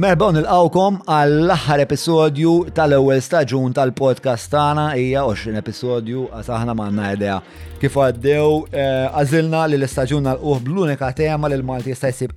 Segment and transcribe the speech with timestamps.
[0.00, 4.86] Merbaw nil-għawkom għall-aħħar episodju tal-ewwel staġun tal-podcast tagħna.
[4.96, 7.40] Hija 20 episodju għas aħna m'għandna idea
[7.80, 8.48] kif għaddew.
[8.76, 12.34] Eh, għażilna li l-istaġun nal-uħ bl-unika tema li l-Malti jista' jsib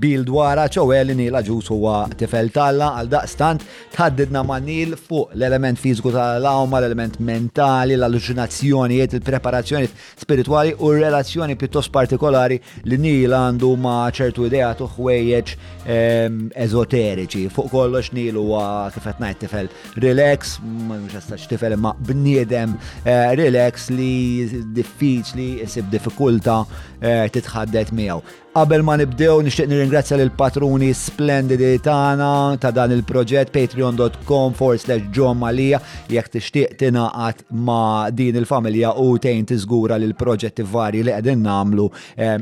[0.00, 2.90] bil dwara ċewel li nila ġus huwa tifel talla.
[3.00, 9.88] Għal daqstant tħaddidna ma' nil fuq l-element fiżiku tal-awma, l-element mentali, l-alluċinazzjonijiet, il-preparazzjoni
[10.20, 15.54] spirituali u relazzjoni pjuttost partikolari li nil għandu ma' ċertu idea tuħwejjeġ
[15.86, 17.48] ehm, ezoteriċi.
[17.54, 18.46] Fuq kollox nilu
[18.94, 19.70] kif qed ngħid tifel
[20.04, 24.46] relax, mhux jistax tifel imma bniedem eh, relax li
[24.76, 26.62] diffiċli, isib diffikulta
[27.00, 28.22] eh, titħaddet miegħu.
[28.50, 35.04] Qabel ma nibdew nixtieq nirringrazzja lil patruni splendidi tagħna ta' dan il-proġett patreon.com forward slash
[35.14, 35.78] John Malija.
[36.10, 41.84] Jekk tixtieq tingħaqad ma' din il-familja u tejn tiżgura li l-proġetti varji li qegħdin nagħmlu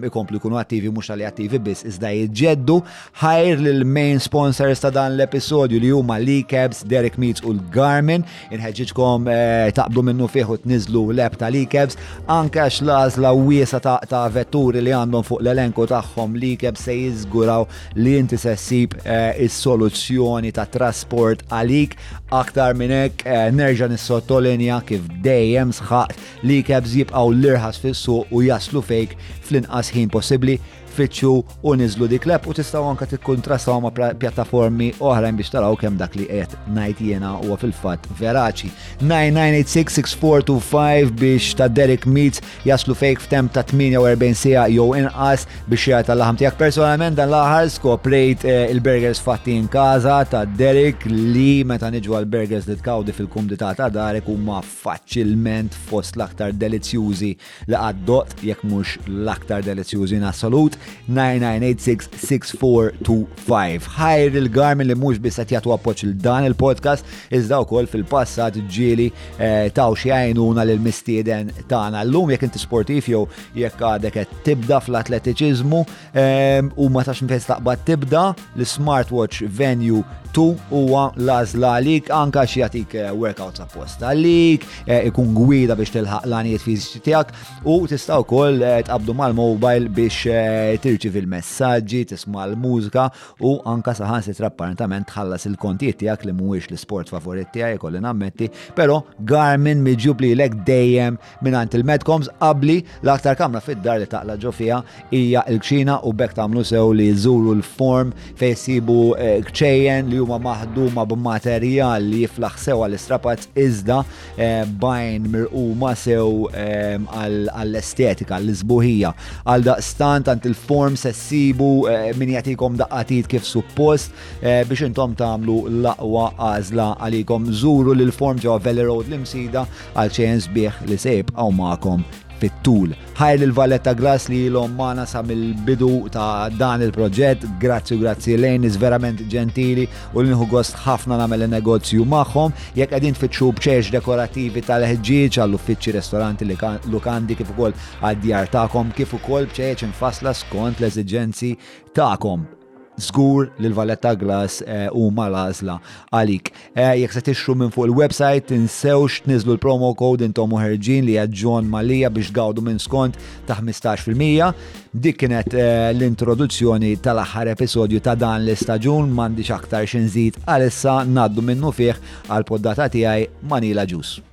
[0.09, 2.79] ikomplu jkunu attivi mhux għalli attivi biss iżda jiġġeddu
[3.21, 8.25] ħajr lil main sponsors ta' dan l-episodju li huma Lee Cabs, Derek Meets u l-Garmin.
[8.49, 12.01] Inħeġġiġkom eh, taqbdu minnu fih u tniżlu l-app ta' Lee Cabs
[12.33, 17.67] anke lażla wiesa ta' vetturi li għandhom fuq l-elenku ta' tagħhom li keb se jiżguraw
[17.99, 21.99] li inti se ssib eh, is-soluzzjoni ta' trasport għalik.
[22.39, 26.17] Aktar minn hekk eh, nerġa' nissottolinja kif dejjem sħaq
[26.49, 29.17] li keb jibqgħu l-irħas fis-suq u jaslu fejk
[29.49, 30.59] fl-inqas ħin possibbli
[30.99, 35.97] uffiċċju u niżlu dik lep u tistgħu anke tikkuntrastaw ma' pjattaformi oħrajn biex taraw kemm
[36.01, 38.69] dak li qed ngħid jiena huwa fil-fatt veraċi.
[39.03, 46.07] 9986-6425 biex ta' Derek Meets jaslu fejk f'temp ta' 48 sija jew inqas biex jgħat
[46.11, 51.89] tal-laħam tiegħek personalment dan l-aħħar skoprejt eh, il-burgers fatti in kaza ta' Derek li meta
[51.95, 57.33] niġu għal-burgers li tkawdi fil-kumdità ta' Darek huma faċilment fost l-aktar delizzjużi
[57.71, 60.75] li għaddot jekk mhux l-aktar delizzjużi in assolut.
[61.09, 63.89] 9986-6425.
[63.99, 67.03] Ħajr il-Garmin li mux bissa tjatu appoċ il-dan il-podcast,
[67.35, 71.99] izdaw kol fil-passat ġili eh, taw xiajnuna l-mistieden tana.
[72.05, 73.23] L-lum jek inti sportif jew
[73.57, 74.15] jekk għadek
[74.47, 75.81] tibda fl-atletiċizmu
[76.13, 78.25] eh, u ma tax mfest taqbad tibda
[78.57, 80.03] l-smartwatch venue
[80.33, 85.95] tu huwa lażla għalik anka xi jagħtik eh, workouts apposta għalik, eh, ikun gwida biex
[85.95, 90.37] tilħaq l-għanijiet fiżiċi tiegħek u tista' wkoll eh, tqabdu mal-mobile biex
[90.85, 93.09] tirċiv il-messaġġi, tisma' l-mużika
[93.47, 98.51] u anka saħan si trapparentament tħallas il-kontijiet tiegħek li mhuwiex l-sport favorit tiegħi jkolli nammetti,
[98.77, 104.83] però Garmin miġjub li lek dejjem mingħand il-Medcoms qabli l-aktar kamra fid-dar li taqla ġofija
[105.15, 109.01] hija l-kxina u bekk tagħmlu sew li żuru l-form fejn sibu
[109.49, 113.99] kċejjen li li huma maħduma b'materjal li jiflaħ sew għall-istrapazz iżda
[114.37, 119.13] eh, bajn mirquma sew eh, għall-estetika, għall-izbuħija.
[119.47, 125.61] Għal daqstant għant il-form se ssibu eh, min jatikom daqqatit kif suppost biex intom tamlu
[125.85, 131.55] laqwa għazla għalikom zuru l-form ġo Valley Road l-imsida għal ċejn sbieħ li sejb għaw
[131.59, 132.07] ma'kom
[132.41, 132.95] fit-tul.
[133.19, 139.25] Ħajr il-Valletta Glass li l mana sa mill-bidu ta' dan il-proġett, grazzi grazzi lejn, verament
[139.31, 145.97] ġentili u l-inħu gost ħafna namel negozju maħħom, jekk għedin fitxu bċeċ dekorativi tal-ħġieġ għall-uffiċi
[145.99, 146.49] ristoranti
[146.91, 151.57] lukandi kif ukoll għad-djar ta'kom, kif ukoll bċeċ infasla skont l-eżigenzi
[151.95, 152.58] ta'kom
[152.99, 155.79] zgur li l-Valletta Glass eh, u mal-azla
[156.13, 156.53] għalik.
[156.75, 161.71] Eh, Jek se tixru minn fuq il-website, tinsewx tniżlu l-promo code intom uħerġin li għadġon
[161.71, 164.53] malija biex gawdu minn skont ta' 15%.
[164.93, 171.75] Dik kienet eh, l-introduzzjoni tal-aħħar episodju ta' dan l-istaġun m'għandix aktar xinżid għalissa naddu minnu
[171.75, 171.95] fih
[172.29, 174.25] għal-poddata tiegħi Manila Juice.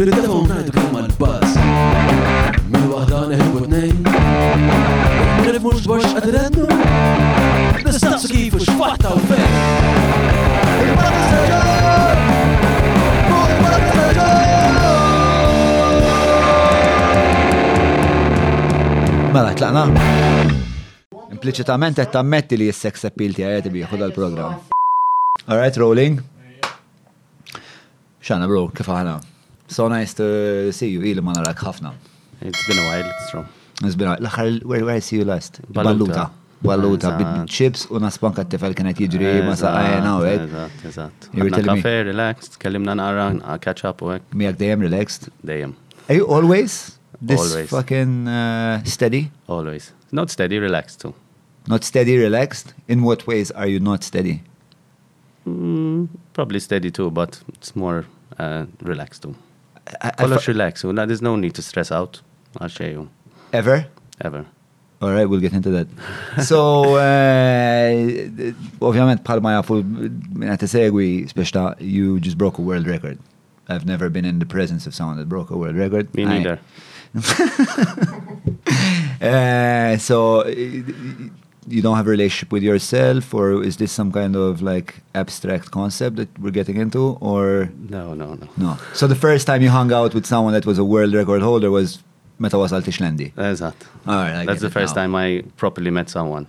[0.00, 0.79] Bir de onlar
[5.80, 6.64] Nirif mux dwar xqadrennu
[7.84, 9.52] Nistaqsu kif u xfatta u fejn
[19.30, 19.84] Mela, tlaqna?
[21.30, 24.58] Impliċitament qed tammetti li s-sex appeal tiegħi qed bieħu dal-programm.
[25.46, 26.18] Alright, rolling.
[28.20, 29.20] Xana bro, kif aħna?
[29.70, 31.94] So nice to see you, ili ma narak ħafna.
[32.42, 33.46] It's been a while, it's true.
[33.82, 34.26] It's been a while.
[34.26, 35.60] L-axar, where, where I see you last?
[35.72, 36.30] Balluta.
[36.62, 40.42] Balluta, bid-chips u nasbanka t-tifel kienet jidri ma saqajna u għed.
[40.44, 41.28] Eżat, eżat.
[41.64, 43.30] Kafe, relaxed, kellimna nara,
[43.64, 44.26] catch up u għek.
[44.36, 45.30] Mijak dejjem relaxed?
[45.40, 45.72] Dejjem.
[46.10, 47.70] Are you always this always.
[47.70, 49.30] fucking uh, steady?
[49.48, 49.92] Always.
[50.12, 51.14] Not steady, relaxed too.
[51.66, 52.74] Not steady, relaxed?
[52.88, 54.42] In what ways are you not steady?
[55.46, 58.04] Mm, probably steady too, but it's more
[58.38, 59.34] uh, relaxed too.
[60.18, 62.20] Kollox relax, u there's no need to stress out.
[62.58, 63.08] I'll show you.
[63.52, 63.86] Ever?
[64.20, 64.46] Ever.
[65.02, 65.88] All right, we'll get into that.
[66.44, 67.90] So, uh,
[68.84, 69.80] ovvjament, bħalma jafu
[70.36, 73.18] minna t-segwi, speċta, you just broke a world record.
[73.68, 76.14] I've never been in the presence of someone that broke a world record.
[76.14, 76.58] Me neither.
[79.20, 84.62] Uh, so, you don't have a relationship with yourself, or is this some kind of
[84.62, 88.48] like abstract concept that we're getting into, or No, no, no.
[88.56, 88.78] no?
[88.94, 91.70] So the first time you hung out with someone that was a world record holder
[91.70, 92.02] was
[92.40, 93.32] meta wasal Tixlendi.
[93.36, 93.74] Eżatt.
[94.06, 95.02] All right, I That's the first now.
[95.02, 96.46] time I properly met someone.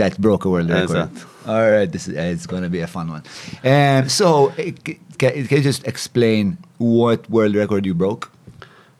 [0.00, 1.08] that broke a world record.
[1.10, 1.26] Exact.
[1.46, 3.22] All right, this is it's going to be a fun one.
[3.64, 4.70] Um, so, eh,
[5.18, 8.30] can, can you just explain what world record you broke?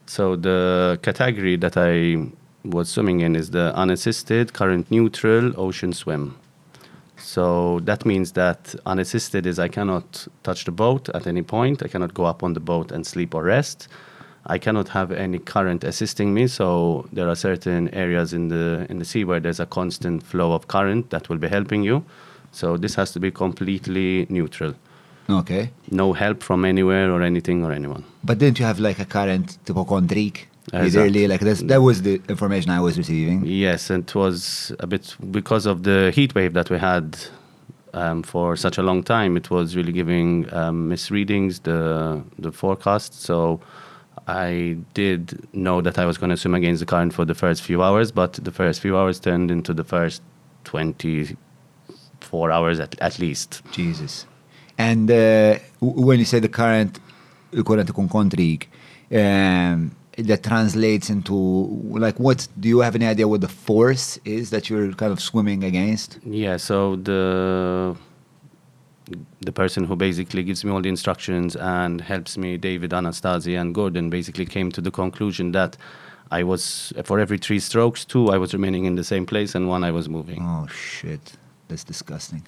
[0.05, 2.27] So the category that I
[2.65, 6.35] was swimming in is the unassisted, current neutral ocean swim.
[7.17, 11.81] So that means that unassisted is I cannot touch the boat at any point.
[11.83, 13.87] I cannot go up on the boat and sleep or rest.
[14.45, 16.47] I cannot have any current assisting me.
[16.47, 20.53] So there are certain areas in the in the sea where there's a constant flow
[20.53, 22.03] of current that will be helping you.
[22.51, 24.73] So this has to be completely neutral.
[25.29, 28.03] Okay, No help from anywhere or anything or anyone.
[28.23, 30.47] but didn't you have like a current hypochondriac?
[30.73, 30.83] Exact.
[30.83, 33.45] Literally, like that's, that was the information I was receiving.
[33.45, 37.17] Yes, and it was a bit because of the heat wave that we had
[37.93, 39.37] um, for such a long time.
[39.37, 43.13] It was really giving um, misreadings the the forecast.
[43.21, 43.59] So
[44.31, 45.21] I did
[45.53, 48.11] know that I was going to swim against the current for the first few hours,
[48.11, 50.21] but the first few hours turned into the first
[50.63, 51.35] twenty
[52.21, 53.61] four hours at, at least.
[53.71, 54.25] Jesus.
[54.77, 56.99] And uh, when you say the current,
[57.65, 58.67] current ikun kontrik,
[59.11, 61.35] um, that translates into
[62.05, 62.47] like what?
[62.59, 66.19] Do you have any idea what the force is that you're kind of swimming against?
[66.23, 67.95] Yeah, so the
[69.41, 73.73] the person who basically gives me all the instructions and helps me, David, Anastasia, and
[73.73, 75.77] Gordon, basically came to the conclusion that
[76.31, 79.67] I was for every three strokes, two I was remaining in the same place, and
[79.67, 80.39] one I was moving.
[80.41, 81.33] Oh shit,
[81.67, 82.43] that's disgusting.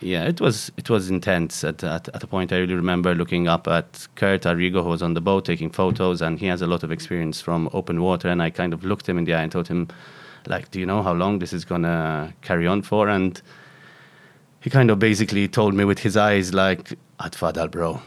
[0.00, 1.62] Yeah, it was it was intense.
[1.62, 5.02] At, at at a point, I really remember looking up at Kurt Arrigo, who was
[5.02, 8.28] on the boat taking photos, and he has a lot of experience from open water.
[8.28, 9.88] And I kind of looked him in the eye and told him,
[10.46, 13.40] like, "Do you know how long this is gonna carry on for?" And
[14.60, 18.00] he kind of basically told me with his eyes, like, "Atfadal, bro."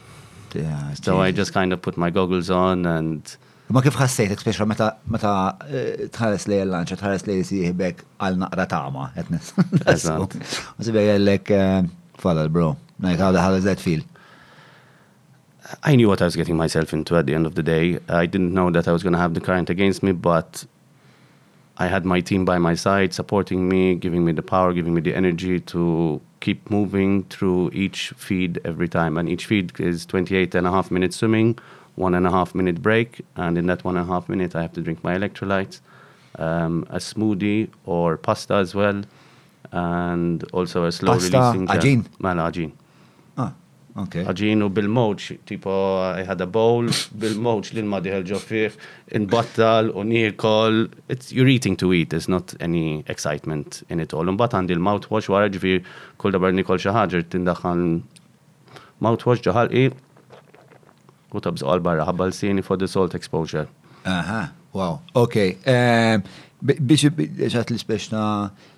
[0.54, 3.38] Yeah, So I just kind of put my goggles on and
[3.72, 5.34] Ma kif ħassejtek speċa meta meta
[5.70, 9.54] eh, tħares li l-lanċa, tħares li jisibek għal naqra tama, etnis.
[9.94, 10.36] Eżatt.
[10.84, 11.54] Sibek għallek,
[12.20, 14.04] fadal bro, like how the hell does that feel?
[15.84, 18.00] I knew what I was getting myself into at the end of the day.
[18.10, 20.66] I didn't know that I was going to have the current against me, but
[21.82, 25.02] I had my team by my side supporting me, giving me the power, giving me
[25.02, 29.18] the energy to keep moving through each feed every time.
[29.18, 31.58] And each feed is 28 and a half minutes swimming,
[31.96, 33.22] one and a half minute break.
[33.36, 35.80] And in that one and a half minute, I have to drink my electrolytes,
[36.38, 39.02] um, a smoothie or pasta as well,
[39.72, 41.78] and also a slow Pasta, releasing gel.
[41.78, 42.72] aġin?
[43.92, 44.24] Okay.
[44.24, 45.72] Aġinu bil-moċ, tipo,
[46.16, 46.88] I had a bowl,
[47.20, 48.78] bil-moċ li l-madiħel ġofiħ,
[49.20, 54.32] in-battal, u nirkol, it's, you're eating to eat, there's not any excitement in it all.
[54.32, 55.84] Un-bat għandi l-mouthwash, wara ġifir,
[56.24, 57.84] kull dabar nikol xaħġa, tindaħħal
[59.04, 59.84] mouthwash ġaħal i,
[61.36, 63.68] u tabż għal barra, ħabbal sini for the salt exposure.
[64.08, 65.02] Aha, wow.
[65.20, 65.58] Okay.
[65.68, 66.24] Um,
[66.64, 67.12] b- biex
[67.58, 68.24] ġat li speċna,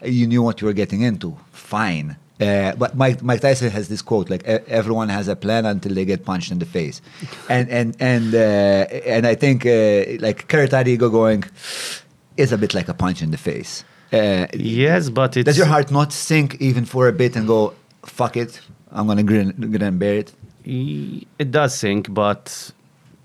[0.09, 1.35] you knew what you were getting into.
[1.51, 2.17] Fine.
[2.43, 5.93] Uh, but Mike, Mike Tyson has this quote like "E- everyone has a plan until
[5.97, 6.97] they get punched in the face,
[7.49, 11.43] and and and uh, and I think uh, like Kurt Arrigo going
[12.37, 13.83] is a bit like a punch in the face.
[14.11, 15.45] Uh, Yes, but it's...
[15.45, 17.73] does your heart not sink even for a bit and go
[18.05, 18.59] fuck it?
[18.91, 20.33] I'm gonna grin, grin and bear it.
[20.65, 22.71] It does sink, but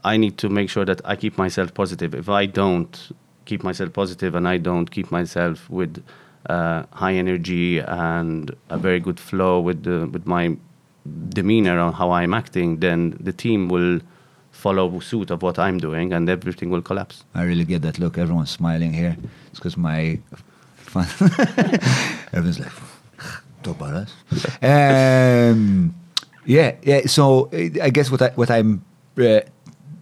[0.04, 2.14] I need to make sure that I keep myself positive.
[2.14, 3.12] If I don't
[3.44, 6.02] keep myself positive and I don't keep myself with
[6.48, 10.56] uh, high energy and a very good flow with the, with my
[11.28, 14.00] demeanor on how I'm acting, then the team will
[14.50, 17.24] follow suit of what I'm doing, and everything will collapse.
[17.34, 18.18] I really get that look.
[18.18, 19.16] Everyone's smiling here.
[19.50, 20.18] It's because my
[20.76, 21.06] fun.
[22.32, 22.72] Everyone's like,
[23.62, 24.14] talk about us.
[24.62, 25.94] Um,
[26.44, 27.02] yeah, yeah.
[27.06, 28.84] So uh, I guess what I what I'm
[29.16, 29.40] uh,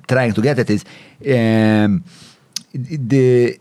[0.09, 0.85] trying to get at is
[1.21, 2.05] um,
[2.73, 3.59] the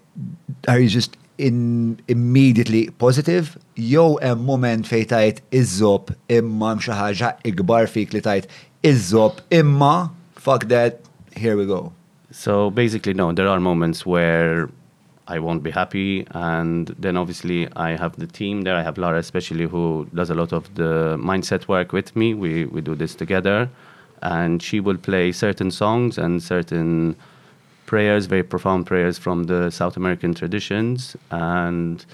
[0.67, 6.99] are you just in immediately positive jew hemm moment fejn tajt iżob imma hemm xi
[7.01, 8.47] ħaġa ikbar fik li tajt
[9.59, 9.95] imma
[10.35, 11.01] fuck that
[11.35, 11.91] here we go.
[12.31, 14.69] So basically, no, there are moments where
[15.27, 16.27] I won't be happy.
[16.31, 18.75] And then obviously, I have the team there.
[18.75, 22.33] I have Lara, especially, who does a lot of the mindset work with me.
[22.33, 23.69] We, we do this together.
[24.21, 27.15] And she will play certain songs and certain
[27.85, 32.05] prayers, very profound prayers from the South American traditions, and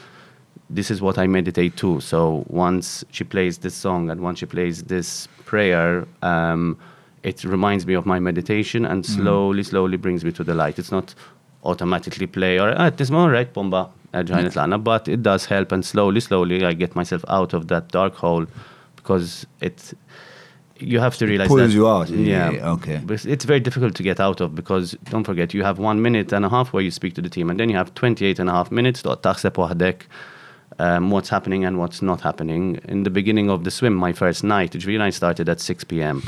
[0.69, 1.99] this is what I meditate too.
[1.99, 6.77] So once she plays this song and once she plays this prayer, um,
[7.23, 9.21] it reminds me of my meditation and mm-hmm.
[9.21, 10.79] slowly, slowly brings me to the light.
[10.79, 11.13] It's not
[11.63, 14.59] automatically play or at this moment, right, bomba, uh, ġajnet mm-hmm.
[14.59, 18.15] lana, but it does help and slowly, slowly I get myself out of that dark
[18.15, 18.45] hole
[18.95, 19.93] because it,
[20.81, 22.09] you have to realize pulls that, you out.
[22.09, 23.01] Yeah, Yeah, okay.
[23.07, 26.45] It's very difficult to get out of because don't forget you have one minute and
[26.45, 28.53] a half where you speak to the team and then you have 28 and a
[28.53, 30.03] half minutes to taħseb waħdek
[30.79, 32.79] um, what's happening and what's not happening.
[32.85, 36.23] In the beginning of the swim, my first night, ġviri I started at 6 p.m.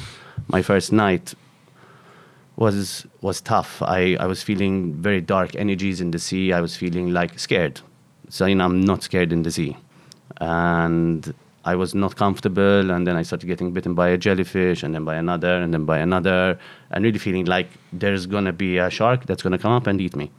[0.48, 1.33] My first night
[2.55, 3.81] was was tough.
[3.81, 6.53] I, I was feeling very dark energies in the sea.
[6.53, 7.81] I was feeling like scared.
[8.29, 9.77] So you know, I'm not scared in the sea.
[10.39, 11.33] And
[11.65, 15.05] I was not comfortable and then I started getting bitten by a jellyfish and then
[15.05, 16.60] by another and then by another
[16.91, 20.15] and really feeling like there's gonna be a shark that's gonna come up and eat
[20.15, 20.29] me.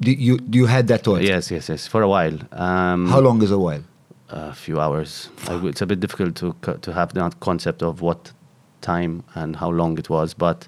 [0.00, 1.22] Do you you had that thought?
[1.22, 1.86] Yes, yes, yes.
[1.86, 2.36] For a while.
[2.52, 3.82] Um, How long is a while?
[4.30, 5.28] a few hours.
[5.48, 8.32] It's a bit difficult to to have that concept of what
[8.80, 10.66] time and how long it was, but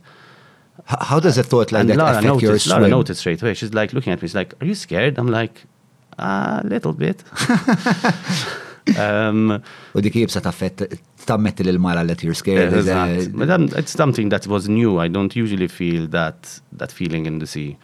[0.90, 2.66] H- how does a thought like that Laura affect your noticed.
[2.68, 2.90] Laura swim?
[2.90, 3.54] noticed straight away.
[3.54, 4.28] She's like looking at me.
[4.28, 5.64] She's like, "Are you scared?" I'm like,
[6.18, 7.24] "A little bit."
[8.98, 9.62] um,
[9.94, 12.72] U dik jibsa taffet tammetti l-mara let you're scared.
[12.72, 13.36] is that- Exact.
[13.38, 14.98] But um, it's something that was new.
[14.98, 17.76] I don't usually feel that that feeling in the sea,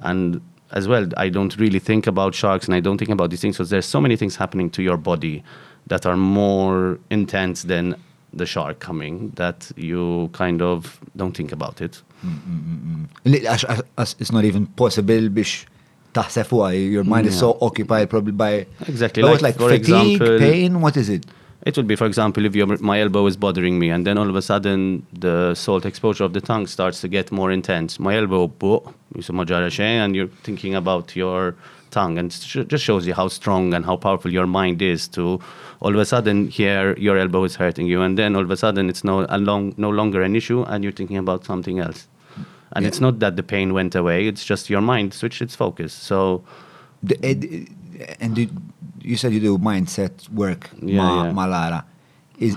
[0.00, 0.40] and
[0.72, 3.56] as well, I don't really think about sharks and I don't think about these things
[3.56, 5.42] because there's so many things happening to your body
[5.86, 7.94] that are more intense than
[8.34, 12.02] the shark coming that you kind of don't think about it.
[13.24, 15.64] Li- għax- għax- għax It's not even possible biex
[16.18, 16.52] taħseb.
[16.92, 20.80] Your mind is so occupied probably by Exactly, like, like for fatigue, example- pain.
[20.80, 21.26] What is it?
[21.66, 24.28] It would be, for example, if your, my elbow is bothering me, and then all
[24.28, 27.98] of a sudden the salt exposure of the tongue starts to get more intense.
[27.98, 31.56] My elbow, bo, yusimma ġara xejn, and you're thinking about your
[31.90, 35.08] tongue, and it just shows you how strong and how powerful your mind is.
[35.08, 35.40] To
[35.80, 38.56] all of a sudden here your elbow is hurting you, and then all of a
[38.56, 42.06] sudden it's no a long, no longer an issue, and you're thinking about something else.
[42.72, 42.88] And Yeah.
[42.88, 45.92] it's not that the pain went away; it's just your mind switched its focus.
[45.92, 46.42] So
[47.02, 47.68] The- eh, ed-
[48.20, 48.50] And you-
[49.02, 51.32] you said you do mindset work Yeah, ma, yeah.
[51.32, 51.84] ma Lara.
[52.38, 52.56] Is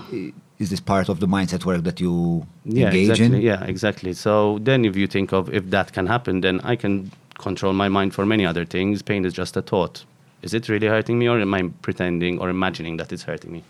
[0.59, 3.37] is this part of the mindset work that you yeah, engage exactly.
[3.37, 3.41] in?
[3.41, 4.13] Yeah, exactly.
[4.13, 7.89] So then, if you think of if that can happen, then I can control my
[7.89, 9.01] mind for many other things.
[9.01, 10.05] Pain is just a thought.
[10.43, 13.61] Is it really hurting me, or am I pretending or imagining that it's hurting me?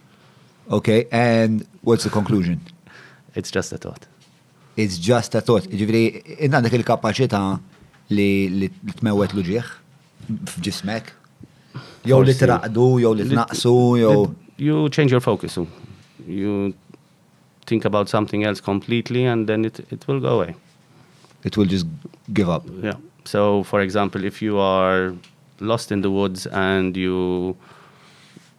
[0.70, 2.60] Okay, and what's the conclusion?
[3.36, 4.08] It's just a thought.
[4.78, 5.68] It's just a thought.
[5.68, 6.04] Ġifiri,
[6.48, 7.42] għandek il-kapacita
[8.16, 9.74] li tmewet l-ġieħ
[10.56, 11.12] f'ġismek?
[12.08, 14.36] Jew li traqdu, jew li tnaqsu, jew.
[14.58, 15.58] You change your focus.
[16.28, 16.74] You
[17.66, 20.56] think about something else completely, and then it, it will go away.
[21.44, 21.88] It will just
[22.34, 22.66] give up.
[22.82, 22.96] Yeah.
[23.26, 25.14] So, for example, if you are
[25.60, 27.56] lost in the woods and you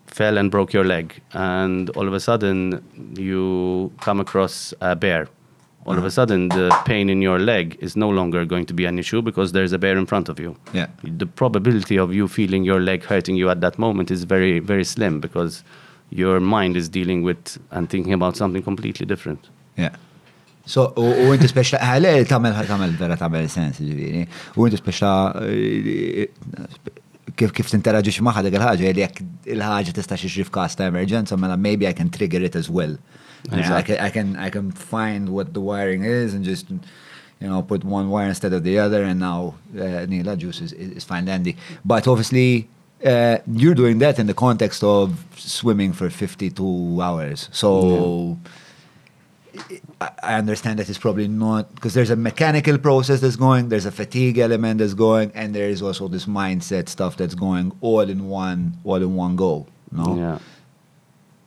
[0.07, 2.83] fell and broke your leg, and all of a sudden
[3.17, 5.29] you come across a bear,
[5.85, 8.85] all of a sudden the pain in your leg is no longer going to be
[8.85, 10.57] an issue because there's a bear in front of you.
[10.73, 10.87] Yeah.
[11.03, 14.85] The probability of you feeling your leg hurting you at that moment is very, very
[14.85, 15.65] slim because
[16.11, 19.49] your mind is dealing with and thinking about something completely different.
[19.77, 19.97] Yeah.
[20.65, 24.29] So, u inti speċa, għale, tamel, tamel, vera tamel sens, ġiviri.
[24.55, 25.11] U inti speċa,
[27.35, 29.19] kif kif tinteraġiċ maħħa dik il-ħagġa, li jek
[29.57, 32.95] il-ħagġa tista xiex f'kas ta' emerġenza, mela maybe I can trigger it as well.
[33.51, 36.81] I, can, I can I can find what the wiring is and just you
[37.41, 41.05] know put one wire instead of the other and now uh, Neil Agius is, is
[41.05, 41.57] fine dandy.
[41.85, 42.69] But obviously
[43.05, 47.49] uh, you're doing that in the context of swimming for 52 hours.
[47.53, 48.39] So
[50.01, 53.87] I I understand that it's probably not because there's a mechanical process that's going, there's
[53.87, 58.01] a fatigue element that's going, and there is also this mindset stuff that's going all
[58.01, 59.67] in one, all in one go.
[59.91, 60.17] No.
[60.17, 60.39] Yeah.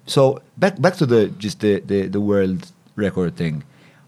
[0.06, 3.64] So back back to the just the the, the world record thing.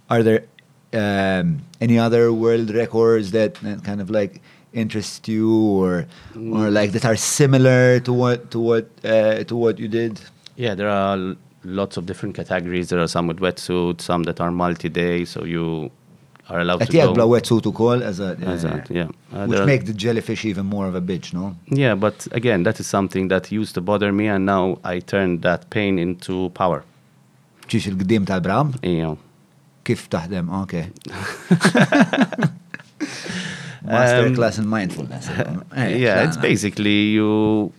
[0.09, 0.45] Are there
[0.93, 4.41] um, any other world records that, that kind of like
[4.73, 9.79] interest you or or like that are similar to what to what uh, to what
[9.79, 10.21] you did?
[10.55, 12.89] Yeah, there are lots of different categories.
[12.89, 15.91] There are some with wetsuit, some that are multi-day, so you
[16.49, 17.27] are allowed Qed to go.
[17.27, 19.07] wetsuit ukoll as a a- yeah.
[19.33, 21.55] Uh, which make the jellyfish even more of a bitch, no?
[21.67, 25.41] Yeah, but again, that is something that used to bother me, and now I turned
[25.41, 26.83] that pain into power.
[27.67, 28.73] ċiex il-qdim tal-bram?
[28.81, 29.17] You
[29.83, 30.49] Kif taħdem?
[30.63, 30.87] Okay.
[33.87, 35.29] Master Um, in mindfulness.
[35.75, 37.71] Yeah, it's basically you.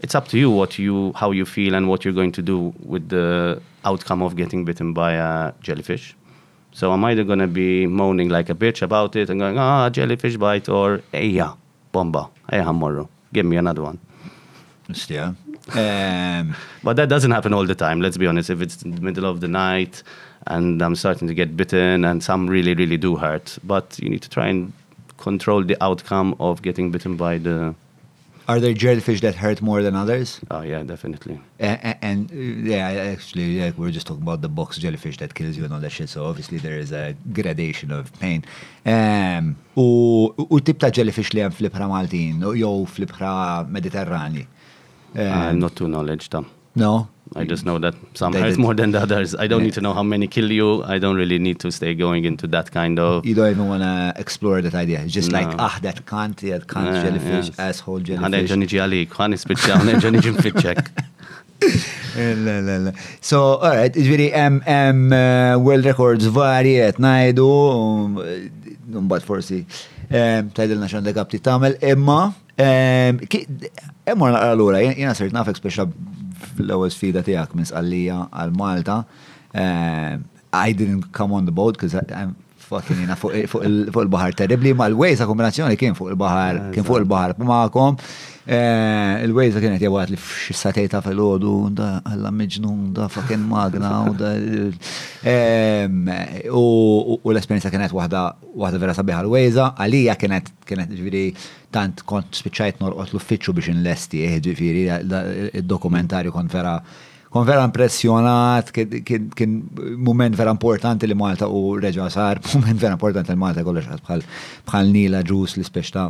[0.00, 2.74] It's up to you what you how you feel and what you're going to do
[2.84, 6.14] with the outcome of getting bitten by a jellyfish.
[6.74, 9.88] So I'm either going to be moaning like a bitch about it and going, ah,
[9.88, 11.54] jellyfish bite, or, yeah,
[11.92, 13.98] bomba, hey, morru, give me another one.
[15.08, 15.34] Yeah.
[15.72, 18.50] Um, But that doesn't happen all the time, let's be honest.
[18.50, 20.02] If it's in the middle of the night
[20.46, 23.58] and I'm starting to get bitten, and some really, really do hurt.
[23.64, 24.72] But you need to try and
[25.16, 27.74] control the outcome of getting bitten by the.
[28.48, 30.40] Are there jellyfish that hurt more than others?
[30.50, 31.40] Oh, yeah, definitely.
[31.60, 32.36] A- a- And, uh,
[32.70, 35.72] yeah, actually, yeah, we we're just talking about the box jellyfish that kills you and
[35.72, 36.08] all that shit.
[36.08, 38.44] So obviously there is a gradation of pain.
[38.84, 43.32] Um, u, u tip ta' jellyfish li hemm fl-ibħra Maltin, jew fl-ibħra
[43.78, 44.46] Mediterrani.
[45.16, 46.46] I'm Um, not too knowledge, Tom.
[46.74, 47.08] No?
[47.36, 49.34] I just know that some They hurt did- more than the others.
[49.34, 49.64] I don't Yeah.
[49.66, 50.84] need to know how many kill you.
[50.84, 53.24] I don't really need to stay going into that kind of.
[53.26, 55.00] You don't even want to explore that idea.
[55.00, 55.56] It's just like, No.
[55.58, 57.58] ah, that cunt, that cunt Yeah, jellyfish, yes.
[57.58, 58.50] asshole jellyfish.
[58.50, 60.80] eġan iġi għalik, għan ispiċċa, għan eġan iġi mfittxek.
[62.16, 62.90] Eh, La, la, la.
[63.20, 67.48] So, alright, ġviri, em, em, uh, world records varjiet najdu,
[69.00, 69.64] mbad forsi,
[70.10, 73.46] tajdilna xan dekab ti tamel, imma, em, ki-
[74.06, 75.88] emmur naqra l-ura, jena sirt nafek speċa
[76.52, 79.02] fl-ewwel sfida tiegħek minn sqallija għal-Malta,
[79.52, 80.18] em, eh,
[80.54, 82.36] I didn't come on the boat, because I'm
[82.68, 83.48] fucking jina fuq il-
[83.92, 87.96] fuq il-bahar terribli, ma l-wejza kombinazzjoni kien fuq il-bahar, kien fuq il-bahar ma'kom,
[88.46, 93.92] eh, il-wejza kienet jawat li f-satejta fil-ħodu, da għalla miġnun, da fucking magna,
[95.24, 95.88] eh,
[96.50, 101.24] u l-esperienza kienet wahda wahda vera sabiħa l-wejza, għalija kienet kienet ġviri
[101.70, 104.86] tant kont spiċċajt norqot l-uffiċċju biex nlesti, eh, ġviri
[105.58, 106.80] il-dokumentarju kont vera
[107.34, 109.62] kon vera impressjonat, kien-
[109.98, 114.22] moment vera importanti li Malta u reġa sar, moment vera importanti li Malta kollox bħal
[114.68, 116.06] bħal Nila ġus li speċta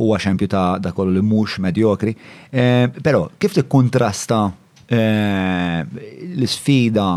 [0.00, 2.14] u xempju ta' da kollu li mhux medjokri.
[2.52, 4.38] Em, Però kif tikkontrasta
[4.88, 5.90] em,
[6.38, 7.08] l-sfida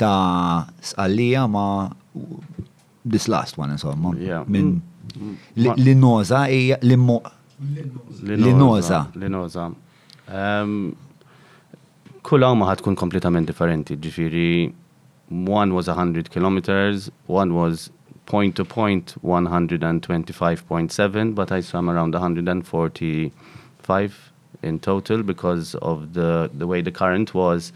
[0.00, 1.90] ta' sqallija ma'
[3.04, 4.14] this last one insomma.
[4.48, 4.80] Minn
[5.10, 5.34] Mm.
[5.56, 6.76] li Ma- li noza hija.
[8.38, 9.00] Linoza.
[10.30, 10.92] Um,
[12.22, 14.74] Kull ma ħatkun kompletament differenti, ġifiri,
[15.30, 17.90] one was 100 kilometers, one was
[18.26, 26.66] point to point 125.7, but I swam around 145 in total because of the, the
[26.66, 27.72] way the current was.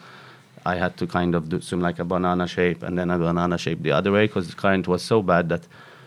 [0.67, 3.57] I had to kind of do, swim like a banana shape and then a banana
[3.59, 5.67] shape the other way because the current was so bad that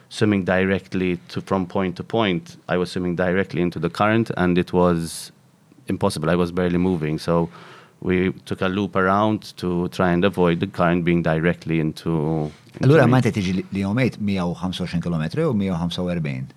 [0.10, 4.58] swimming directly to from point to point, I was swimming directly into the current and
[4.58, 5.32] it was
[5.88, 6.30] impossible.
[6.30, 7.19] I was barely moving.
[7.19, 7.50] So
[8.02, 12.52] we took a loop around to try and avoid the current being directly into.
[12.82, 16.54] Allura ma tiġi li jomejt 125 km u 145.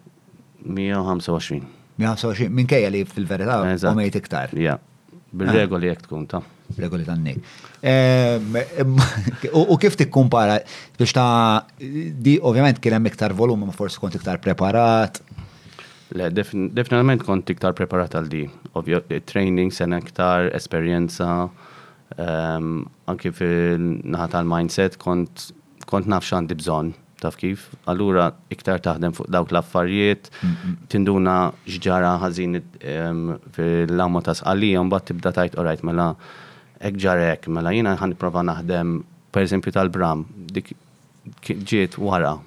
[0.64, 1.64] 125.
[2.00, 3.92] 125 minkejja li fil-verità Eżatt.
[3.92, 4.79] omejt iktar, Ja.
[5.33, 6.42] Bil-regoli jek tkun ta'
[6.79, 7.38] regoli tannik.
[7.83, 8.96] Em, em,
[9.59, 10.59] U u kif tikkumpara
[10.98, 15.20] biex ta' di ovvjament kien hemm iktar volum ma forsi kont iktar preparat.
[16.11, 18.42] Le, defin- definitament kont iktar preparat għal di.
[18.75, 18.99] Ovvio,
[19.31, 21.49] training, sen iktar, esperienza,
[22.18, 22.73] um,
[23.11, 25.53] anki fil-naħa tal-mindset, kont,
[25.87, 26.92] kont naf xandi bżon,
[27.23, 27.68] taf kif.
[27.90, 30.33] Allura, iktar taħdem fuq dawk l-affarijiet,
[30.90, 36.11] tinduna ġġara ħazin um, fil-lamma ta' sqalija, mbagħad tibda tajt, orajt, mela,
[36.81, 38.99] ek ġarek, mela jina ħan prova naħdem,
[39.31, 40.75] per eżempju tal-bram, dik
[41.46, 42.40] ġiet wara,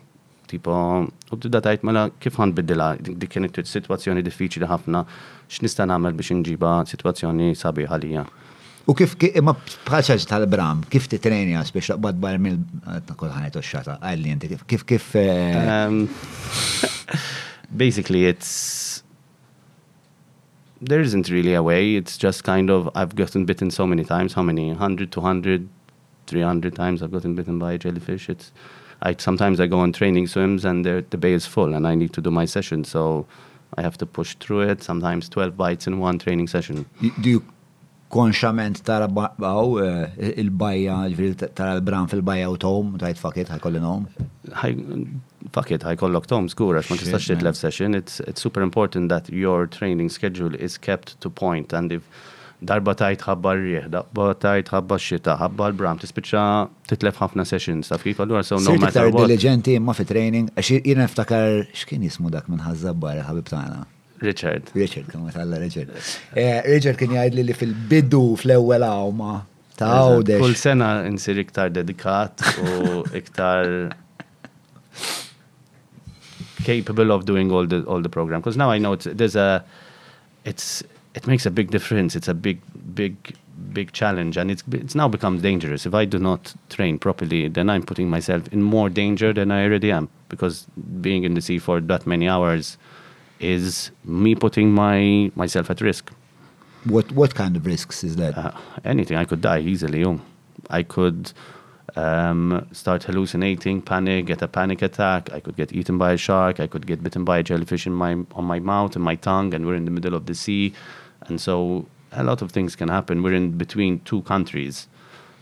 [0.48, 0.74] tipo,
[1.08, 5.04] u tibda tajt mela kif ħan biddila, dik kienet situazzjoni diffiċli ħafna,
[5.50, 8.26] x'nista' nagħmel biex inġiba situazzjoni sabiħa lija.
[8.86, 9.54] U kif ki- imma
[9.88, 12.60] bħal ċaġ tal-bram, kif titrenja biex taqbad bar mill
[13.16, 16.10] kol ħanet xata għalli inti kif kif eh, Um,
[17.84, 19.04] basically, it's
[20.82, 21.96] there isn't really a way.
[21.96, 24.34] It's just kind of I've gotten bitten so many times.
[24.34, 24.68] How many?
[24.74, 25.70] 100, 200,
[26.28, 28.30] 300 times I've gotten bitten by a jellyfish.
[28.30, 28.52] It's
[29.04, 31.96] I sometimes I go on training swims and the the bay is full and I
[31.96, 33.26] need to do my session, so
[33.78, 34.84] I have to push through it.
[34.84, 36.86] Sometimes 12 bites in one training session.
[37.22, 37.44] do you
[38.14, 39.80] konxament tara baw
[40.44, 44.06] il-bajja, ġifiri tara l-bram fil-bajja u tom, tajt fakit, ħajkolli nom.
[44.62, 44.76] Hi,
[45.56, 47.98] fuck it, ħajkollok tom skur, għax ma tistax titlef session.
[47.98, 52.06] It's, it's super important that your training schedule is kept to point and if
[52.70, 56.44] darba tajt ħabba rieħ, darba tajt ħabba xita, ħabba l-bram, tispiċa
[56.90, 59.28] titlef ħafna sessions, taf kif allura, so no matter what.
[59.28, 63.84] diligenti imma fi training, għax jina niftakar, xkien jismu dak minn ħazzabbar, ħabib tagħna.
[64.24, 64.70] Richard.
[64.74, 65.92] Richard, kien għalla Richard.
[66.40, 69.42] Eh, Richard kien jgħid li fil-biddu fl-ewwel ma
[69.76, 70.56] ta' Kull għawdex.
[70.62, 73.92] sena insir iktar dedikat u iktar
[76.64, 79.66] capable of doing all the all the program because now I know it's, there's a
[80.46, 80.84] it's
[81.16, 82.60] it makes a big difference it's a big
[82.96, 83.36] big
[83.74, 85.86] big challenge, and it's it's now become dangerous.
[85.86, 89.64] If I do not train properly, then I'm putting myself in more danger than I
[89.64, 90.66] already am because
[91.02, 92.78] being in the sea for that many hours
[93.40, 96.12] is me putting my myself at risk.
[96.86, 98.38] What what kind of risks is that?
[98.38, 98.52] Uh,
[98.84, 100.04] anything, I could die easily.
[100.06, 100.20] Oh.
[100.70, 101.32] I could
[101.96, 105.32] um, start hallucinating, panic, get a panic attack.
[105.34, 106.60] I could get eaten by a shark.
[106.60, 109.54] I could get bitten by a jellyfish in my on my mouth and my tongue,
[109.54, 110.74] and we're in the middle of the sea,
[111.30, 113.24] and so a lot of things can happen.
[113.24, 114.88] We're in between two countries,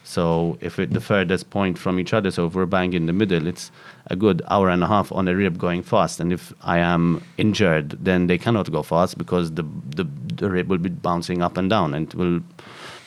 [0.04, 3.14] so if it, the furthest point from each other, so if we're bang in the
[3.14, 3.72] middle, it's
[4.08, 6.20] a good hour and a half on a rib going fast.
[6.20, 9.64] And if I am injured, then they cannot go fast because the
[9.96, 12.42] the, the rib will be bouncing up and down, and it will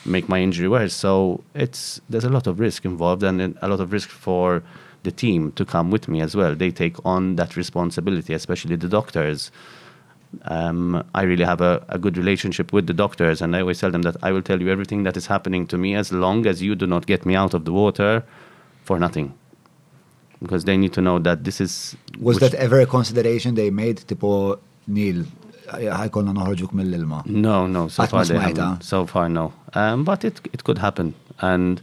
[0.05, 0.93] make my injury worse.
[0.93, 4.63] So it's there's a lot of risk involved and a lot of risk for
[5.03, 6.55] the team to come with me as well.
[6.55, 9.51] They take on that responsibility, especially the doctors.
[10.43, 13.91] Um, I really have a, a, good relationship with the doctors, and I always tell
[13.91, 16.61] them that I will tell you everything that is happening to me as long as
[16.61, 18.23] you do not get me out of the water
[18.83, 19.33] for nothing.
[20.41, 21.95] Because they need to know that this is.
[22.19, 23.97] Was that ever a consideration they made?
[23.97, 25.25] Tipo, Neil,
[25.67, 27.23] ħajkonna noħorġuk mill-ilma.
[27.25, 28.83] No, no, so far they haven't.
[28.83, 29.53] So far, no.
[29.73, 31.15] Um, but it, it could happen.
[31.39, 31.81] And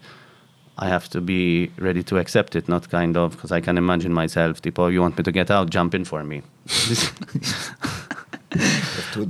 [0.78, 4.12] I have to be ready to accept it, not kind of, because I can imagine
[4.12, 6.42] myself, tipo, you want me to get out, jump in for me.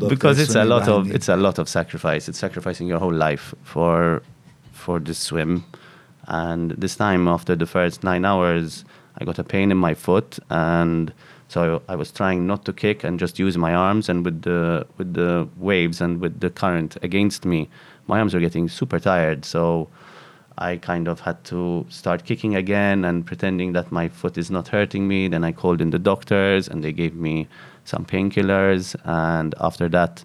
[0.09, 2.29] because it's a lot of it's a lot of sacrifice.
[2.29, 4.23] It's sacrificing your whole life for
[4.73, 5.65] for this swim.
[6.29, 8.85] And this time, after the first nine hours,
[9.19, 11.13] I got a pain in my foot and
[11.53, 14.87] so I was trying not to kick and just use my arms, and with the
[14.97, 17.69] with the waves and with the current against me,
[18.07, 19.45] my arms were getting super tired.
[19.45, 19.89] So
[20.57, 24.69] I kind of had to start kicking again and pretending that my foot is not
[24.69, 25.29] hurting me.
[25.29, 27.49] Then I called in the doctors, and they gave me
[27.85, 28.97] some painkillers.
[29.05, 30.25] And after that,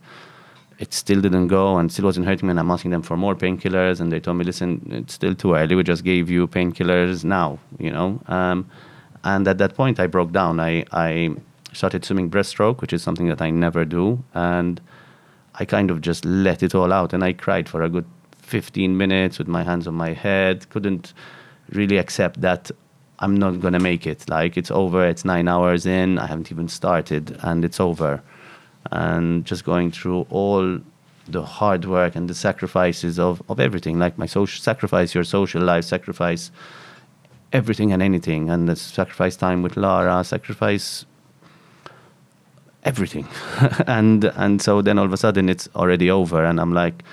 [0.80, 2.52] it still didn't go and still wasn't hurting me.
[2.52, 5.56] And I'm asking them for more painkillers, and they told me, "Listen, it's still too
[5.56, 5.76] early.
[5.76, 8.22] We just gave you painkillers now." You know.
[8.28, 8.70] Um,
[9.24, 10.60] and at that point, I broke down.
[10.60, 11.32] I, I
[11.74, 14.24] started swimming breaststroke, which is something that I never do.
[14.34, 14.80] And
[15.56, 17.14] I kind of just let it all out.
[17.14, 18.06] And I cried for a good
[18.38, 20.70] 15 minutes with my hands on my head.
[20.70, 21.14] Couldn't
[21.70, 22.72] really accept that
[23.20, 24.30] I'm not going to make it.
[24.30, 25.06] Like, it's over.
[25.08, 26.20] It's nine hours in.
[26.20, 28.22] I haven't even started, and it's over.
[28.92, 30.80] And just going through all
[31.28, 35.62] the hard work and the sacrifices of, of everything, like my social sacrifice, your social
[35.62, 36.52] life, sacrifice
[37.54, 41.06] everything and anything, and the sacrifice time with Lara, sacrifice
[42.84, 43.28] everything,
[43.88, 47.04] and and so then all of a sudden it's already over, and I'm like,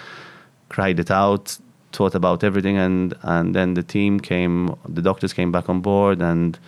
[0.68, 1.58] cried it out,
[1.94, 6.20] thought about everything, and and then the team came, the doctors came back on board,
[6.20, 6.59] and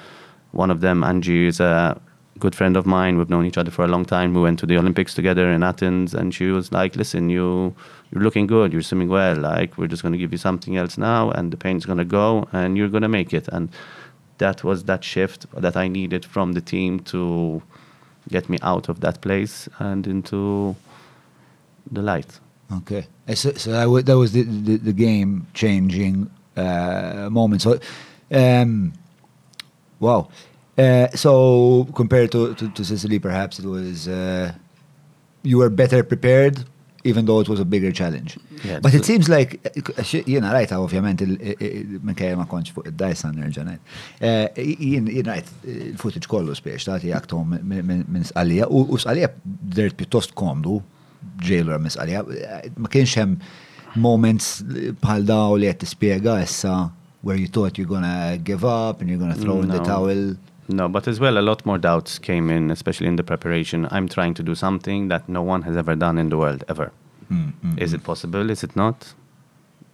[0.53, 2.01] one of them, Angie, is a
[2.39, 3.19] good friend of mine.
[3.19, 4.35] We've known each other for a long time.
[4.35, 7.75] We went to the Olympics together in Athens, and she was like, "Listen, you
[8.11, 8.73] you're looking good.
[8.73, 9.37] You're swimming well.
[9.37, 12.05] Like we're just going to give you something else now, and the pain's going to
[12.05, 13.69] go, and you're going to make it." And
[14.39, 17.63] that was that shift that I needed from the team to
[18.29, 20.77] get me out of that place and into
[21.91, 22.41] the light.
[22.73, 27.63] Okay, uh, so, so that, that was the, the, the game changing uh, moment.
[27.63, 27.79] So,
[28.33, 28.93] um,
[30.01, 30.29] wow.
[30.77, 34.53] Uh, so compared to, to, to, Sicily, perhaps it was uh,
[35.43, 36.65] you were better prepared,
[37.05, 38.37] even though it was a bigger challenge.
[38.65, 39.63] Yeah, but it seems like
[40.27, 41.23] jena rajta ovvjament
[42.03, 44.59] minkejja ma konċ fuq id-dajsan nerġanajt.
[44.59, 49.31] Jien rajt il-footage kollu spiex tagħti aktom minn sqalija u sqalija
[49.79, 50.81] dirt pjuttost komdu
[51.43, 52.25] ġejlur minn sqalija.
[52.77, 53.39] Ma kienx hemm
[53.97, 54.63] moments
[55.03, 56.91] bħal daw li qed tispjega issa
[57.23, 60.37] where you thought you're gonna give up and you're gonna throw in the towel.
[60.69, 63.87] No, but as well, a lot more doubts came in, especially in the preparation.
[63.91, 66.91] I'm trying to do something that no one has ever done in the world, ever.
[67.33, 68.51] Mm, mm, Is it possible?
[68.51, 69.15] Is it not?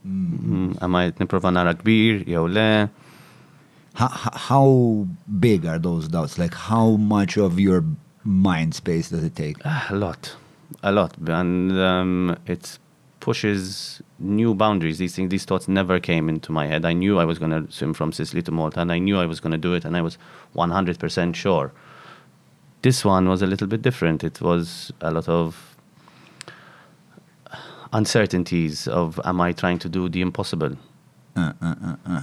[0.06, 2.90] Mm, am I niprofa nara kbir, jew le?
[3.94, 5.06] How, how
[5.38, 6.38] big are those doubts?
[6.38, 7.84] Like, how much of your
[8.24, 9.56] mind space does it take?
[9.64, 10.34] A lot.
[10.82, 11.16] A lot.
[11.18, 12.78] And um, it's
[13.22, 14.98] pushes new boundaries.
[14.98, 16.84] These things, these thoughts never came into my head.
[16.84, 19.26] I knew I was going to swim from Sicily to Malta, and I knew I
[19.26, 20.18] was going to do it, and I was
[20.56, 21.72] 100% sure.
[22.82, 24.24] This one was a little bit different.
[24.24, 25.76] It was a lot of
[27.92, 30.76] uncertainties of am I trying to do the impossible.
[31.36, 32.22] Uh, uh, uh,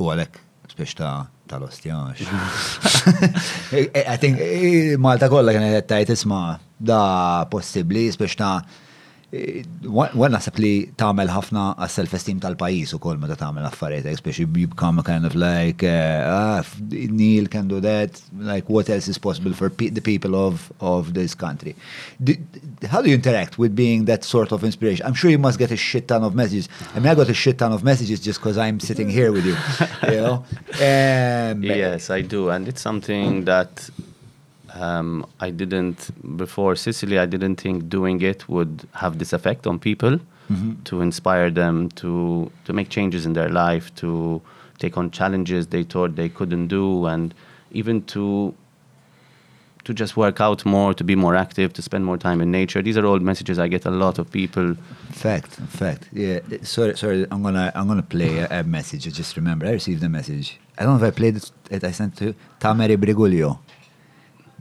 [0.00, 0.40] U għalek,
[0.80, 2.20] spiex ta' tal-ostjax.
[4.12, 4.38] I think
[4.98, 8.62] Malta kolla kienet tajt isma da possibli, spiex ta'
[9.30, 14.48] Għan nasab li tamel ħafna għas self-esteem tal-pajis u kol ma ta' tamel affarijiet, especially
[14.58, 19.06] you become a kind of like, uh, ah, Neil can do that, like what else
[19.06, 21.76] is possible for pe the people of, of this country.
[22.88, 25.06] How do you interact with being that sort of inspiration?
[25.06, 26.68] I'm sure you must get a shit ton of messages.
[26.94, 29.46] I mean, I got a shit ton of messages just because I'm sitting here with
[29.46, 29.56] you,
[30.10, 30.44] you know?
[30.80, 32.48] Um, yes, I do.
[32.48, 33.90] And it's something that
[34.74, 37.18] um, I didn't before Sicily.
[37.18, 40.18] I didn't think doing it would have this effect on people
[40.50, 40.82] Mhm.
[40.84, 44.40] to inspire them to to make changes in their life, to
[44.78, 47.34] take on challenges they thought they couldn't do, and
[47.72, 48.54] even to
[49.84, 52.82] to just work out more, to be more active, to spend more time in nature.
[52.82, 54.76] These are all messages I get a lot of people.
[55.10, 55.52] Fact,
[55.82, 56.08] fact.
[56.12, 56.40] Yeah.
[56.62, 57.26] Sorry, sorry.
[57.30, 59.06] I'm gonna, I'm gonna play a, a message.
[59.06, 59.66] I just remember.
[59.66, 60.58] I received a message.
[60.78, 61.84] I don't know if I played it.
[61.84, 63.58] I sent to ta' Mary Brigulio.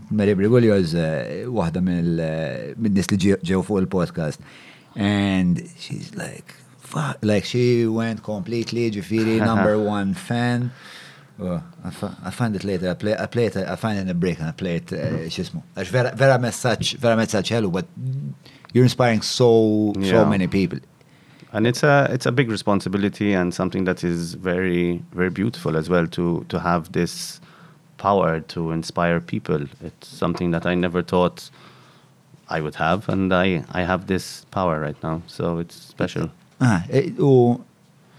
[0.09, 4.39] Mary uh, waħda mill-nis li ġew- fuq il-podcast.
[4.95, 10.71] And she's like, fuck, like she went completely ġifiri number one fan.
[11.41, 11.91] Oh, I,
[12.25, 12.89] I find it later.
[12.89, 13.55] I play, I play it.
[13.55, 14.91] I find it in a break and I play it.
[14.91, 15.61] Uh, xismu.
[15.77, 17.87] Għax vera, vera messaċ, vera messaċ hello, but
[18.73, 20.79] you're inspiring so, so many people.
[21.51, 25.89] and it's a it's a big responsibility and something that is very very beautiful as
[25.89, 27.41] well to to have this
[27.99, 31.49] power to inspire people it's something that i never thought
[32.49, 36.83] i would have and i i have this power right now so it's special Ah,
[36.91, 37.55] eh, u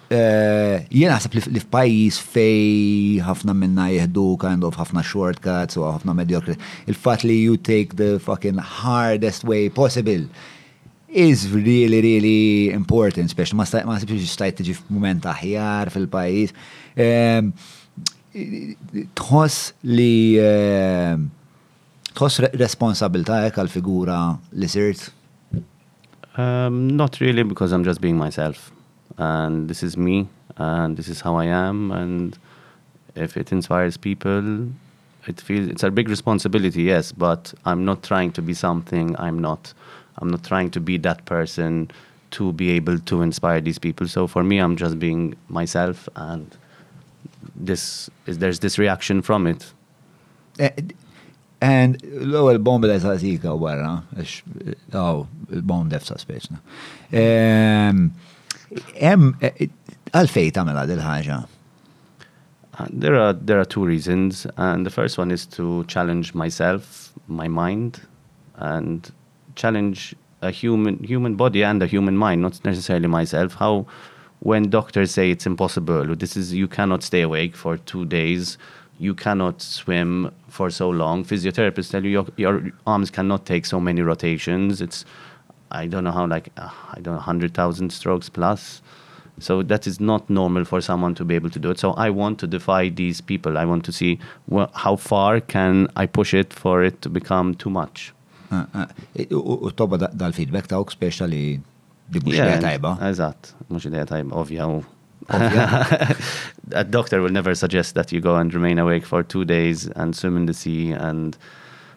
[0.09, 6.15] eh, jena għasab li f'pajis fej ħafna minna jihdu kind of ħafna shortcuts u ħafna
[6.17, 6.57] mediocre.
[6.89, 10.25] Il-fat li you take the fucking hardest way possible
[11.11, 13.85] is really, really important, special ma staj-
[14.25, 16.57] stajt tiġi f'moment aħjar fil-pajis.
[16.97, 17.53] Um,
[18.35, 20.37] Tħoss li
[22.15, 24.19] tħoss responsabilta hekk għal-figura
[24.53, 25.11] li sirt?
[26.37, 28.73] um, not really because i'm just being myself.
[29.19, 32.39] And this is me and this is how i am and
[33.15, 34.69] if it inspires people
[35.27, 39.39] it feels it's a big responsibility yes but i'm not trying to be something i'm
[39.39, 39.75] not.
[40.19, 41.91] I'm not trying to be that person
[42.33, 44.07] to be able to inspire these people.
[44.07, 46.57] So for me i'm just being myself and
[47.67, 49.73] this is there's this reaction from it
[50.59, 50.71] Eh,
[51.63, 54.31] And l-ewwel bomb li tażika wara, għax
[54.95, 56.57] daw il-bomb defsa speċna.
[57.13, 58.07] Hemm
[59.45, 59.69] eh,
[60.17, 61.37] għalfej tagħmel il ħaġa.
[62.79, 67.13] Uh, there are there are two reasons, and the first one is to challenge myself,
[67.29, 68.01] my mind,
[68.57, 69.13] and
[69.55, 73.57] challenge a human human body and a human mind, not necessarily myself.
[73.61, 73.85] How
[74.41, 78.59] when doctors say it's impossible, this is you cannot stay awake for two days,
[78.99, 81.25] you cannot swim for so long.
[81.25, 84.81] Physiotherapists tell you your, your arms cannot take so many rotations.
[84.81, 85.05] It's
[85.71, 88.83] I don't know how like uh, I don't know hundred thousand strokes plus.
[89.39, 91.79] So that is not normal for someone to be able to do it.
[91.79, 93.57] So I want to defy these people.
[93.57, 94.19] I want to see
[94.75, 98.13] how far can I push it for it to become too much.
[98.53, 98.89] Ah, ah.
[99.17, 101.63] Eh, U da- dal-feedback tawk speċa
[102.13, 102.97] li di mhux idea tajba.
[103.11, 104.67] Eżatt, mhux idea tajba, ovvja.
[104.69, 104.85] u-
[106.73, 110.15] a doctor will never suggest that you go and remain awake for two days and
[110.17, 111.37] swim in the sea and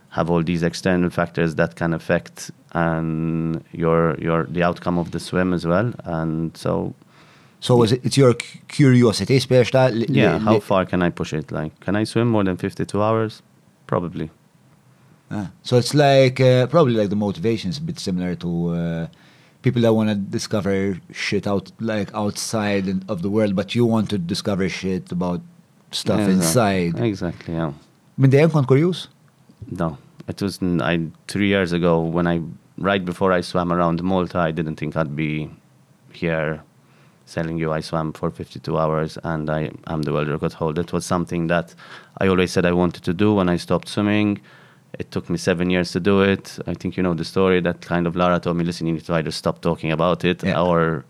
[0.10, 5.20] have all these external factors that can affect and your your the outcome of the
[5.20, 5.94] swim as well.
[6.06, 6.94] And so
[7.60, 8.34] So is it, it's your
[8.68, 11.52] curiosity li- Yeah, how far can I push it?
[11.52, 13.42] Like, can I swim more than 52 hours?
[13.88, 14.30] Probably.
[15.32, 19.08] Ah, So it's like uh, probably like the motivation is a bit similar to uh,
[19.64, 24.10] people that want to discover shit out like outside of the world, but you want
[24.12, 25.42] to discover shit about
[25.92, 27.00] stuff inside.
[27.00, 27.72] Exactly, yeah.
[28.18, 29.08] Min dejjem kont kurjus?
[29.72, 29.98] No,
[30.28, 32.42] it was I three years ago when I
[32.78, 34.38] right before I swam around Malta.
[34.40, 35.50] I didn't think I'd be
[36.12, 36.62] here
[37.32, 40.82] telling you I swam for 52 hours and I am the world record holder.
[40.82, 41.74] It was something that
[42.18, 44.42] I always said I wanted to do when I stopped swimming.
[45.00, 46.60] It took me seven years to do it.
[46.68, 49.06] I think you know the story that kind of Lara told me, listen, you need
[49.06, 50.62] to either stop talking about it Yeah.
[50.62, 51.04] or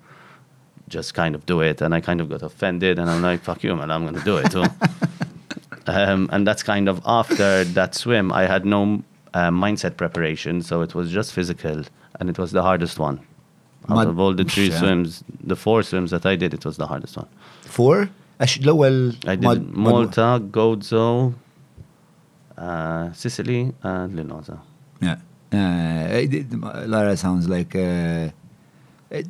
[0.89, 1.81] just kind of do it.
[1.81, 4.21] And I kind of got offended and I'm like, fuck you, man, I'm going to
[4.23, 4.51] do it.
[4.51, 4.63] too."
[5.87, 10.61] um, and that's kind of after that swim, I had no uh, mindset preparation.
[10.61, 11.83] So it was just physical
[12.19, 13.19] and it was the hardest one.
[13.89, 14.79] Out of all the three Yeah.
[14.79, 17.27] swims, the four swims that I did, it was the hardest one.
[17.63, 18.09] Four?
[19.27, 19.43] I did
[19.75, 21.33] Malta, Gozo,
[22.57, 24.59] uh, Sicily, and Linosa.
[25.01, 25.17] Yeah.
[25.53, 28.29] Uh, it- it- Lara sounds like uh,
[29.11, 29.21] uh,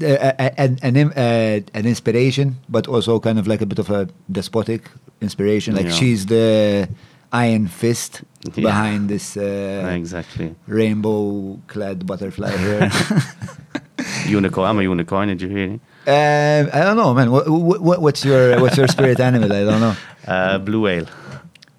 [0.00, 4.90] an, an, uh, an inspiration, but also kind of like a bit of a despotic
[5.20, 5.74] inspiration.
[5.74, 5.92] Like Yeah.
[5.92, 6.88] she's the
[7.32, 8.62] iron fist Yeah.
[8.62, 10.54] behind this uh, exactly.
[10.66, 12.90] rainbow-clad butterfly here.
[14.26, 14.68] Unicorn.
[14.70, 15.28] I'm a unicorn.
[15.28, 15.68] Did you hear?
[15.68, 15.80] me?
[16.06, 17.30] Um, I don't know, man.
[17.30, 19.52] What, what, what's your what's your spirit animal?
[19.52, 19.96] I don't know.
[20.26, 21.06] Uh, blue whale.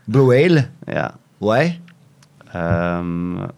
[0.09, 0.63] Blue whale.
[0.87, 1.11] Yeah.
[1.39, 1.79] Why?
[2.53, 3.51] Um,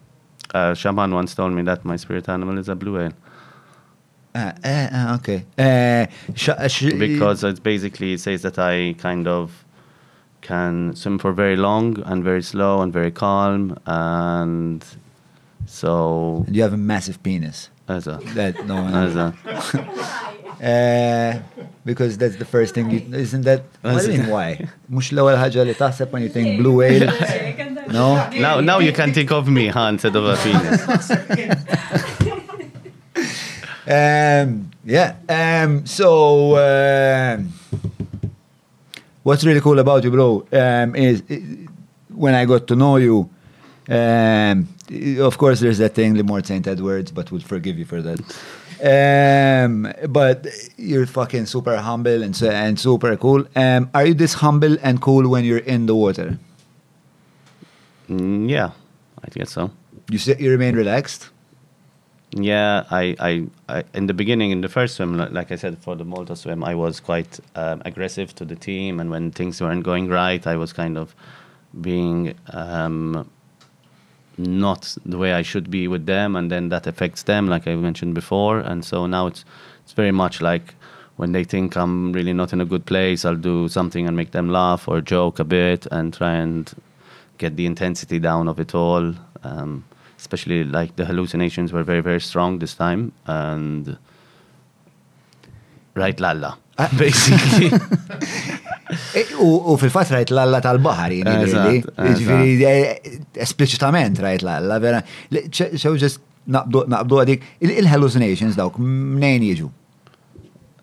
[0.53, 3.13] a shaman once told me that my spirit animal is a blue whale
[4.35, 5.39] Uh, uh, uh, okay.
[5.57, 9.63] Uh, sh- uh, sh- because it's basically it says that I kind of
[10.41, 14.83] can swim for very long and very slow and very calm and
[15.65, 17.69] so you have a massive penis.
[17.87, 18.93] as a That no one.
[18.93, 19.33] as a
[20.62, 21.38] Uh,
[21.84, 22.90] because that's the first thing.
[22.90, 23.62] You, isn't that?
[23.82, 24.68] What do you mean why?
[24.90, 27.10] مش الأول حاجة اللي تحسب when you think blue whale.
[27.88, 28.28] No.
[28.30, 30.82] now now you can think of me huh, instead of a penis
[33.88, 35.14] Um, yeah.
[35.28, 37.52] Um, so, um
[39.22, 41.34] what's really cool about you, bro, um, is uh,
[42.14, 43.28] when I got to know you.
[43.88, 44.68] Um,
[45.19, 46.65] of course, there's that thing, Limor St.
[46.67, 48.19] Edwards, but we'll forgive you for that.
[48.83, 53.45] Um, but you're fucking super humble and, so, and super cool.
[53.55, 56.39] Um, are you this humble and cool when you're in the water?
[58.09, 58.71] Mm, yeah
[59.23, 59.71] I guess so
[60.09, 61.29] You say, you remain relaxed.
[62.33, 65.95] Yeah, I, I, I, in the beginning, in the first swim, like I said, for
[65.95, 69.83] the Malta swim, I was quite um, aggressive to the team, and when things weren't
[69.83, 71.13] going right, I was kind of
[71.81, 73.29] being um,
[74.45, 77.75] not the way I should be with them, and then that affects them, like I
[77.75, 78.59] mentioned before.
[78.59, 79.45] And so now it's
[79.83, 80.75] it's very much like
[81.17, 84.31] when they think I'm really not in a good place, I'll do something and make
[84.31, 86.71] them laugh or joke a bit and try and
[87.37, 89.13] get the intensity down of it all.
[89.43, 89.83] Um,
[90.21, 93.97] especially like the hallucinations were very very strong this time and
[95.95, 96.57] right lalla
[96.97, 97.71] basically
[99.15, 101.13] E, U, fil-fat rajt l-alla tal-bahar.
[101.15, 104.99] Ġifiri, eh, esplicitament rajt l-alla, vera.
[105.31, 106.19] Ċew ġest
[106.51, 109.69] naqbdu għadik, il- il-hallucinations dawk, mnejn jiġu?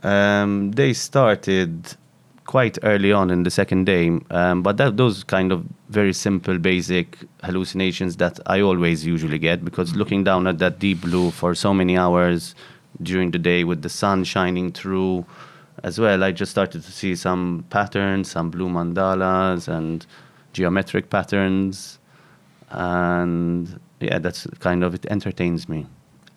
[0.03, 1.97] um, they started
[2.45, 6.57] quite early on in the second day um, but that, those kind of very simple
[6.59, 11.55] basic hallucinations that i always usually get because looking down at that deep blue for
[11.55, 12.55] so many hours
[13.03, 15.25] during the day with the sun shining through
[15.85, 20.07] as well i just started to see some patterns some blue mandalas and
[20.53, 21.99] geometric patterns
[22.71, 25.87] and yeah that's kind of it entertains me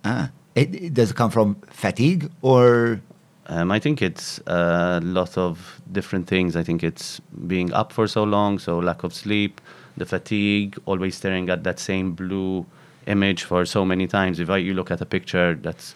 [0.03, 2.99] Ah, it, it- does it come from fatigue or?
[3.47, 6.55] Um, I think it's a lot of different things.
[6.55, 9.59] I think it's being up for so long, so lack of sleep,
[9.97, 12.65] the fatigue, always staring at that same blue
[13.07, 14.39] image for so many times.
[14.39, 15.93] If I, you look at a picture that's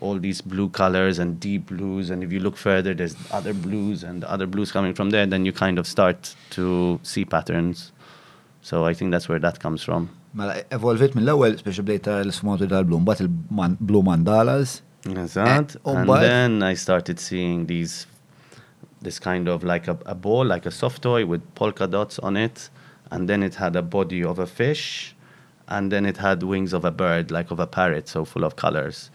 [0.00, 4.04] all these blue colors and deep blues, and if you look further, there's other blues
[4.04, 7.92] and other blues coming from there, then you kind of start to see patterns.
[8.62, 10.10] So I think that's where that comes from.
[10.34, 14.82] Mela, evolvit mill-ewel, speċi bdejt tara l-sfumatu tal-blum, bat il-blue mandalas.
[15.06, 18.06] Oh, and then I started seeing these,
[19.00, 22.36] this kind of like a, a ball, like a soft toy with polka dots on
[22.36, 22.68] it,
[23.10, 25.16] and then it had a body of a fish,
[25.66, 28.56] and then it had wings of a bird, like of a parrot, so full of
[28.56, 29.10] colors.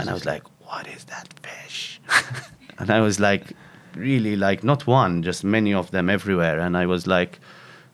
[0.00, 2.00] And I was like, "What is that fish?"
[2.78, 3.52] and I was like,
[3.94, 7.40] really like not one, just many of them everywhere, and I was like,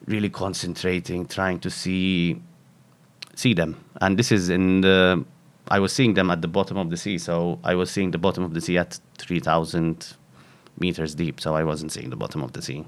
[0.07, 2.41] really concentrating, trying to see
[3.35, 3.85] see them.
[4.01, 5.25] And this is in the
[5.71, 8.19] I was seeing them at the bottom of the sea, so I was seeing the
[8.19, 10.15] bottom of the sea at 3,000
[10.81, 12.87] meters deep, so I wasn't seeing the bottom of the sea.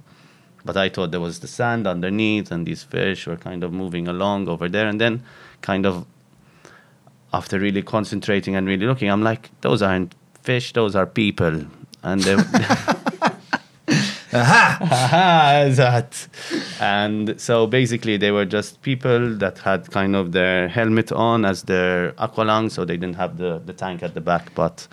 [0.65, 4.09] But I thought there was the sand underneath, and these fish were kind of moving
[4.09, 4.89] along over there.
[4.89, 5.23] And then,
[5.61, 6.07] kind of,
[7.33, 11.65] after really concentrating and really looking, I'm like, those aren't fish, those are people.
[12.03, 12.35] And they,
[14.33, 14.79] Aha!
[14.81, 16.29] Aha, that.
[16.81, 21.65] And so basically, they were just people that had kind of their helmet on as
[21.65, 24.87] their aqualung, so they didn't have the, the tank at the back, but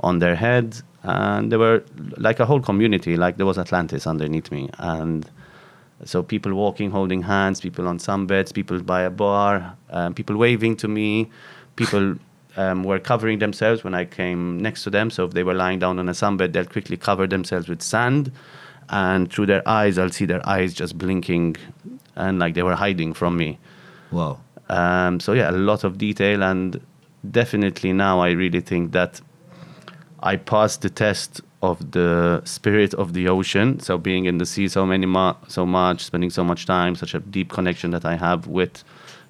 [0.00, 0.76] on their head.
[1.04, 1.84] And they were
[2.16, 4.68] like a whole community, like there was Atlantis underneath me.
[4.78, 5.30] And
[6.04, 10.76] so people walking, holding hands, people on sunbeds, people by a bar, um, people waving
[10.78, 11.30] to me,
[11.80, 12.16] people
[12.56, 15.10] um, were covering themselves when I came next to them.
[15.10, 18.30] So if they were lying down on a sunbed, they'll quickly cover themselves with sand,
[18.90, 21.56] and through their eyes, I'll see their eyes just blinking,
[22.16, 23.58] and like they were hiding from me.
[24.10, 24.40] Wow.
[24.68, 26.80] Um, so yeah, a lot of detail, and
[27.30, 29.20] definitely now I really think that
[30.22, 33.80] I passed the test of the spirit of the ocean.
[33.80, 37.14] So being in the sea so many ma- so much, spending so much time, such
[37.14, 38.84] a deep connection that I have with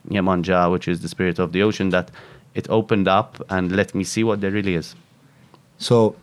[0.08, 2.10] Nyamanja, which is the spirit of the ocean, that
[2.54, 4.94] it opened up and let me see what there really is.
[5.78, 6.16] So,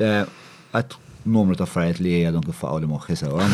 [0.00, 0.24] uh,
[0.72, 3.46] at numru ta' affarijiet li għadhom kif faqgħu li moħħi sewa.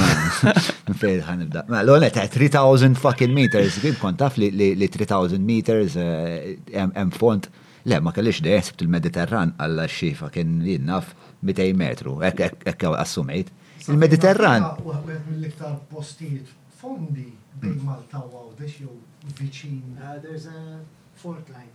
[1.03, 1.65] Fejn ħanibda.
[1.71, 7.13] Ma l-għonet 3000 fucking meters, kif kont taf li li- li 3000 meters eh, hemm
[7.15, 7.47] font.
[7.89, 11.15] Le, ma kellix de sibt il-Mediterran għalla xifa kien jinnaf
[11.47, 13.49] 200 metru, ek ek ek assumejt.
[13.89, 14.67] Il-Mediterran.
[14.85, 17.31] Waħed mill-iktar postijiet fondi
[17.63, 18.99] bejn Malta u għawdex jew
[19.39, 19.81] viċin.
[19.97, 20.81] Uh, there's a
[21.15, 21.73] fault line.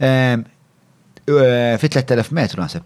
[0.00, 0.36] Eh,
[1.78, 2.82] Fi 3000 metru nasib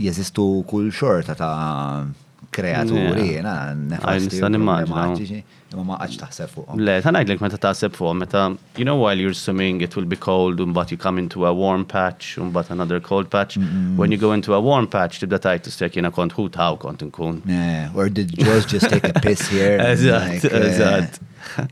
[0.00, 2.06] jeżistu kull xorta ta'
[2.54, 3.42] kreaturi, Yeah.
[3.42, 4.28] na nefasti.
[4.28, 4.86] nista' nimmaġina.
[4.86, 5.42] problematiċi,
[5.74, 6.78] Ma għax taħseb fuqhom.
[6.86, 8.42] Le, ta' ngħidlek meta taħseb fuq, meta,
[8.76, 11.84] you know, while you're swimming, it will be cold, un you come into a warm
[11.84, 13.56] patch, un another cold patch.
[13.96, 16.98] When you go into a warm patch, tibda tajt t-stek jena kont hu taw kont
[17.10, 17.42] nkun.
[17.44, 19.78] Yeah, or did Jaws just take a piss here?
[19.90, 21.18] Eżatt, eh, eżatt.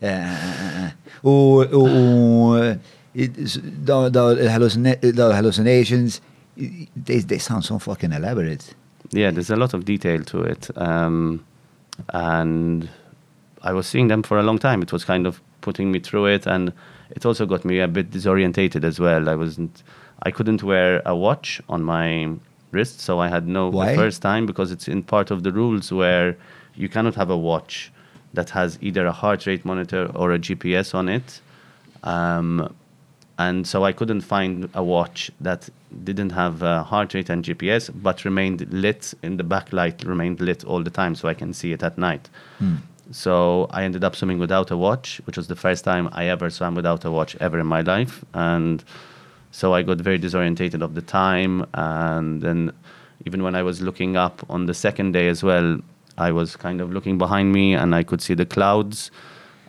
[0.03, 0.91] eh,
[3.15, 6.21] it- il-hallucina- daw il-hallucinations,
[6.57, 8.75] they, they sound so fucking elaborate.
[9.11, 10.71] Yeah, there's a lot of detail to it.
[10.77, 11.45] Um,
[12.11, 12.89] and
[13.63, 14.83] I was seeing them for a long time.
[14.83, 16.73] It was kind of putting me through it, and
[17.11, 19.29] it also got me a bit disorientated as well.
[19.29, 19.83] I wasn't,
[20.23, 22.31] I couldn't wear a watch on my
[22.71, 23.91] wrist, so I had no Why?
[23.91, 26.37] the first time because it's in part of the rules where
[26.75, 27.93] you cannot have a watch
[28.35, 31.41] that has either a heart rate monitor or a GPS on it.
[32.03, 32.75] Um,
[33.43, 35.69] and so I couldn't find a watch that
[36.05, 40.65] didn't have uh, heart rate and GPS, but remained lit in the backlight, remained lit
[40.65, 42.29] all the time, so I can see it at night.
[43.11, 46.49] So I ended up swimming without a watch, which was the first time I ever
[46.51, 48.85] swam without a watch ever in my life, and
[49.51, 51.67] so I got very disorientated of the time.
[51.75, 52.73] And then
[53.27, 55.79] even when I was looking up on the second day as well,
[56.17, 59.11] I was kind of looking behind me, and I could see the clouds.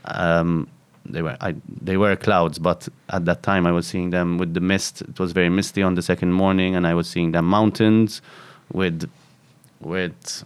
[0.06, 0.68] Um,
[1.06, 4.54] they were I, they were clouds, but at that time I was seeing them with
[4.54, 5.02] the mist.
[5.02, 8.22] It was very misty on the second morning, and I was seeing them mountains
[8.72, 9.10] with
[9.82, 10.44] with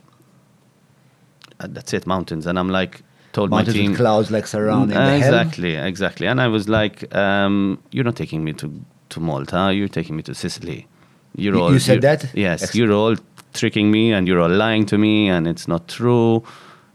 [1.59, 2.45] uh, that's it mountains.
[2.47, 3.01] And I'm like
[3.33, 5.15] told Mountains my team clouds like surrounding the helm.
[5.17, 6.27] exactly exactly.
[6.27, 8.71] And I was like, um, you're not taking me to
[9.09, 9.71] to Malta.
[9.73, 10.87] You're taking me to Sicily.
[11.35, 12.31] You're You- all you said that?
[12.33, 13.15] Yes, you're all
[13.53, 16.43] tricking me, and you're all lying to me, and it's not true.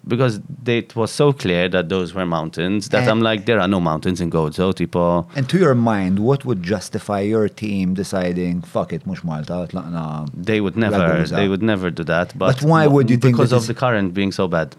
[0.05, 3.61] Because they, it was so clear that those were mountains that And- I'm like, there
[3.61, 5.27] are no mountains in Gozo, tipo.
[5.37, 10.29] And to your mind, what would justify your team deciding, fuck it, mux Malta, tlaqna.
[10.35, 12.37] They would never, they would never do that.
[12.37, 14.75] But, But why would you think Because of the current being so bad.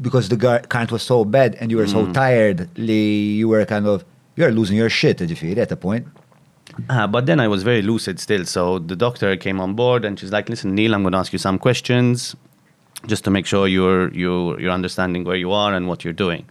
[0.00, 0.36] Because the
[0.68, 1.92] current was so bad and you were Mm.
[1.92, 4.04] so tired, li you were kind of,
[4.36, 6.06] you're losing your shit, ġifiri, at a point.
[6.90, 8.44] Uh, but then I was very lucid still.
[8.44, 11.32] So the doctor came on board and she's like, listen, Neil, I'm going to ask
[11.32, 12.36] you some questions
[13.06, 16.46] just to make sure you're, you're, you're understanding where you are and what you're doing.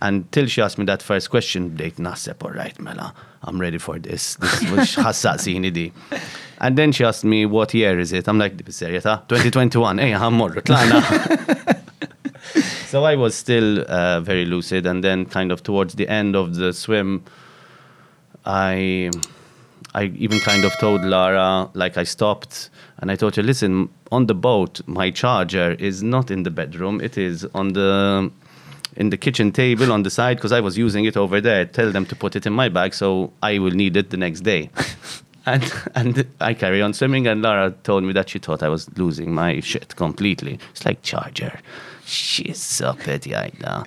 [0.00, 3.78] And till she asked me that first question, date nasep, all right, Mela, I'm ready
[3.78, 4.36] for this.
[4.40, 5.92] This is what ħassaqsini.
[6.58, 8.28] And then she asked me, what year is it?
[8.28, 11.82] I'm like, serjeta, 2021, ej, ħammorru, tlaqna.
[12.86, 14.86] so I was still uh, very lucid.
[14.86, 17.24] And then kind of towards the end of the swim,
[18.44, 19.10] I
[19.94, 24.26] I even kind of told Lara, like I stopped and I told her, listen, on
[24.26, 27.00] the boat, my charger is not in the bedroom.
[27.00, 28.30] It is on the
[28.96, 31.66] in the kitchen table on the side because I was using it over there.
[31.66, 34.40] Tell them to put it in my bag so I will need it the next
[34.40, 34.70] day.
[35.46, 38.88] and and I carry on swimming and Lara told me that she thought I was
[38.96, 40.58] losing my shit completely.
[40.70, 41.60] It's like charger.
[42.06, 43.84] She's so petty right now.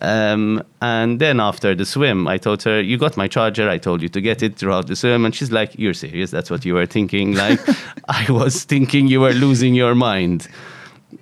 [0.00, 3.68] Um, and then after the swim, I told her, "You got my charger.
[3.68, 6.30] I told you to get it throughout the swim." And she's like, "You're serious?
[6.30, 7.60] That's what you were thinking?" Like,
[8.08, 10.48] I was thinking you were losing your mind.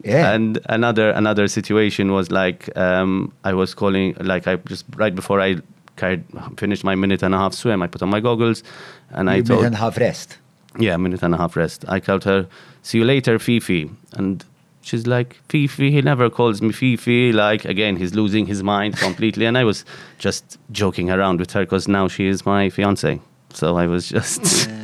[0.05, 0.33] Yeah.
[0.33, 5.41] And another another situation was like um, I was calling like I just right before
[5.41, 5.57] I
[5.97, 6.25] carried,
[6.59, 8.63] finished my minute and a half swim, I put on my goggles
[9.11, 10.39] and I you told didn't have rest.
[10.79, 11.85] yeah, minute and a half rest.
[11.89, 12.47] I called her,
[12.83, 13.91] see you later, Fifi.
[14.13, 14.45] And
[14.87, 17.33] she's like, Fifi, he never calls me Fifi.
[17.33, 19.45] Like, again, he's losing his mind completely.
[19.45, 19.85] And I was
[20.19, 23.21] just joking around with her because now she is my fiance.
[23.53, 24.71] So I was just.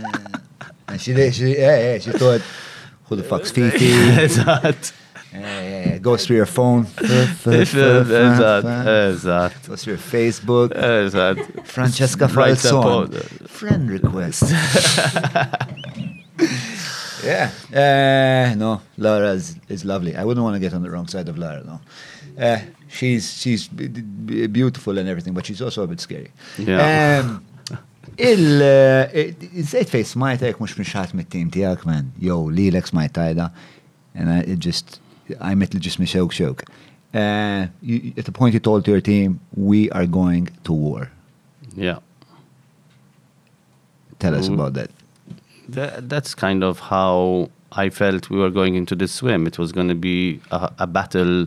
[0.88, 2.42] And she did, she, yeah, yeah, she thought,
[3.04, 3.78] who the fuck's Fifi?
[4.26, 4.92] Eżatt.
[5.32, 5.98] yeah, yeah, yeah.
[5.98, 6.82] Goes through your phone.
[6.96, 7.54] Goes through
[9.94, 10.74] your Facebook.
[11.64, 13.48] Francesca Falzon.
[13.48, 14.42] Friend request.
[17.24, 17.50] Yeah.
[17.70, 20.16] Uh, no, Laura is, is lovely.
[20.16, 21.80] I wouldn't want to get on the wrong side of Laura, no.
[22.38, 22.58] Uh,
[22.88, 26.30] she's she's beautiful and everything, but she's also a bit scary.
[26.58, 27.20] Yeah.
[27.20, 27.44] Um,
[28.18, 29.08] il uh,
[29.56, 32.12] Iżejt fej smajtek mux mxħat mit-tim tijak, man.
[32.20, 33.50] Jow, li l smajt tajda.
[34.14, 35.00] And I it just,
[35.40, 36.64] I met just me xoke xoke.
[37.14, 41.10] Uh, you, at the point you told to your team, we are going to war.
[41.76, 41.98] Yeah.
[44.18, 44.90] Tell us about that.
[45.72, 49.46] That, that's kind of how I felt we were going into this swim.
[49.46, 51.46] It was going to be a, a battle,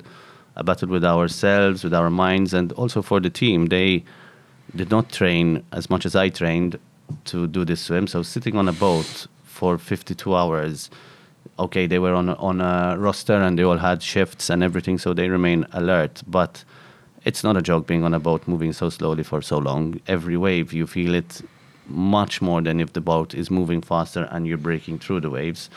[0.56, 3.68] a battle with ourselves, with our minds, and also for the team.
[3.68, 4.04] They
[4.76, 6.80] did not train as much as I trained
[7.26, 8.08] to do this swim.
[8.08, 10.90] So sitting on a boat for 52 hours,
[11.60, 15.14] okay, they were on on a roster and they all had shifts and everything, so
[15.14, 16.24] they remain alert.
[16.26, 16.64] But
[17.26, 20.00] it's not a joke being on a boat moving so slowly for so long.
[20.08, 21.42] Every wave you feel it
[21.88, 25.70] much more than if the boat is moving faster and you're breaking through the waves.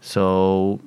[0.00, 0.80] So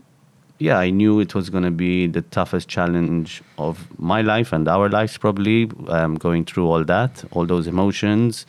[0.58, 4.68] yeah, I knew it was going to be the toughest challenge of my life and
[4.68, 8.46] our lives, probably um, going through all that, all those emotions.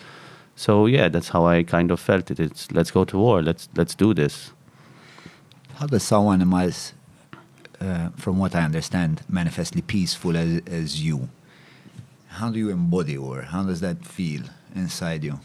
[0.54, 2.38] So yeah, that's how I kind of felt it.
[2.38, 3.42] It's let's go to war.
[3.42, 4.52] Let's let's do this.
[5.74, 6.94] How does someone is,
[7.80, 11.28] uh, from what I understand, manifestly peaceful as, as you?
[12.28, 13.42] How do you embody war?
[13.42, 14.42] How does that feel
[14.74, 15.40] inside you?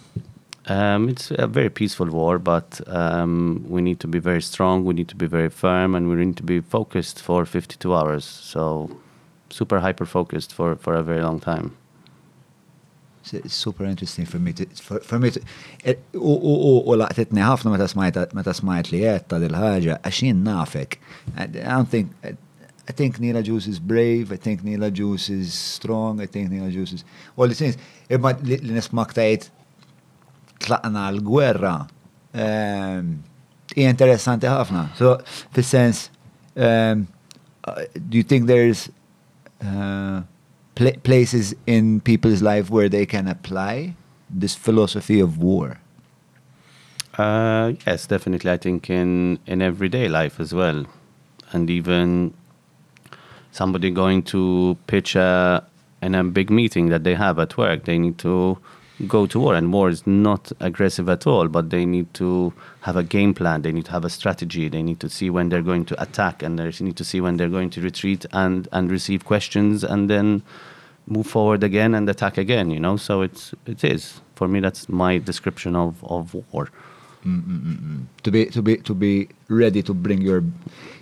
[0.67, 4.85] Um, it's a very peaceful war, but um, we need to be very strong.
[4.85, 8.25] We need to be very firm, and we need to be focused for 52 hours.
[8.25, 8.91] So,
[9.49, 11.77] super hyper focused for for a very long time.
[13.23, 15.41] So It's super interesting for me to, for, for me to,
[15.85, 20.21] eh, u, u, u, u laqtitni ħafna meta smajt meta smajt li jetta dil-ħaġa għax
[20.25, 20.97] jien nafek.
[21.37, 22.11] I don't think
[22.89, 26.69] I think Nila Juice is brave, I think Nila Juice is strong, I think Nila
[26.71, 27.05] Juice is
[27.37, 27.77] all these things.
[28.09, 29.49] Imma li nismak tajt
[30.61, 31.75] tlaqna l-gwerra
[32.33, 33.13] ehm,
[33.75, 34.87] hija interessanti ħafna.
[34.97, 35.17] So,
[35.55, 36.09] fis-sens,
[36.55, 37.07] um,
[38.09, 38.89] do you think there's
[39.61, 40.21] uh,
[40.75, 43.95] pla places in people's life where they can apply
[44.29, 45.79] this philosophy of war?
[47.17, 48.51] Uh, yes, definitely.
[48.51, 50.85] I think in in everyday life as well,
[51.51, 52.33] and even
[53.51, 55.63] somebody going to pitch a
[56.01, 58.57] in a big meeting that they have at work, they need to
[59.07, 61.47] go to war, and war is not aggressive at all.
[61.47, 63.61] But they need to have a game plan.
[63.61, 64.69] They need to have a strategy.
[64.69, 67.37] They need to see when they're going to attack, and they need to see when
[67.37, 70.41] they're going to retreat and and receive questions, and then
[71.07, 72.69] move forward again and attack again.
[72.71, 74.59] You know, so it's it is for me.
[74.59, 76.69] That's my description of of war.
[77.25, 80.43] Mm, mm, mm, to be to be to be ready to bring your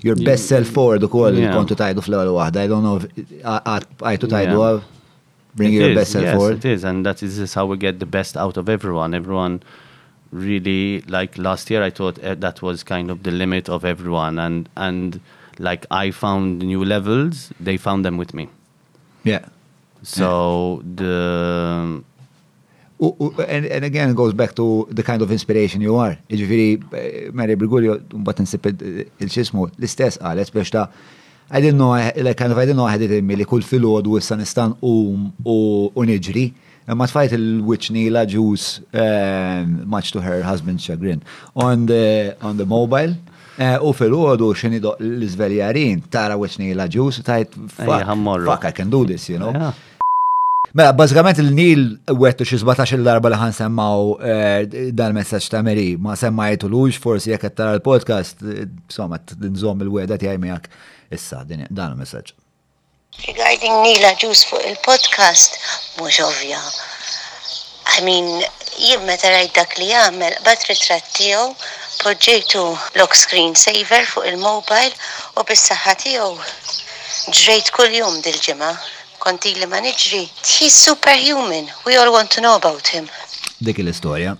[0.01, 0.25] your Yeah.
[0.25, 1.53] best self forward ukoll Yeah.
[1.55, 2.57] kontu tajdu fl-ewwel waħda.
[2.63, 3.05] I don't know if
[3.45, 3.79] uh, uh,
[4.09, 4.81] għajtu tajdu Yeah.
[5.59, 6.57] Bring It your is, best self yes, forward.
[6.63, 9.13] It is, and that is this how we get the best out of everyone.
[9.13, 9.61] Everyone
[10.31, 11.83] really like last year.
[11.83, 15.19] I thought uh, that was kind of the limit of everyone, and and
[15.59, 17.51] like I found new levels.
[17.59, 18.47] They found them with me.
[19.23, 19.45] Yeah.
[20.01, 22.03] So the
[23.01, 26.17] And, and again, it goes back to the kind of inspiration you are.
[26.29, 27.93] Iġifiri, eh, Mary Briguglio,
[28.27, 30.89] bat nsib il-ċismu, l-istess għalet biex ta'
[31.51, 33.35] I didn't know, I- like kind of, I didn't know I had it in me
[33.35, 34.93] li kull filgħodu issa nistan u
[35.45, 36.51] u- u niġri.
[36.95, 41.21] Ma tfajt il-wiċni la ġus, um, much to her husband's chagrin,
[41.55, 43.15] on the, on the mobile.
[43.59, 47.53] eh, U fil-ħodu xini do l-izveljarin, tara wiċni la ġus, tajt,
[48.45, 49.51] fuck, I can do this, you know.
[49.51, 49.73] yeah.
[50.73, 51.81] Mela, bazzikament il-Nil
[52.21, 57.31] wettu xi 17 il-darba li ħan semmaw eh, dal-messaġġ ta' Meri, ma semmajtu lux, forsi
[57.31, 60.69] jekk qed tara l-podcast, eh, insomma, tinżomm il-weda tiegħi miegħek
[61.17, 62.35] issa din dan il-messaġġ.
[63.25, 65.57] Regarding Nila ġus fuq il-podcast,
[65.97, 66.61] mhux ovvja.
[67.97, 68.29] I mean,
[68.77, 71.49] jien meta rajt dak li jagħmel bat ritratt tiegħu
[72.03, 72.61] proġejtu
[73.01, 74.93] lock screen saver fuq il-mobile
[75.33, 78.71] u bis-saħħa tiegħu ġrejt kull jum dil-ġimgħa.
[79.19, 80.21] Konti li ma niġri.
[80.45, 81.67] He's superhuman.
[81.85, 83.07] We all want to know about him.
[83.61, 84.37] Dik l-istorja.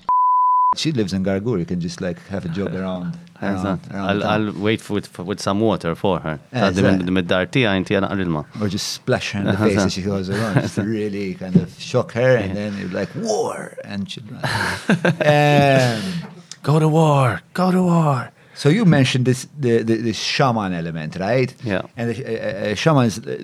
[0.77, 3.17] She lives in Gargur, you can just like have a jog around.
[3.41, 4.23] around, around I'll.
[4.23, 6.39] I'll wait for, for with some water for her.
[6.53, 7.13] Yeah, Għaddi minn exactly.
[7.17, 8.43] mid-dar tija inti għana għal-ilma.
[8.61, 11.73] Or just splash her in the face as she goes around, just really kind of
[11.81, 13.73] shock her, and then you're like, war!
[13.83, 14.45] And she'd run.
[15.25, 18.31] um, Go to war, go to war.
[18.53, 21.51] So you mentioned this the, the this shaman element, right?
[21.63, 21.81] Yeah.
[21.95, 23.37] And the, uh, uh, shamans, uh,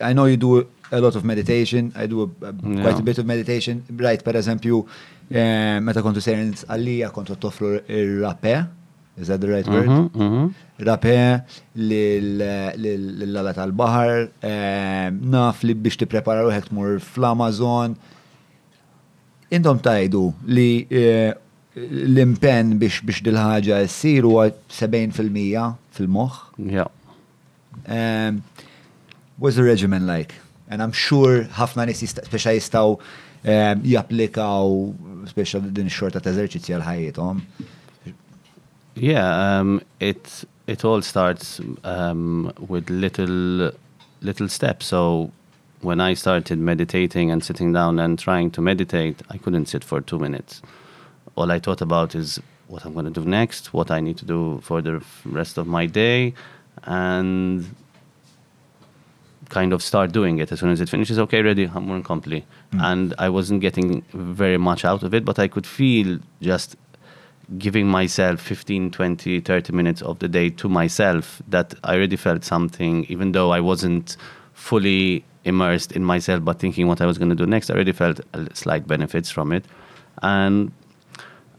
[0.00, 1.92] I know you do a lot of meditation.
[1.96, 2.98] I do a, a, quite Yeah.
[2.98, 3.82] a bit of meditation.
[3.96, 4.84] Right, per eżempju,
[5.30, 8.66] eh, meta kontu sejrin għalija kontu toffru il-rape.
[9.20, 9.88] Is that the right word?
[9.88, 10.54] Mhm, mhm.
[10.78, 11.42] Rape
[12.76, 17.96] l-lala tal-bahar, eh, naf li biex tiprepara ruħek tmur fl-Amazon.
[19.52, 21.32] Intom tajdu li eh,
[21.76, 26.32] l-impen biex biex dil-ħagġa s-sir huwa 70% fil-moħ.
[26.58, 26.88] Yeah.
[27.86, 28.42] Um,
[29.38, 30.34] what's the regimen like?
[30.72, 34.72] And I'm sure ħafna nis speċa jistaw um, japplikaw
[35.28, 37.42] speċa din xorta ta' eżerċizzja l-ħajjithom.
[38.96, 43.72] Yeah, um, it it all starts um, with little
[44.22, 44.86] little steps.
[44.86, 45.30] So
[45.82, 50.00] when I started meditating and sitting down and trying to meditate, I couldn't sit for
[50.00, 50.62] two minutes.
[51.34, 54.24] All I thought about is what I'm going to do next, what I need to
[54.24, 56.32] do for the rest of my day,
[56.84, 57.74] and
[59.52, 61.18] kind of start doing it as soon as it finishes.
[61.18, 62.44] Okay, ready, I'm more complete.
[62.72, 66.76] And I wasn't getting very much out of it, but I could feel just
[67.58, 72.44] giving myself 15, 20, 30 minutes of the day to myself that I already felt
[72.44, 74.16] something, even though I wasn't
[74.54, 77.92] fully immersed in myself, but thinking what I was going to do next, I already
[77.92, 79.66] felt a slight benefits from it.
[80.22, 80.72] And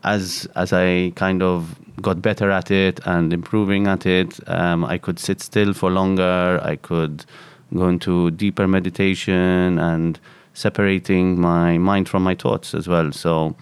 [0.04, 4.98] as as I kind of got better at it and improving at it, um, I
[4.98, 6.60] could sit still for longer.
[6.64, 7.26] I could
[7.74, 10.20] go to deeper meditation and
[10.54, 13.12] separating my mind from my thoughts as well.
[13.12, 13.56] So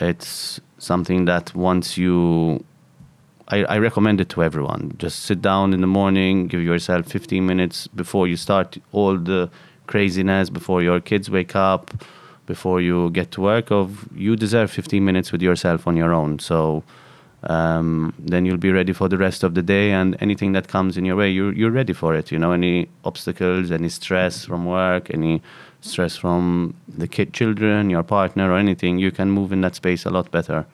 [0.00, 2.64] it's something that once you
[3.48, 4.94] I, I recommend it to everyone.
[4.98, 9.50] Just sit down in the morning, give yourself 15 minutes before you start all the
[9.86, 11.92] craziness, before your kids wake up,
[12.46, 13.70] before you get to work.
[13.70, 16.38] Of you deserve 15 minutes with yourself on your own.
[16.38, 16.82] So
[17.44, 20.96] um, then you'll be ready for the rest of the day, and anything that comes
[20.96, 22.30] in your way, you're you're ready for it.
[22.30, 25.42] You know, any obstacles, any stress from work, any
[25.80, 30.06] stress from the kid, children, your partner, or anything, you can move in that space
[30.06, 30.64] a lot better.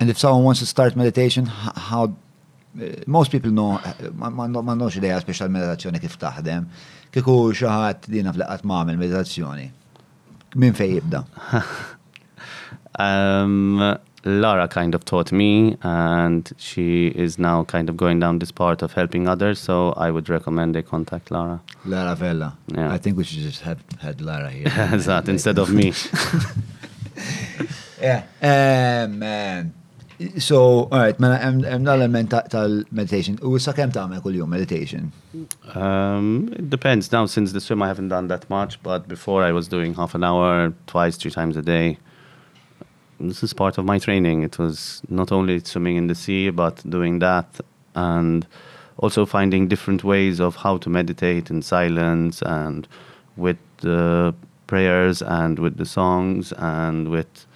[0.00, 3.80] And if someone wants to start meditation, how uh, most people know,
[4.14, 6.68] ma ma- nnox ideja special meditazzjoni kif taħdem,
[7.10, 9.70] kiku xaħat dina fl-qat ma'amil meditazzjoni.
[10.56, 11.24] Min fej jibda?
[12.98, 13.78] Um,
[14.24, 18.82] Lara kind of taught me, and she is now kind of going down this part
[18.82, 19.58] of helping others.
[19.58, 21.60] So I would recommend they contact Lara.
[21.84, 22.56] Lara Vella.
[22.68, 22.92] Yeah.
[22.92, 24.64] I think we should just have had Lara here.
[24.68, 25.92] that instead of me.
[28.00, 28.22] Yeah.
[28.42, 29.74] Um, um,
[30.38, 33.38] so, mela hemm hemm l-element ta- tal-meditation.
[33.42, 35.12] U sa kemm tagħmel kuljum meditation?
[35.74, 37.10] Um, it depends.
[37.12, 40.14] Now, since the swim, I haven't done that much, but before I was doing half
[40.14, 41.98] an hour, twice, three times a day.
[43.20, 44.42] This is part of my training.
[44.42, 47.60] It was not only swimming in the sea, but doing that
[47.94, 48.46] and
[48.98, 52.86] also finding different ways of how to meditate in silence and
[53.36, 54.34] with the
[54.66, 57.46] prayers and with the songs and with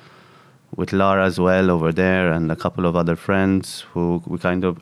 [0.74, 4.64] with Lara as well over there and a couple of other friends who we kind
[4.64, 4.80] of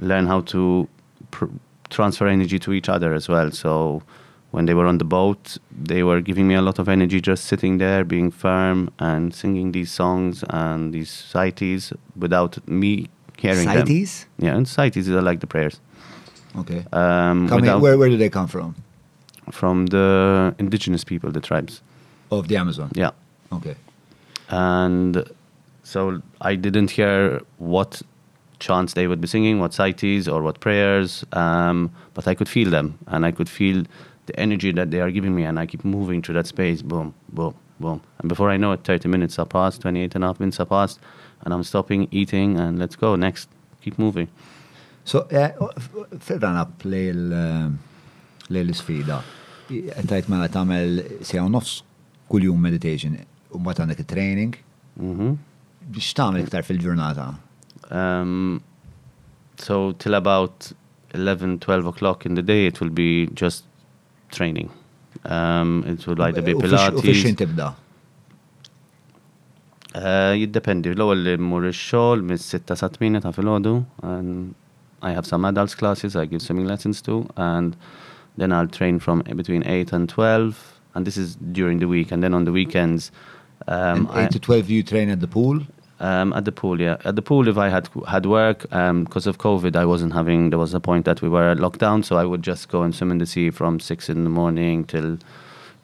[0.00, 0.88] learn how to
[1.30, 1.46] pr-
[1.88, 3.52] transfer energy to each other as well.
[3.52, 4.02] So
[4.50, 7.44] when they were on the boat, they were giving me a lot of energy just
[7.44, 13.86] sitting there, being firm and singing these songs and these sighties without me hearing them.
[13.86, 14.26] Sighties?
[14.38, 15.80] Yeah, and sighties are like the prayers.
[16.58, 16.84] Okay.
[16.92, 18.74] Um, without- where, where do they come from?
[19.52, 21.82] from the indigenous people, the tribes.
[22.30, 22.90] Of the Amazon?
[22.94, 23.10] Yeah.
[23.52, 23.74] Okay.
[24.48, 25.24] and
[25.82, 28.02] so I didn't hear what
[28.60, 32.70] chants they would be singing, what sighties or what prayers, um, but I could feel
[32.70, 33.84] them and I could feel
[34.30, 37.14] the energy that they are giving me, and I keep moving through that space, boom,
[37.28, 40.40] boom, boom, and before I know it, 30 minutes are passed, 28 and a half
[40.40, 41.00] minutes are passed,
[41.42, 43.48] and I'm stopping eating and let's go next,
[43.82, 44.28] keep moving.
[45.04, 46.84] So, ferran up
[48.50, 49.22] l-sfida.
[49.70, 51.82] Tajt mela tamel sew nofs
[52.30, 53.16] kull-jum meditation,
[53.50, 54.58] u mbagħad għandek training
[54.98, 55.38] hmm
[55.90, 57.26] biex tagħmel iktar fil-ġurnata.
[57.90, 58.62] Um,
[59.58, 60.72] so till about
[61.14, 63.64] 11, 12 o'clock in the day, it will be just
[64.30, 64.70] training.
[65.24, 67.36] Um, it will either be U fix- U fix Pilates.
[67.42, 67.74] tibda.
[69.92, 73.72] Uh, jiddependi, l-ewwel li mmur ix-xogħol mis-sitta sa tmien ta' filgħodu
[74.06, 74.54] and
[75.02, 77.74] I have some adults classes I give swimming lessons to and
[78.36, 80.60] then I'll train from between 8 and 12
[80.94, 83.10] and this is during the week and then on the weekends
[83.66, 85.60] um, And 8 to 12 you train at the pool.
[86.00, 86.96] Um, at the pool, yeah.
[87.04, 90.50] At the pool, if I had had work, because of COVID, I wasn't having.
[90.50, 92.94] There was a point that we were locked down, so I would just go and
[92.94, 95.18] swim in the sea from six in the morning till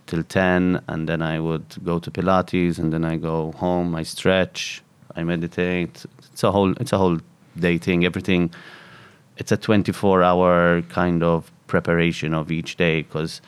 [0.06, 3.94] till ten, and then I would go to Pilates, and then I go home.
[3.94, 4.82] I stretch,
[5.14, 6.06] I meditate.
[6.32, 6.72] It's a whole.
[6.80, 7.18] It's a whole
[7.58, 8.04] day thing.
[8.04, 8.50] Everything.
[9.36, 13.42] It's a twenty-four hour kind of preparation of each day because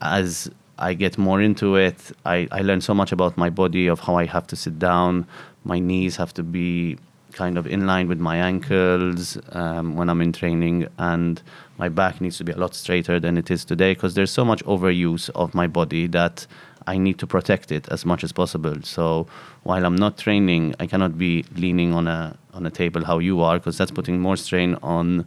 [0.00, 4.00] as I get more into it, I, I learn so much about my body, of
[4.00, 5.26] how I have to sit down.
[5.64, 6.98] My knees have to be
[7.32, 11.42] kind of in line with my ankles um, when I'm in training, and
[11.78, 14.44] my back needs to be a lot straighter than it is today because there's so
[14.44, 16.46] much overuse of my body that
[16.86, 18.76] I need to protect it as much as possible.
[18.82, 19.26] So
[19.62, 23.40] while I'm not training, I cannot be leaning on a on a table how you
[23.40, 25.24] are because that's putting more strain on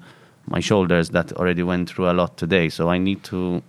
[0.48, 2.70] my shoulders that already went through a lot today.
[2.70, 3.64] So I need to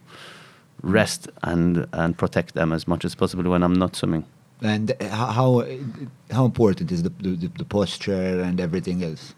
[0.82, 4.24] rest and and protect them as much as possible when I'm not swimming.
[4.62, 5.66] And how
[6.30, 9.34] how important is the, the, the posture and everything else?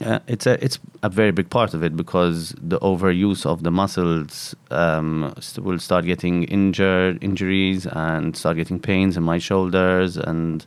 [0.00, 3.70] Yeah, it's a it's a very big part of it because the overuse of the
[3.70, 10.16] muscles um, st- will start getting injured injuries and start getting pains in my shoulders
[10.16, 10.64] and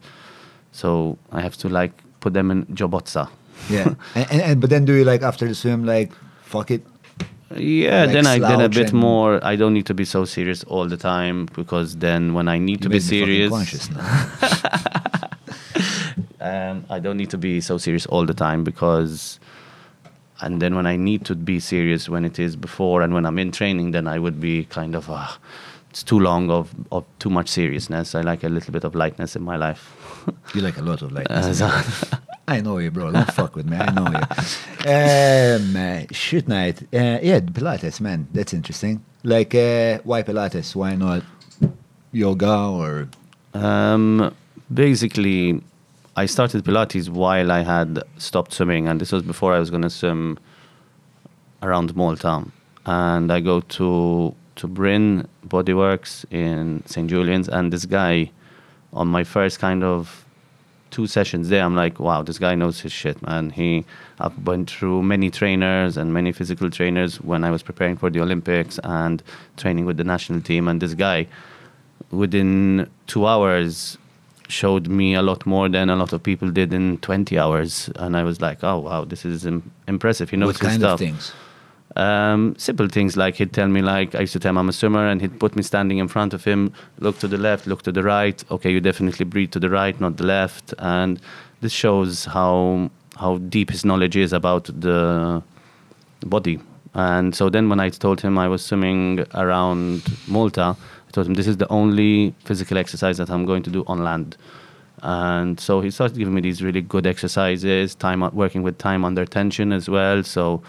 [0.74, 3.30] So I have to like put them in jobotza.
[3.70, 3.94] Yeah.
[4.16, 6.12] and, and, and but then do you like after the swim like
[6.42, 6.86] fuck it?
[7.56, 9.40] Yeah, Like then I did a bit more.
[9.44, 12.82] I don't need to be so serious all the time because then when I need
[12.84, 13.52] to be serious,
[16.42, 19.40] um, I don't need to be so serious all the time because,
[20.42, 23.40] and then when I need to be serious when it is before and when I'm
[23.40, 25.28] in training, then I would be kind of, uh,
[25.90, 28.16] it's too long of, of too much seriousness.
[28.16, 29.94] I like a little bit of lightness in my life.
[30.56, 31.62] you like a lot of lightness.
[31.62, 31.84] Uh,
[32.48, 33.12] I know you, bro.
[33.12, 33.78] Don't fuck with me.
[33.78, 34.20] I know you.
[34.86, 36.84] Um, uh, shoot night.
[36.94, 38.28] Uh, yeah, Pilates, man.
[38.34, 39.04] That's interesting.
[39.24, 40.76] Like, uh, why Pilates?
[40.76, 41.24] Why not
[42.12, 43.08] yoga or?
[43.54, 44.36] Um,
[44.74, 45.62] basically,
[46.18, 49.84] I started Pilates while I had stopped swimming, and this was before I was going
[49.84, 50.38] to swim
[51.62, 52.44] around Malta.
[52.86, 58.32] And I go to to Bryn Bodyworks in St Julian's, and this guy,
[58.92, 60.23] on my first kind of
[60.94, 63.50] two sessions there, I'm like, wow, this guy knows his shit, man.
[63.50, 63.84] He,
[64.20, 68.22] I've went through many trainers and many physical trainers when I was preparing for the
[68.22, 69.22] Olympics and
[69.58, 71.28] training with the national team, and this guy
[72.12, 73.98] within two hours
[74.48, 78.16] showed me a lot more than a lot of people did in 20 hours and
[78.16, 80.94] i was like oh wow this is Im- impressive he knows what his kind stuff
[80.94, 81.32] of things?
[81.96, 84.74] Um, simple things like he'd tell me like I used to tell him I'm a
[84.74, 87.84] swimmer and he'd put me standing in front of him, look to the left, look
[87.84, 88.44] to the right.
[88.50, 90.74] Okay, you definitely breathe to the right, not the left.
[90.80, 91.22] And
[91.62, 95.44] this shows how how deep his knowledge is about the
[96.26, 96.60] body.
[96.96, 100.76] And so then when I told him I was swimming around Malta,
[101.08, 104.04] I told him this is the only physical exercise that I'm going to do on
[104.04, 104.38] land.
[105.02, 109.26] And so he started giving me these really good exercises, time working with time under
[109.26, 110.24] tension as well.
[110.24, 110.64] So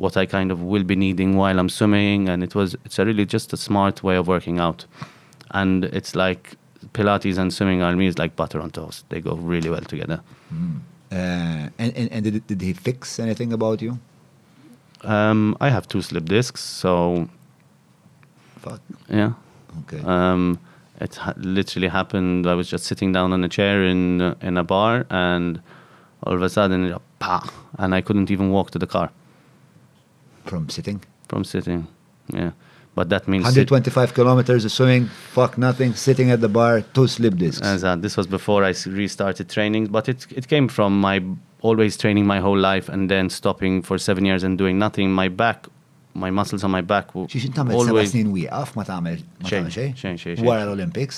[0.00, 3.04] what I kind of will be needing while I'm swimming, and it was it's a
[3.04, 4.86] really just a smart way of working out.
[5.50, 6.56] And it's like
[6.94, 9.04] Pilates and swimming are me is like butter on toast.
[9.10, 10.22] They go really well together.
[10.52, 13.98] Uh, and and, and did, did he fix anything about you?
[15.02, 17.28] Um, I have two slip discs, so
[18.58, 18.80] Fuck.
[19.08, 19.32] yeah.
[19.82, 20.02] Okay.
[20.04, 20.58] Um,
[21.00, 22.46] it ha- literally happened.
[22.46, 25.60] I was just sitting down on a chair in in a bar, and
[26.22, 27.38] all of a sudden, it, pa,
[27.78, 29.10] and I couldn't even walk to the car
[30.50, 30.98] From sitting.
[31.30, 31.80] from sitting.
[32.40, 32.52] Yeah,
[32.98, 35.04] but that means 125 kilometers of swimming,
[35.36, 37.62] fuck nothing, sitting at the bar, two slip discs.
[37.74, 38.72] As uh, this was before I
[39.02, 41.16] restarted training, but it it came from my
[41.68, 45.06] always training my whole life and then stopping for seven years and doing nothing.
[45.22, 45.58] My back,
[46.14, 48.10] my muscles on my back were Xiex intamel seba always.
[48.14, 49.90] snin wieqaf, ma tagħmel ma Xejn, tagħmel xejn?
[50.02, 50.46] xejn, xejn, xejn.
[50.50, 51.16] Wara l-Olympics.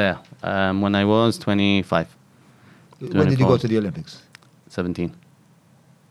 [0.00, 0.10] Le,
[0.42, 2.06] um, when I was 25,
[3.00, 4.22] When did you go to the Olympics?
[4.68, 5.10] 17.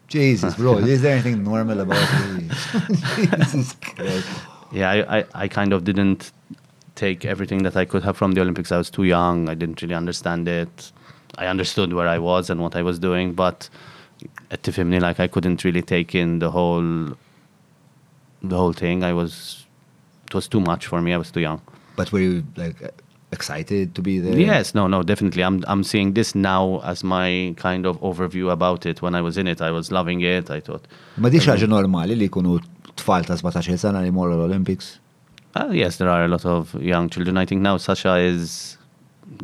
[0.08, 2.50] Jesus, bro, is there anything normal about you?
[3.26, 4.28] Jesus Christ.
[4.72, 6.32] Yeah, I, I, I kind of didn't
[6.96, 8.72] take everything that I could have from the Olympics.
[8.72, 9.50] I was too young.
[9.50, 10.92] I didn't really understand it.
[11.38, 13.70] I understood where I was and what I was doing, but
[14.50, 17.16] at Tifimni, like I couldn't really take in the whole
[18.42, 19.04] the whole thing.
[19.04, 19.66] I was
[20.26, 21.14] it was too much for me.
[21.14, 21.62] I was too young.
[21.96, 22.76] But were you like
[23.32, 24.38] excited to be there?
[24.40, 25.44] Yes, no, no, definitely.
[25.44, 29.02] I'm I'm seeing this now as my kind of overview about it.
[29.02, 30.50] When I was in it, I was loving it.
[30.50, 30.86] I thought,
[31.18, 32.60] Ma di xaġa normali li jkunu
[32.96, 35.00] tfal ta' 17 sena li morru l-Olympics?
[35.56, 37.38] Ah, yes, there are a lot of young children.
[37.38, 38.78] I think now Sasha is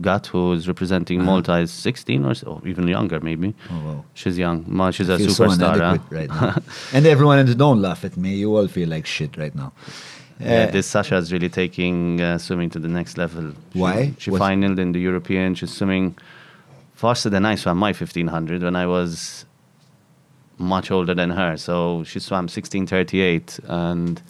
[0.02, 1.32] Gatt, who is representing Uh-huh.
[1.32, 3.54] Malta, is 16 or so, or even younger, maybe.
[3.70, 4.06] Oh, wow.
[4.14, 4.64] She's young.
[4.68, 5.80] Ma, she's a feel so superstar.
[5.80, 5.98] huh?
[6.10, 6.56] right now.
[6.94, 9.74] and everyone, and don't laugh at me, you all feel like shit right now.
[10.40, 13.54] Yeah, this Sasha is really taking uh, swimming to the next level.
[13.74, 14.14] She, Why?
[14.18, 15.56] She What's- finaled in the European.
[15.56, 16.16] She's swimming
[16.94, 19.46] faster than I swam my 1500 when I was
[20.58, 21.58] much older than her.
[21.58, 24.22] So she swam 1638 and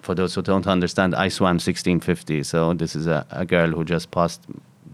[0.00, 2.42] for those who don't understand, I swam 1650.
[2.44, 4.40] So this is a, a girl who just passed,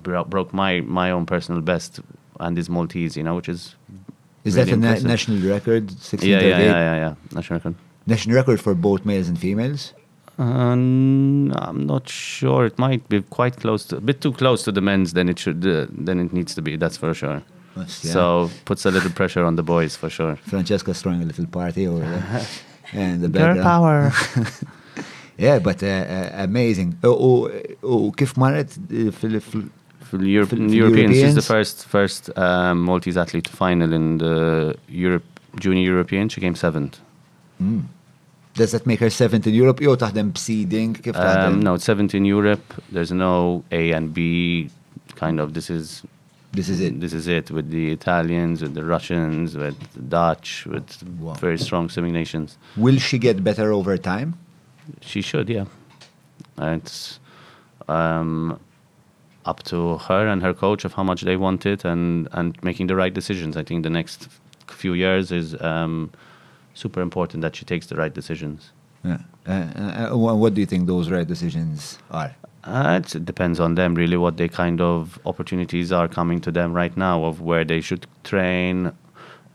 [0.03, 2.01] bro- broke my, my own personal best
[2.41, 3.75] and is Maltese, you know, which is.
[4.45, 5.91] Is really that a na- national record?
[6.23, 7.15] Yeah, yeah, yeah, yeah, yeah.
[7.33, 7.75] National record.
[8.07, 9.93] National record for both males and females?
[10.39, 12.67] Um, I'm not sure.
[12.67, 15.39] It might be quite close to, a bit too close to the men's than it
[15.39, 16.77] should, uh, than it needs to be.
[16.77, 17.43] That's for sure.
[17.77, 18.13] Yes, yeah.
[18.13, 20.37] So puts a little pressure on the boys for sure.
[20.37, 22.47] Francesca's throwing a little party over there.
[22.93, 24.13] and the Girl power.
[25.41, 26.99] Yeah, but uh, uh, amazing.
[27.05, 29.71] Oh, u- u kif marret uh, fil- fil-
[30.01, 33.93] For the Europe, For- for Europeans, she's the first first um, Maltese athlete to final
[33.93, 35.23] in the Europe
[35.61, 36.29] Junior European.
[36.29, 36.99] She came seventh.
[38.59, 39.81] Does that make her seventh in Europe?
[39.81, 40.95] Jew taħdem seeding?
[40.99, 41.59] Kif taħdem?
[41.59, 42.75] Um, no, it's seventh in Europe.
[42.91, 44.69] There's no A and B.
[45.15, 45.55] Kind of.
[45.55, 46.03] This is
[46.53, 47.01] This is it.
[47.01, 51.35] This is it with the Italians, with the Russians, with the Dutch, with Wow.
[51.35, 52.57] very strong swimming nations.
[52.77, 54.33] Will she get better over time?
[55.03, 55.67] She should, yeah.
[56.59, 57.21] It's,
[57.87, 58.59] um,
[59.45, 62.87] up to her and her coach of how much they want it and and making
[62.89, 63.57] the right decisions.
[63.57, 64.29] I think the next
[64.67, 66.11] few years is um,
[66.79, 68.71] super important that she takes the right decisions.
[69.05, 69.19] Yeah.
[69.47, 72.35] Uh, uh, what do you think those right decisions are?
[72.65, 76.73] Uh, it depends on them really what they kind of opportunities are coming to them
[76.75, 78.93] right now of where they should train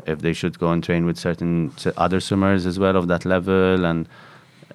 [0.05, 3.85] if they should go and train with certain other swimmers as well of that level
[3.85, 4.07] and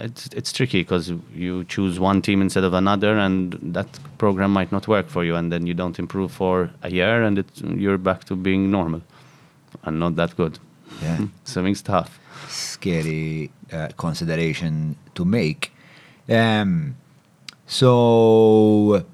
[0.01, 3.89] it's it's tricky because you choose one team instead of another and that
[4.19, 7.45] program might not work for you and then you don't improve for a year and
[7.83, 9.03] you're back to being normal
[9.85, 10.59] and not that good
[11.03, 11.19] Yeah.
[11.45, 15.73] swimming's tough Scary uh, consideration to make.
[16.29, 16.97] Um,
[17.67, 19.05] so,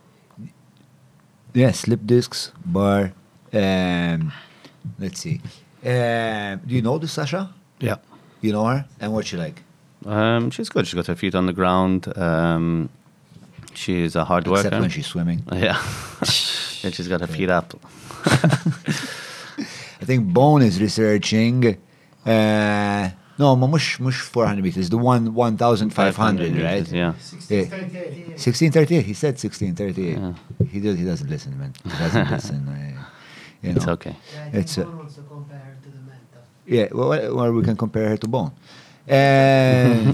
[1.52, 3.12] yeah, slip discs, bar.
[3.52, 4.32] Um,
[4.98, 5.40] let's see.
[5.84, 7.52] Um, do you know the Sasha?
[7.78, 7.96] yeah
[8.40, 8.86] You know her?
[9.00, 9.62] And what's she like?
[10.06, 12.88] um, she's good she's got her feet on the ground um,
[13.74, 15.42] she is a hard Except worker when she's swimming.
[15.52, 15.78] Yeah.
[16.84, 17.74] and she's got her feet up.
[18.26, 21.76] I think Bone is researching.
[22.24, 24.88] Uh, no, ma mux mux 400 meters.
[24.90, 26.82] The one 1,500, right?
[26.82, 27.12] meters, Yeah.
[27.48, 28.20] 1638.
[28.34, 29.04] 1638.
[29.06, 30.70] He said 1638.
[30.70, 30.98] He does.
[30.98, 31.72] He doesn't listen, man.
[31.84, 32.68] He doesn't listen.
[32.68, 33.04] uh,
[33.62, 34.16] you It's okay.
[34.52, 36.42] Yeah, It's, think uh, one wants to compare her to the mentor.
[36.66, 38.52] Yeah, well, well, well, we can compare her to Bone.
[39.08, 40.12] Uh,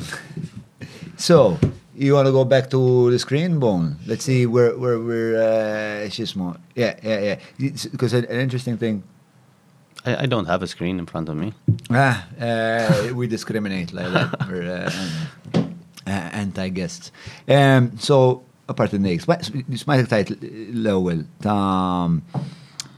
[1.17, 1.59] so,
[1.97, 3.97] you want to go back to the screen, Bone?
[4.07, 5.37] Let's see where where we're.
[5.41, 6.57] Uh, she's more.
[6.75, 7.77] Yeah, yeah, yeah.
[7.93, 9.03] Because an, an interesting thing.
[10.05, 11.53] I, I don't have a screen in front of me.
[11.91, 14.47] Ah, uh, we discriminate like that.
[14.47, 14.91] For, uh,
[15.57, 15.65] eh,
[16.07, 17.13] eh, anti-guests.
[17.49, 20.31] Um, so, apart from next, smajtek tajt
[20.75, 22.23] l-ewel ta' um,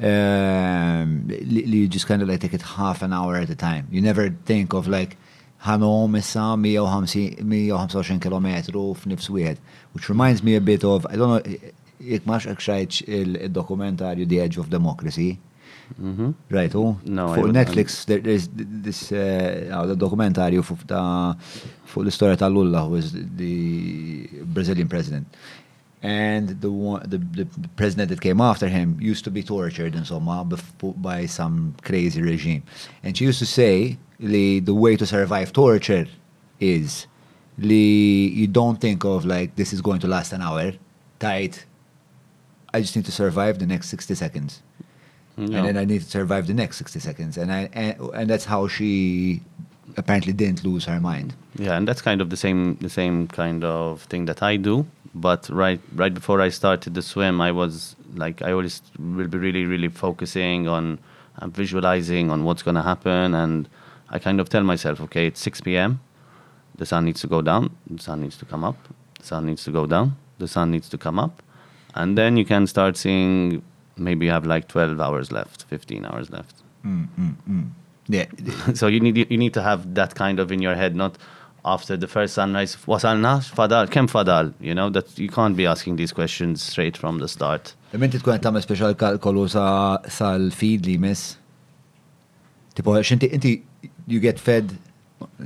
[0.03, 3.87] um li you just kind of like take it half an hour at a time.
[3.91, 5.17] You never think of like
[5.65, 8.49] ħanom issa 125 km
[8.99, 9.59] f'nifs wieħed.
[9.93, 11.71] Which reminds me a bit of, I don't know,
[12.03, 15.39] jek maċ xajċ il-dokumentarju The Edge of Democracy
[15.97, 16.99] hmm Right, oh?
[17.05, 21.35] No, would- Netflix, there, there's this uh, uh, the documentarju fuq ta'
[21.87, 25.27] fuq l-istoria ta' Lula, who was the Brazilian president.
[26.05, 30.05] And the, one, the the president that came after him used to be tortured and
[30.05, 30.49] so on
[30.97, 32.65] by some crazy regime.
[33.05, 36.07] And she used to say the way to survive torture
[36.59, 37.07] is
[37.59, 40.73] li, you don't think of like this is going to last an hour.
[41.21, 41.67] Tight.
[42.75, 44.63] I just need to survive the next 60 seconds
[45.37, 45.57] No.
[45.57, 47.39] and then I need to survive the next 60 seconds.
[47.39, 49.41] And I and, and that's how she
[49.97, 51.35] apparently didn't lose her mind.
[51.57, 54.87] Yeah, and that's kind of the same the same kind of thing that I do.
[55.15, 59.39] But right right before I started the swim, I was like I always will be
[59.39, 60.99] really really focusing on
[61.39, 63.69] uh, visualizing on what's going to happen, and
[64.11, 66.01] I kind of tell myself, okay, it's 6 p.m.
[66.77, 67.75] The sun needs to go down.
[67.91, 68.77] The sun needs to come up.
[69.19, 70.17] The sun needs to go down.
[70.39, 71.43] The sun needs to come up,
[71.95, 73.63] and then you can start seeing.
[73.97, 76.63] Maybe you have like 12 hours left, 15 hours left.
[78.09, 78.27] Yeah.
[78.75, 81.17] so you need you need to have that kind of in your head, not
[81.65, 82.77] after the first sunrise.
[82.87, 84.55] Wasalna fadal, kem fadal.
[84.61, 87.75] You know that you can't be asking these questions straight from the start.
[87.93, 91.37] Menti tkun tagħmel speċjal kalkolu sa sal-feed li miss.
[92.75, 93.61] Tipo, xinti inti
[94.07, 94.73] you get fed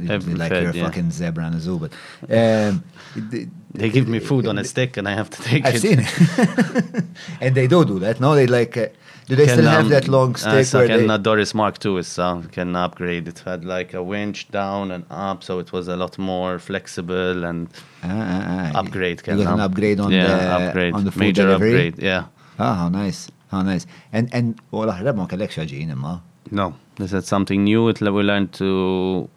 [0.09, 0.85] Every like fed, you're a yeah.
[0.87, 1.93] fucking zebra and a zoo, but
[2.31, 2.83] um,
[3.31, 5.81] th- They give me food on a stick and I have to take I've it.
[5.81, 7.05] seen it,
[7.41, 8.21] and they do do that.
[8.21, 8.77] No, they like.
[8.77, 8.89] Uh,
[9.29, 11.85] do they still have um, that long uh, stick so where can uh, Doris Mark
[11.85, 13.27] II is uh, can upgrade.
[13.29, 17.45] It had like a winch down and up, so it was a lot more flexible
[17.45, 17.69] and
[18.05, 18.79] Ah, ah, ah.
[18.81, 19.21] upgrade.
[19.27, 20.95] You got an upgrade on yeah, the upgrade.
[20.95, 21.89] on the food major delivery.
[21.89, 21.99] upgrade.
[22.03, 22.27] Yeah.
[22.59, 23.85] Ah, how nice, how nice.
[24.13, 26.23] And and well, ma kellek xaġin imma.
[26.53, 27.89] No, this is something new.
[27.89, 29.29] It, we learned to.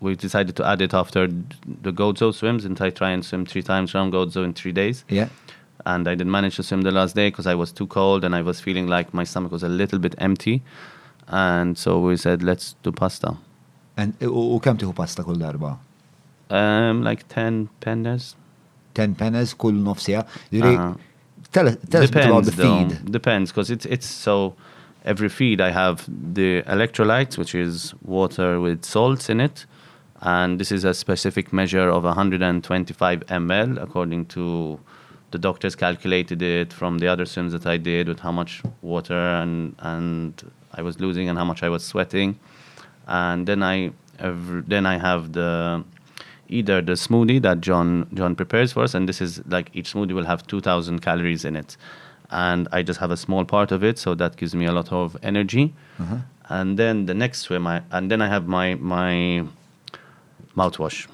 [0.00, 3.62] We decided to add it after the Gozo swims, and I try and swim three
[3.62, 5.04] times around Gozo in three days.
[5.08, 5.28] Yeah.
[5.86, 8.34] And I didn't manage to swim the last day because I was too cold and
[8.34, 10.62] I was feeling like my stomach was a little bit empty.
[11.28, 13.36] And so we said, let's do pasta.
[13.96, 15.78] And u u kemm tieħu pasta kull darba?
[16.50, 18.34] Um, like 10 pendas.
[18.94, 20.24] 10 pennies kull nofsija.
[20.52, 20.94] Uh-huh.
[21.52, 22.88] tell us tell us bit about Depends, the though.
[22.88, 23.12] feed.
[23.12, 24.54] Depends, because it's it's so.
[25.04, 29.64] Every feed I have the electrolytes, which is water with salts in it,
[30.20, 34.78] and this is a specific measure of 125 ml, according to
[35.30, 39.18] the doctors calculated it from the other swims that I did with how much water
[39.18, 42.38] and and I was losing and how much I was sweating,
[43.06, 45.84] and then I every, then I have the
[46.48, 50.12] either the smoothie that John John prepares for us, and this is like each smoothie
[50.12, 51.76] will have 2,000 calories in it,
[52.30, 54.92] and I just have a small part of it, so that gives me a lot
[54.92, 55.74] of energy.
[55.98, 56.16] Mm-hmm.
[56.50, 59.44] And then the next swim, I and then I have my my
[60.60, 61.06] mouthwash,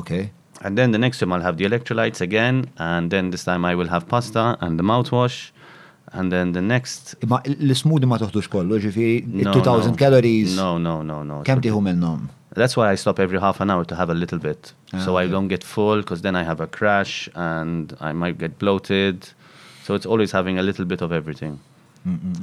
[0.00, 0.30] Okay.
[0.64, 3.74] and then the next swim I'll have the electrolytes again, and then this time I
[3.78, 5.38] will have pasta and the mouthwash,
[6.18, 7.16] And then the next.
[7.28, 9.96] Ma l-smoothie ma toħtux kollu, ġifiri, No, 2000 no.
[10.02, 10.54] calories.
[10.56, 11.42] No, no, no, no.
[11.44, 12.22] Kem tiħu minnom?
[12.56, 14.72] That's why I stop every half an hour to have a little bit.
[14.94, 15.32] Ah, so I okay.
[15.34, 19.28] don't get full because then I have a crash and I might get bloated.
[19.84, 21.60] So it's always having a little bit of everything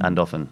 [0.06, 0.46] and often.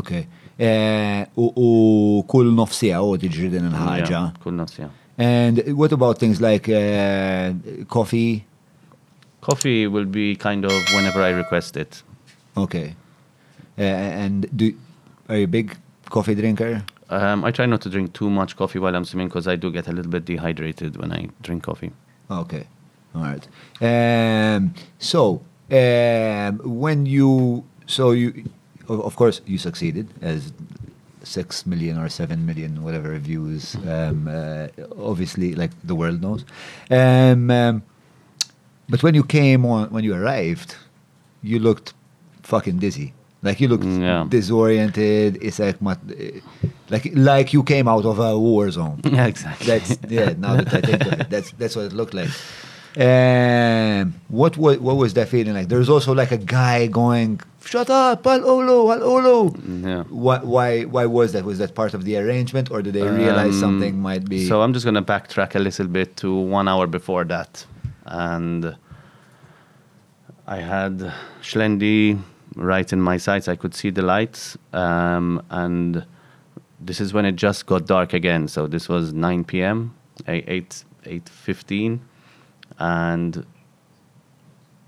[0.00, 0.10] Ok.
[0.58, 4.20] Eh, U kull nofsija u tiġri din il-ħagġa.
[4.52, 4.92] Enough, yeah.
[5.22, 7.52] And what about things like uh,
[7.88, 8.44] coffee?
[9.40, 12.02] Coffee will be kind of whenever I request it.
[12.56, 12.96] Okay.
[13.78, 14.74] Uh, and do
[15.28, 15.76] are you a big
[16.10, 16.82] coffee drinker?
[17.08, 19.70] Um, I try not to drink too much coffee while I'm swimming because I do
[19.70, 21.92] get a little bit dehydrated when I drink coffee.
[22.28, 22.66] Okay.
[23.14, 23.46] All right.
[23.80, 28.50] Um, so, um, when you, so you,
[28.88, 30.52] of of course, you succeeded as
[31.24, 33.74] six million or seven million, whatever views.
[33.88, 34.68] Um, uh,
[34.98, 36.44] obviously, like the world knows.
[36.90, 37.82] Um, um,
[38.88, 40.76] but when you came on, when you arrived,
[41.42, 41.94] you looked
[42.42, 43.14] fucking dizzy.
[43.44, 44.26] Like you looked Mm, yeah.
[44.28, 45.38] disoriented.
[45.42, 45.96] It's like, ma-
[46.90, 49.00] like like you came out of a war zone.
[49.04, 49.66] Yeah, exactly.
[49.66, 50.34] That's yeah.
[50.38, 52.30] Now that I think of it, that's that's what it looked like.
[52.96, 55.68] Um, what was what was that feeling like?
[55.68, 60.02] There's also like a guy going, "Shut up, Al Olo, Al Olo." Yeah.
[60.10, 61.44] Why why why was that?
[61.44, 64.46] Was that part of the arrangement, or did they realize Um, something might be?
[64.46, 67.64] So I'm just going to backtrack a little bit to one hour before that.
[68.04, 68.76] And
[70.46, 72.18] I had Xlendi
[72.56, 73.48] right in my sights.
[73.48, 74.58] I could see the lights.
[74.74, 76.04] Um, and
[76.78, 78.48] this is when it just got dark again.
[78.48, 79.94] So this was 9 p.m.,
[80.28, 82.00] 8, 8.15.
[82.82, 83.46] And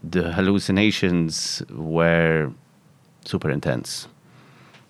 [0.03, 2.51] the hallucinations were
[3.25, 4.09] super intense.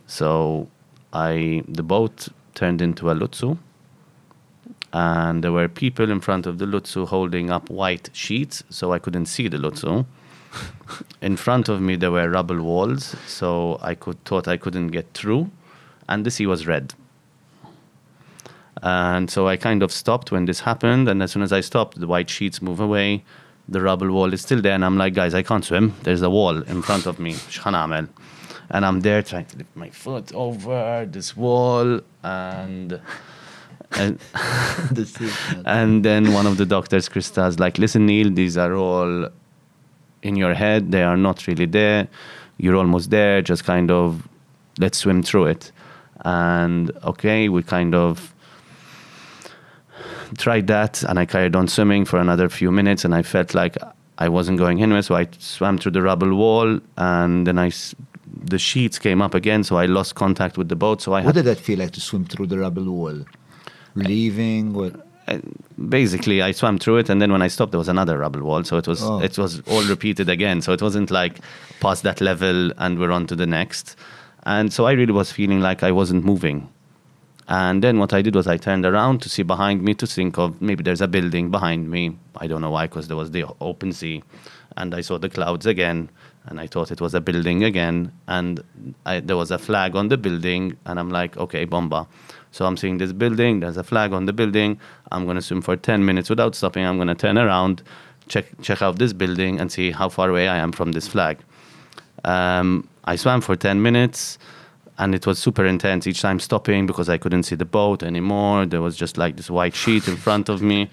[0.07, 0.69] So
[1.13, 3.59] I the boat turned into a luzzu,
[4.93, 8.99] and there were people in front of the luzzu holding up white sheets, so I
[8.99, 10.07] couldn't see the luzzu.
[11.21, 15.13] in front of me there were rubble walls, so I could thought I couldn't get
[15.13, 15.51] through,
[16.09, 16.95] and the sea was red.
[18.85, 21.99] And so I kind of stopped when this happened, and as soon as I stopped,
[21.99, 23.24] the white sheets move away.
[23.66, 25.95] The rubble wall is still there, and I'm like, guys, I can't swim.
[26.03, 27.32] There's a wall in front of me.
[27.55, 28.11] X'ħan?
[28.68, 33.01] And I'm there trying to lift my foot over this wall, and
[33.93, 34.18] and,
[35.64, 39.30] and then one of the doctors, Krista's like, listen, Neil, these are all
[40.22, 40.93] in your head.
[40.93, 42.07] They are not really there.
[42.59, 43.41] You're almost there.
[43.41, 44.28] Just kind of
[44.78, 45.72] let's swim through it.
[46.22, 48.34] And okay, we kind of
[50.39, 53.76] tried that and I carried on swimming for another few minutes and I felt like
[54.18, 55.03] I wasn't going anywhere.
[55.03, 57.70] So I swam through the rubble wall and then I,
[58.45, 59.64] the sheets came up again.
[59.64, 61.03] So I lost contact with the boat.
[61.03, 63.24] So I what did that feel like to swim through the rubble wall?
[63.95, 64.72] Relieving?
[64.72, 65.07] What?
[65.26, 65.39] Uh,
[65.89, 68.62] basically I swam through it and then when I stopped there was another rubble wall
[68.62, 69.20] so it was Oh.
[69.20, 71.39] it was all repeated again so it wasn't like
[71.80, 73.97] past that level and we're on to the next
[74.43, 76.68] and so I really was feeling like I wasn't moving
[77.49, 80.38] and then what I did was I turned around to see behind me to think
[80.38, 82.16] of maybe there's a building behind me.
[82.36, 84.22] I don't know why because there was the open sea.
[84.76, 86.11] And I saw the clouds again
[86.47, 88.12] and I thought it was a building again.
[88.28, 88.64] And
[89.05, 92.07] I, there was a flag on the building and I'm like okay bomba.
[92.51, 94.80] So I'm seeing this building there's a flag on the building.
[95.12, 96.86] I'm going to swim for 10 minutes without stopping.
[96.86, 97.82] I'm going to turn around
[98.26, 101.38] check check out this building and see how far away I am from this flag.
[102.24, 104.38] Um, I swam for 10 minutes
[104.99, 108.66] and it was super intense each time stopping because I couldn't see the boat anymore.
[108.66, 110.90] There was just like this white sheet in front of me.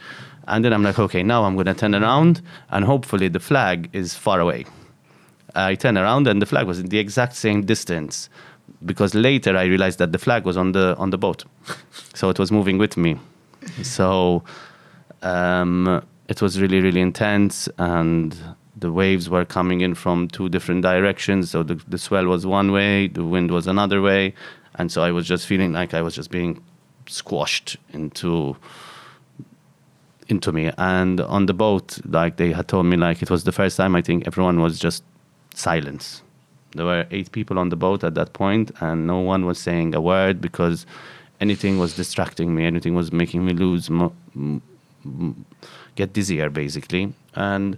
[0.47, 3.89] And then I'm like, okay, now I'm going to turn around and hopefully the flag
[3.93, 4.65] is far away.
[5.53, 8.29] I turn around and the flag was in the exact same distance
[8.85, 11.45] because later I realized that the flag was on the on the boat.
[12.13, 13.19] so it was moving with me.
[13.83, 14.43] So
[15.21, 18.35] um, it was really, really intense, and
[18.81, 21.51] the waves were coming in from two different directions.
[21.51, 24.33] So the, the swell was one way, the wind was another way,
[24.75, 26.61] and so I was just feeling like I was just being
[27.07, 28.57] squashed into
[30.27, 30.71] into me.
[30.77, 33.95] And on the boat, like they had told me, like it was the first time
[33.95, 35.03] I think everyone was just
[35.53, 36.21] silence.
[36.73, 39.93] There were eight people on the boat at that point, and no one was saying
[39.93, 40.85] a word because
[41.41, 42.65] anything was distracting me.
[42.65, 44.61] Anything was making me lose, mo- m-
[45.95, 47.13] get dizzier, basically.
[47.35, 47.77] And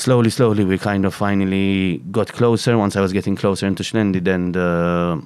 [0.00, 2.76] slowly, slowly, we kind of finally got closer.
[2.76, 5.22] Once I was getting closer into Xlendi, then the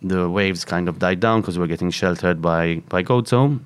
[0.00, 3.60] the waves kind of died down because we were getting sheltered by by Gozo.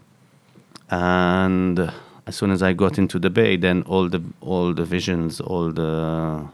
[0.91, 1.93] And
[2.26, 5.70] as soon as I got into the bay, then all the all the visions, all
[5.70, 6.49] the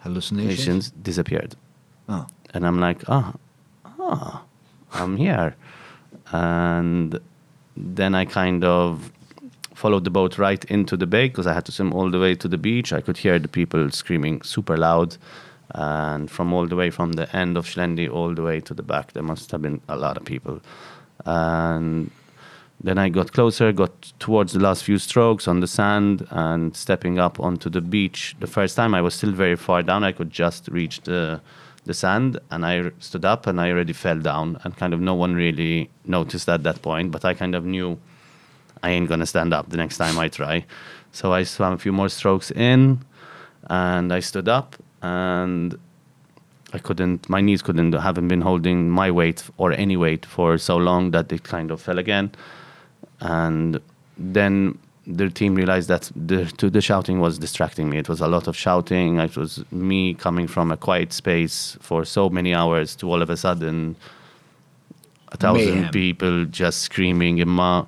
[0.00, 0.90] Hallucinations?
[0.90, 1.56] disappeared.
[2.08, 2.26] Oh.
[2.54, 3.34] And I'm like, ah,
[3.98, 4.42] ah,
[4.92, 5.56] I'm here.
[6.32, 7.18] And
[7.76, 9.12] then I kind of
[9.76, 12.34] followed the boat right into the bay because I had to swim all the way
[12.34, 12.92] to the beach.
[12.92, 15.16] I could hear the people screaming super loud.
[15.74, 18.82] And from all the way from the end of Xlendi all the way to the
[18.82, 20.60] back, there must have been a lot of people.
[21.26, 22.10] And
[22.80, 27.18] then I got closer, got towards the last few strokes on the sand and stepping
[27.18, 28.36] up onto the beach.
[28.40, 31.40] The first time I was still very far down, I could just reach the
[31.84, 35.14] the sand and I stood up and I already fell down and kind of no
[35.14, 37.98] one really noticed at that point, but I kind of knew
[38.86, 40.64] I ain't gonna stand up the next time I try.
[41.10, 43.00] So I swam a few more strokes in
[43.68, 45.76] and I stood up and
[46.72, 50.76] I couldn't, my knees couldn't, haven't been holding my weight or any weight for so
[50.76, 52.30] long that it kind of fell again.
[53.20, 53.80] And
[54.16, 57.98] then the team realized that the, to the shouting was distracting me.
[57.98, 59.18] It was a lot of shouting.
[59.18, 63.30] It was me coming from a quiet space for so many hours to all of
[63.30, 63.96] a sudden
[65.32, 65.92] a thousand Mayhem.
[65.92, 67.38] people just screaming.
[67.38, 67.86] Imma,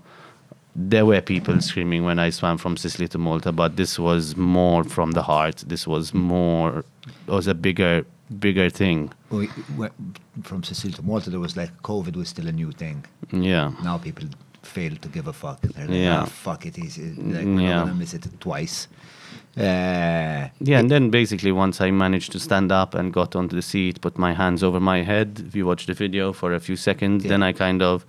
[0.81, 4.85] there were people screaming when I swam from Sicily to Malta, but this was more
[4.85, 5.65] from the heart.
[5.67, 6.85] This was more,
[7.27, 8.05] it was a bigger,
[8.39, 9.11] bigger thing.
[9.31, 9.51] We-
[10.45, 13.05] From Sicily to Malta, there was like COVID was still a new thing.
[13.33, 13.73] Yeah.
[13.83, 14.29] Now people
[14.63, 15.61] fail to give a fuck.
[15.63, 16.23] They're like, Yeah.
[16.23, 17.77] "Ah, fuck it, is like, we're yeah.
[17.77, 18.87] not gonna miss it twice.
[19.57, 23.63] Uh, Yeah, and then basically once I managed to stand up and got onto the
[23.63, 26.77] seat, put my hands over my head, if you watch the video for a few
[26.77, 28.05] seconds, then I kind of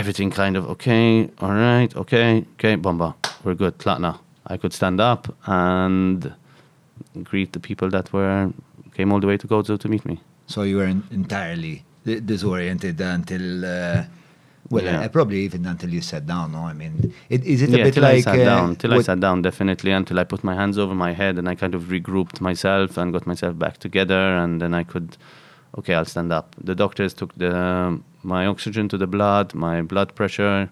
[0.00, 4.12] everything kind of okay, all right, okay, okay, bomba, we're good, Tlatna.
[4.46, 6.32] I could stand up and
[7.30, 8.50] greet the people that were
[8.96, 10.16] came all the way to Gozo to meet me.
[10.46, 14.02] So you were in- entirely disoriented until, uh,
[14.70, 15.00] well, Yeah.
[15.04, 16.52] uh, probably even until you sat down.
[16.52, 18.76] No, I mean, it, is it a yeah, bit till like I sat uh, down,
[18.76, 21.54] till I sat down, definitely, until I put my hands over my head and I
[21.54, 25.16] kind of regrouped myself and got myself back together, and then I could,
[25.78, 26.54] okay, I'll stand up.
[26.62, 30.68] The doctors took the my oxygen to the blood, my blood pressure,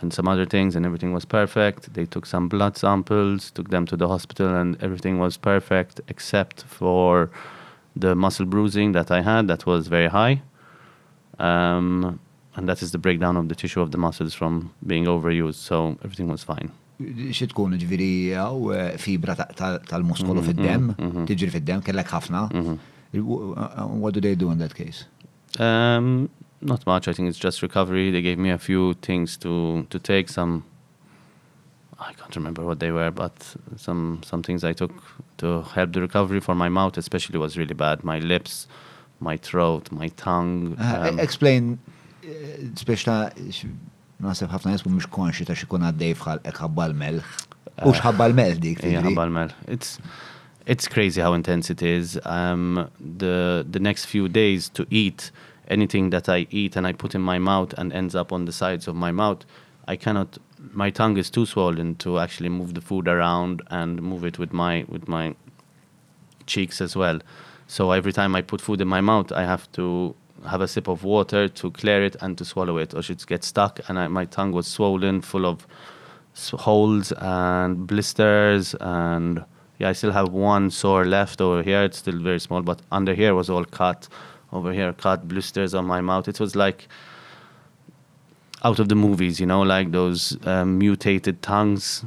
[0.00, 1.94] and some other things, and everything was perfect.
[1.94, 6.64] They took some blood samples, took them to the hospital, and everything was perfect except
[6.64, 7.30] for
[7.96, 10.42] the muscle bruising that I had, that was very high.
[11.38, 12.18] Um,
[12.56, 15.54] and that is the breakdown of the tissue of the muscles from being overused.
[15.56, 16.70] So everything was fine.
[17.34, 21.24] xi tkun ġviri għaw uh, fibra ta- ta- tal-muskolu Mhm, fid-dem, mhm.
[21.26, 22.42] tiġri fid-dem, kellek ħafna.
[23.20, 25.04] W- uh, What do they do in that case?
[25.58, 26.28] Um,
[26.60, 27.08] not much.
[27.08, 28.10] I think it's just recovery.
[28.10, 30.28] They gave me a few things to to take.
[30.28, 30.64] Some
[32.00, 34.92] I can't remember what they were, but some some things I took
[35.38, 38.02] to help the recovery for my mouth, especially was really bad.
[38.04, 38.66] My lips,
[39.20, 40.76] my throat, my tongue.
[40.80, 41.78] Uh, um, Explain,
[42.24, 42.28] uh,
[42.82, 43.30] spiex ta'
[44.24, 47.24] nasib ħafna jesbu mux konxi ta' xikun għaddej fħal ħabba l-melħ.
[47.86, 49.14] U xħabba l-melħ dik, Yeah, tiġri?
[49.14, 49.50] Habalmel.
[49.68, 49.98] It's
[50.66, 52.18] it's crazy how intense it is.
[52.24, 55.30] Um, the the next few days to eat
[55.68, 58.52] anything that I eat and I put in my mouth and ends up on the
[58.52, 59.44] sides of my mouth,
[59.86, 60.38] I cannot.
[60.72, 64.52] My tongue is too swollen to actually move the food around and move it with
[64.52, 65.34] my with my
[66.46, 67.20] cheeks as well.
[67.66, 70.14] So every time I put food in my mouth, I have to
[70.46, 73.46] have a sip of water to clear it and to swallow it, or it gets
[73.46, 73.80] stuck.
[73.88, 75.66] And I, my tongue was swollen, full of
[76.52, 79.44] holes and blisters, and
[79.78, 81.82] yeah, I still have one sore left over here.
[81.82, 84.08] It's still very small, but under here was all cut.
[84.52, 86.28] Over here, cut blisters on my mouth.
[86.28, 86.86] It was like
[88.62, 92.04] out of the movies, you know, like those um, mutated tongues.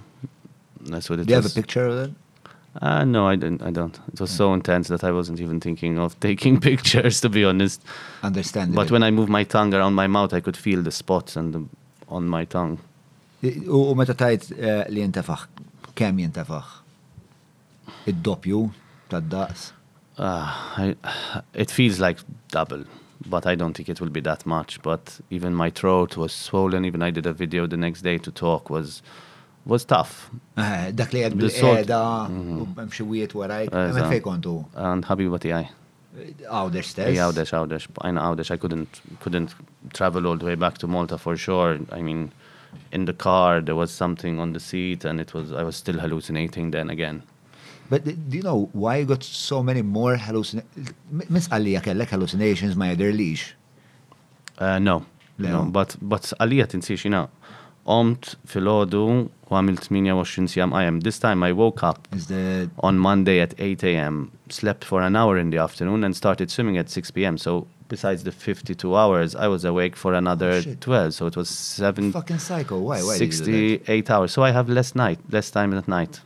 [0.82, 2.12] That's what it Do you have a picture of that?
[2.82, 3.64] Uh, no, I didn't.
[3.64, 4.00] I don't.
[4.14, 7.84] It was so intense that I wasn't even thinking of taking pictures, to be honest.
[8.24, 8.76] Understand.
[8.76, 11.54] But when I moved my tongue around my mouth, I could feel the spots and
[11.54, 11.66] the,
[12.08, 12.80] on my tongue.
[13.42, 15.48] U meta tajt uh, li jintefax,
[15.96, 16.87] kem jintefax?
[18.08, 18.72] Id-doppju
[19.10, 19.72] tad-daqs?
[20.18, 20.48] Uh,
[20.78, 20.96] I,
[21.54, 22.86] it feels like double,
[23.26, 24.82] but I don't think it will be that much.
[24.82, 26.86] But even my throat was swollen.
[26.86, 29.02] Even I did a video the next day to talk was
[29.66, 30.32] was tough.
[30.58, 32.60] Eh, Dak li għed The sort- bil-eda, Mhm.
[32.62, 33.94] u b'mxiwiet warajk, Eżatt.
[33.94, 34.66] għamet fej kontu?
[34.76, 35.70] And Habibati I.
[36.50, 37.14] Għawdex stess?
[37.16, 37.86] Yeah, Audesh, Audesh.
[38.02, 39.54] I know I couldn't couldn't
[39.94, 41.78] travel all the way back to Malta for sure.
[41.92, 42.32] I mean,
[42.92, 46.00] in the car there was something on the seat, and it was I was still
[46.00, 47.22] hallucinating then again.
[47.90, 50.94] But do you know why you got so many more hallucinations?
[51.30, 53.54] Miss għalija kellek hallucinations ma jadirlix.
[54.60, 55.06] Uh, no,
[55.38, 57.28] no, but but għalija tinsiex jina
[57.88, 59.02] qomt fil-ħodu
[59.48, 61.00] u għamilt 28 sijam IM.
[61.06, 65.38] This time I woke up the on Monday at 8 a.m., slept for an hour
[65.38, 67.38] in the afternoon, and started swimming at 6 p.m.
[67.38, 71.14] So besides the 52 hours, I was awake for another Oh, 12.
[71.14, 72.80] So it was seven, fucking psycho.
[72.80, 73.02] Why?
[73.02, 74.34] Why did you do 68 hours.
[74.34, 76.20] So I have less night, less time at night.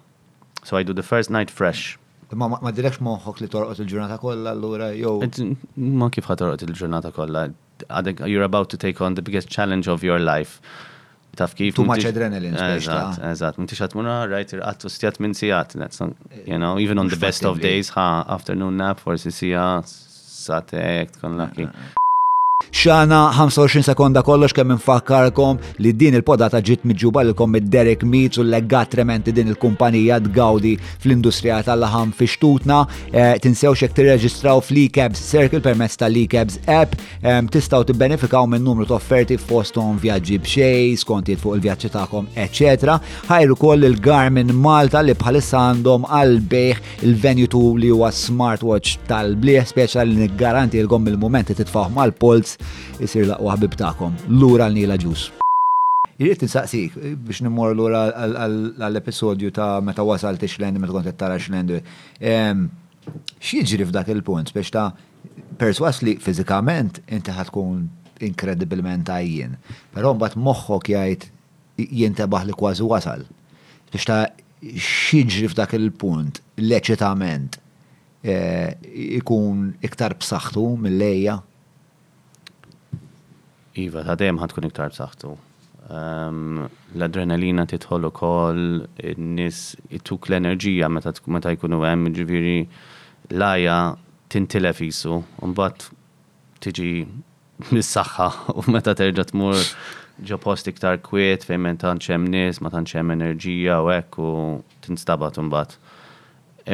[0.63, 1.97] So I do the first night fresh.
[2.31, 5.17] Ma ma direkx moħħok li torqot il-ġurnata kollha allura jew.
[5.75, 7.49] Ma kif ħatorqot il-ġurnata kollha.
[8.29, 10.61] You're about to take on the biggest challenge of your life.
[11.35, 11.75] Taf kif.
[11.75, 13.59] Too much adrenaline, speċ ta' Eżatt, eżatt.
[13.59, 15.75] M'intix għatmuna, rajt irqattu stjat minn sijat.
[15.79, 16.15] That's not,
[16.45, 21.39] you know, even on the best of days, ha, afternoon nap, forsi sija, satek, tkun
[21.39, 21.67] lucky.
[22.69, 28.45] Xana 25 sekonda kollox kemm infakkarkom li din il-podata ġiet miġuba lilkom mid-Derek Meats u
[28.45, 32.79] l-leggat trementi din il-kumpanija tgawdi fl-industrija tal-laħam fi xtutna.
[33.11, 38.95] Eh, tinsew xek tirreġistraw fl-eCabs Circle permezz tal-eCabs app, em, tistaw tibbenefikaw minn numru ta'
[38.95, 42.97] offerti fostom vjaġġi bxej, skontiet fuq il-vjaġġi tagħkom, etc.
[43.29, 50.07] Ħajru koll il-Garmin Malta li bħalissa għandhom għal-bejħ il-venue tool li huwa smartwatch tal-bliħ speċjal
[50.07, 52.50] li niggaranti l-gom il-momenti titfaħ mal-pols
[52.99, 54.17] jisir laqwa ħabib ta'kom.
[54.29, 55.29] lura l-nila ġus.
[56.21, 61.39] Irrit nsaqsik eh, biex nimmor lura għall-episodju ta' meta wasalt xlendi, meta kont qed tara
[61.41, 61.81] xlendi.
[63.41, 64.91] Xieġri f'dak il-punt biex ta'
[65.57, 67.87] perswas li fiżikament inti ħatkun
[68.25, 69.57] inkredibilment għajjien,
[69.93, 71.29] però mbagħad moħħok jgħid
[72.01, 73.25] jintebaħ li kważi wasal.
[73.91, 74.23] Biex ta'
[74.61, 77.57] x'jiġri f'dak il-punt l-eċitament
[78.21, 78.77] eh,
[79.17, 81.39] ikun iktar b'saħħtu mill-lejja.
[83.79, 85.29] Iva, ta' dejjem ħatkun iktar b'saħħtu.
[85.91, 86.65] Um,
[86.95, 88.65] l-adrenalina titħol ukoll,
[88.99, 89.61] in-nies
[89.95, 92.57] ituk l-enerġija meta meta jkunu hemm, ġifieri
[93.31, 93.95] laja
[94.31, 95.87] tintilef isu, u mbagħad
[96.63, 96.91] tiġi
[97.71, 98.27] mis-saħħa
[98.59, 99.63] u meta terġa' tmur
[100.27, 104.19] ġo post iktar kwiet fejn ma tantx hemm nies, ma tantx hemm enerġija u hekk
[104.19, 104.33] u
[104.83, 105.79] tinstabat imbagħad.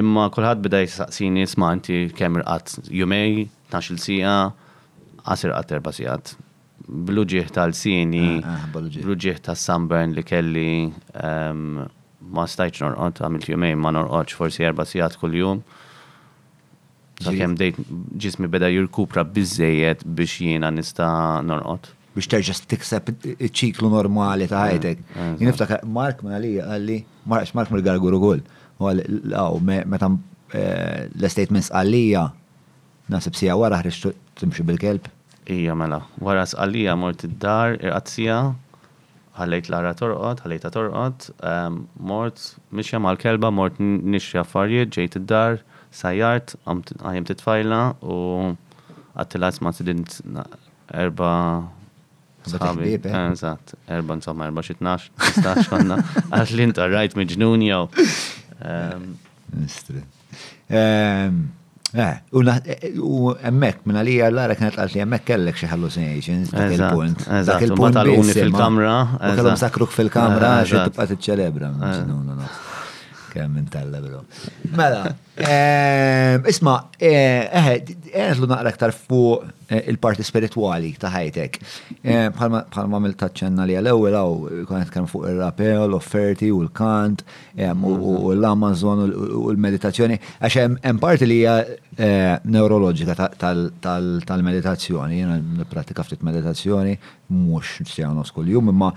[0.01, 4.35] Imma kulħadd bida jsaqsini sma' inti kemm irqatt jumej, 12 sija,
[5.23, 6.35] għasir qatt erba' sigħat.
[6.87, 9.39] Bluġieħ tal-sini, Ah, ah, bluġieħ.
[9.43, 10.93] tas-sunburn li kelli
[12.27, 15.61] ma stajċ norqod, għamilt jumejn ma norqodx forsi erba' sigħat kull-jum.
[17.19, 17.77] Sa' Ġi- kem dejt
[18.23, 21.89] ġismi beda jirkupra bizzejiet biex jiena nista norqod.
[22.15, 24.97] biex terġa' tikseb iċ-ċiklu normali ta' ħajtek.
[24.97, 25.39] eżatt.
[25.39, 28.19] Jien niftakar Mark minn għalli għalli, Mark Mark mill garguru
[29.25, 30.09] law, me- meta
[30.53, 32.31] eh, l-statements għallija,
[33.09, 35.07] nasib sija wara ħriġ timxi bil-kelb.
[35.47, 38.39] Ija mela, wara sqallija mort id-dar, irqazzija,
[39.37, 41.27] ħallejt Lara torqod, ħallejta torqod,
[42.09, 42.41] mort,
[42.75, 45.61] mixja mal-kelba, mort nixja affarijiet, ġejt id-dar,
[45.95, 48.17] sajjart, għajem titfajla u
[49.15, 50.17] għattilat ma t-dint
[50.93, 51.31] erba
[52.47, 52.91] sħabi.
[53.07, 53.15] eh?
[53.31, 56.01] Eżatt, erba insomma, erba xitnax, nistax konna,
[56.33, 57.63] għax li inta rajt miġnun.
[57.71, 59.07] Ehm,
[60.67, 61.31] Eh,
[61.93, 66.51] Eh, eh, eh, u emmek, minna li għallara kienet għalt li emmek kellek xie hallucinations,
[66.51, 67.23] dak il-punt.
[67.47, 68.95] Dak il-punt tal-uni fil-kamra.
[69.39, 71.71] Kellum sakruk fil-kamra, xie tibqa t-ċelebra
[73.37, 74.23] kemm minn tella bilu.
[74.77, 75.03] Mela,
[75.37, 81.59] ehm, isma, eh, eh, eħedlu naqra aktar fuq eh, il-parti spirituali ta' ħajtek.
[82.37, 88.31] Bħalma mill taċċenna li għal-ewel għaw, konet kemm fuq il-rapel, l-offerti u l-kant, ehm, u
[88.33, 91.59] l-Amazon u l-meditazzjoni, għax hemm parti li hija
[92.47, 96.93] neurologika tal-meditazzjoni, jena pratika ftit meditazzjoni,
[97.33, 98.93] mux sjanos kull-jum, imma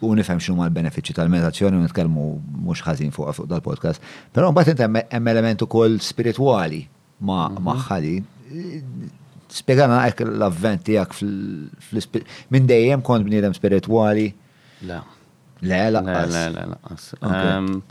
[0.00, 2.26] u nifhem ma l-benefiċċji tal-meditazzjoni u nitkellmu
[2.64, 4.02] mhux ħażin fuq fuq dal-podcast.
[4.32, 6.86] Però mbagħad inti hemm- element ukoll spiritwali
[7.20, 8.14] ma' magħha di.
[9.50, 12.20] Spiegana hekk l-avvent tiegħek fl
[12.54, 14.30] minn dejjem kont bniedem spiritwali.
[14.88, 15.02] La.
[15.60, 17.14] Le, le, laqqas.
[17.20, 17.32] Ok.
[17.36, 17.82] Em,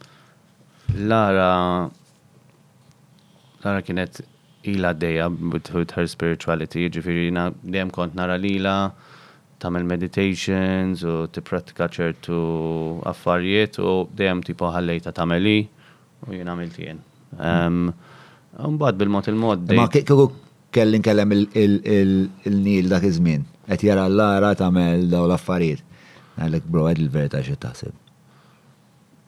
[1.10, 1.90] Lara,
[3.64, 4.24] Lara kienet
[4.66, 7.30] ila dejja with, her spirituality, ġifiri
[7.64, 8.92] dejjem kont nara lila,
[9.60, 12.40] tamel meditations u tipratika ċertu
[13.12, 15.58] affarijiet u dejjem tipo ħallejta tameli
[16.28, 17.02] u jien għamilt jien.
[18.60, 20.30] Mbagħad bil-mod il-mod Ma kieku
[20.74, 23.44] kelli nkellem il- il- il- il-nil dak iż-żmien.
[23.70, 25.82] Qed jara l-lara tagħmel daw l-affarijiet.
[26.40, 27.94] Għalek bro, għed il-verità xi taħseb.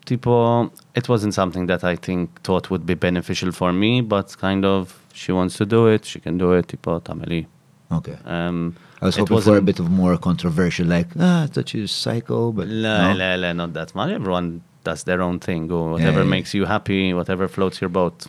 [0.05, 4.65] tipo it wasn't something that I think thought would be beneficial for me, but kind
[4.65, 7.45] of she wants to do it, she can do it, tipo tameli.
[7.91, 8.17] Okay.
[8.25, 11.87] Um, I was hoping for a bit of more controversial, like, ah, I thought you
[11.87, 13.17] psycho, but La, no.
[13.17, 14.11] la, la, not that much.
[14.11, 16.29] Everyone does their own thing, or whatever Yeah, yeah.
[16.29, 18.27] makes you happy, whatever floats your boat.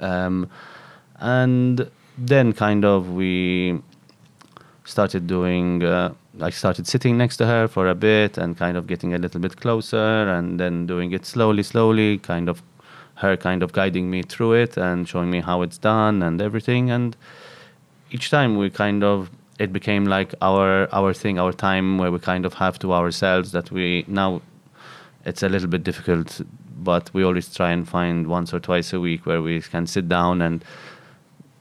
[0.00, 0.48] um,
[1.20, 3.78] and then kind of we
[4.84, 5.82] started doing.
[5.84, 9.18] Uh, I started sitting next to her for a bit and kind of getting a
[9.18, 12.62] little bit closer, and then doing it slowly, slowly, kind of
[13.16, 16.90] her kind of guiding me through it and showing me how it's done and everything.
[16.90, 17.16] And
[18.10, 22.18] each time we kind of it became like our our thing, our time where we
[22.18, 24.42] kind of have to ourselves that we now
[25.24, 26.40] it's a little bit difficult,
[26.76, 30.08] but we always try and find once or twice a week where we can sit
[30.08, 30.64] down and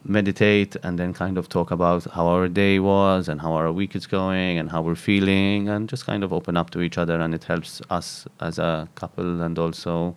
[0.05, 3.95] meditate and then kind of talk about how our day was and how our week
[3.95, 7.21] is going and how we're feeling and just kind of open up to each other
[7.21, 10.13] and it helps us as a couple and also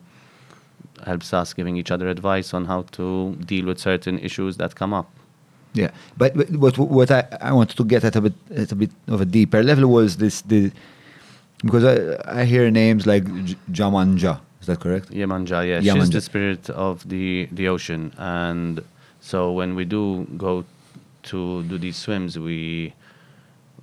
[1.04, 4.92] helps us giving each other advice on how to deal with certain issues that come
[4.92, 5.08] up.
[5.76, 8.74] Yeah, but but what what I, I wanted to get at a bit at a
[8.74, 10.72] bit of a deeper level was this the
[11.62, 11.96] because I
[12.40, 13.24] I hear names like
[13.70, 14.40] Jamanja.
[14.60, 15.10] Is that correct?
[15.10, 16.12] Yemanja, yeah, she's Yemanja.
[16.12, 18.82] the spirit of the the ocean, and
[19.20, 20.64] so when we do go
[21.24, 22.94] to do these swims, we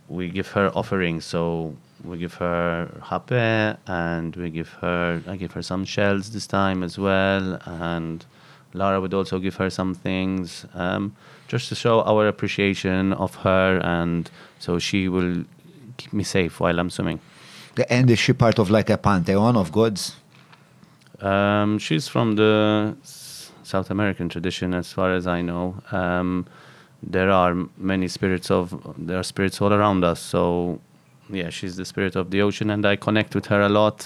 [0.09, 1.25] we give her offerings.
[1.25, 6.47] So we give her hape, and we give her I give her some shells this
[6.47, 8.25] time as well, and
[8.73, 11.15] Lara would also give her some things, um,
[11.53, 15.45] just to show our appreciation of her, and so she will
[15.97, 17.19] keep me safe while I'm swimming.
[17.89, 20.15] And is she part of like a pantheon of gods?
[21.21, 25.65] Um, she's from the South American tradition, as far as I know.
[25.91, 26.47] Um,
[27.03, 28.63] there are many spirits of
[28.97, 30.19] there are spirits all around us.
[30.19, 30.79] So,
[31.29, 33.97] yeah, she's the spirit of the ocean, and I connect with her a lot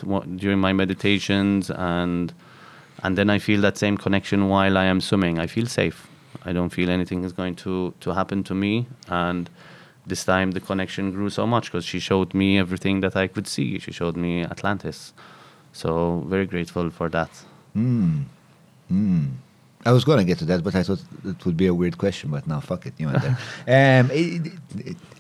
[0.43, 2.33] during my meditations, and
[3.03, 5.39] and then I feel that same connection while I am swimming.
[5.39, 5.99] I feel safe.
[6.45, 9.49] I don't feel anything is going to to happen to me, and
[10.05, 13.47] this time the connection grew so much because she showed me everything that I could
[13.47, 13.79] see.
[13.79, 15.13] She showed me Atlantis.
[15.73, 17.29] So very grateful for that.
[17.73, 18.21] Hmm.
[18.87, 19.25] Hmm.
[19.85, 21.97] I was going to get to that, but I thought it would be a weird
[21.97, 23.37] question, but now fuck it, you went there.
[23.67, 24.09] Um,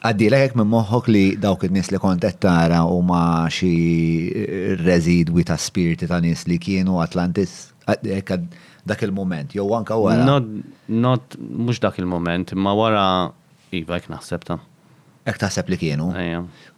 [0.03, 3.71] Għaddila jek minn moħħok li dawk il-nis li kontet tara u ma xi
[4.81, 7.71] residwi ta' spiriti ta' nis li kienu Atlantis,
[8.87, 10.25] dak il-moment, jew anka wara.
[10.25, 10.47] Not,
[10.87, 13.03] not, mux dak il-moment, ma wara,
[13.75, 14.59] iva, jek naħseb ta'
[15.27, 16.05] Ek taħseb li kienu.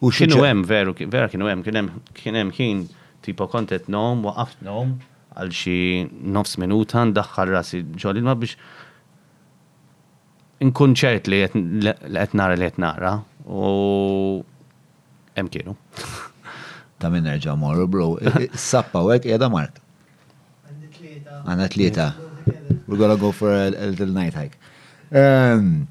[0.02, 2.88] U Kienu hemm veru, vera kienu hemm, kien hemm kien hemm ħin
[3.26, 4.96] tipo kontet nom, waqaft nom
[5.38, 5.76] għal xi
[6.10, 8.58] nofs minuta ndaħħal rasi ġolli ma biex
[10.66, 13.14] inkun ċert li qed nara li qed nara
[13.46, 14.42] u
[15.38, 15.78] hemm kienu.
[17.00, 18.10] Ta' minn nerġa' morru, bro.
[18.70, 19.78] Sappa, u għek, jeda Mark.
[21.46, 22.10] Għanna tlieta.
[22.88, 24.58] We're gonna go for a, a little night hike.
[25.12, 25.88] Um,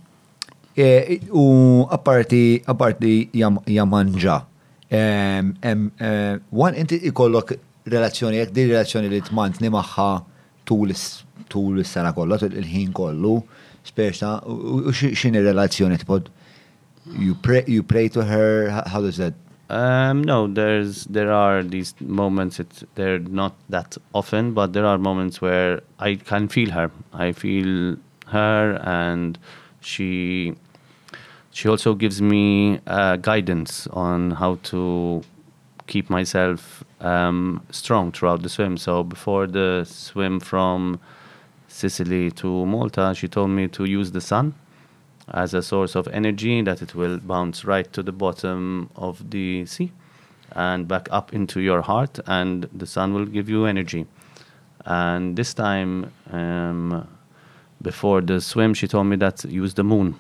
[0.77, 4.43] e, u apparti, apparti jam, jamanġa.
[4.91, 7.53] Um, um, uh, eh, one, inti ikollok
[7.89, 10.09] relazzjoni, jek di relazzjoni li tmantni maħħa
[10.69, 13.37] tul is-sena kollha, il-ħin kollu,
[13.89, 16.29] speċta, u xin xi- x'inhi relazzjoni tipod
[17.17, 19.35] you pray you pray to her, how does that?
[19.71, 22.59] Um, no, there's there are these moments.
[22.59, 26.91] It's they're not that often, but there are moments where I can feel her.
[27.13, 27.97] I feel
[28.29, 29.39] her, and
[29.81, 30.55] she
[31.51, 35.23] she also gives me uh, guidance on how to
[35.87, 38.79] keep myself um, strong throughout the swim.
[38.79, 40.99] So before the swim from
[41.67, 44.55] Sicily to Malta, she told me to use the sun
[45.33, 49.67] as a source of energy that it will bounce right to the bottom of the
[49.67, 49.93] sea
[50.53, 54.07] and back up into your heart and the sun will give you energy.
[54.87, 57.07] And this time um,
[57.83, 60.19] before the swim she told me that use the moon.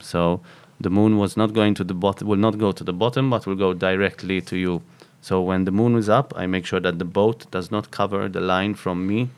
[0.00, 0.40] So
[0.80, 3.46] the moon was not going to the bottom will not go to the bottom but
[3.46, 4.82] will go directly to you.
[5.20, 8.28] So when the moon is up i make sure that the boat does not cover
[8.28, 9.30] the line from me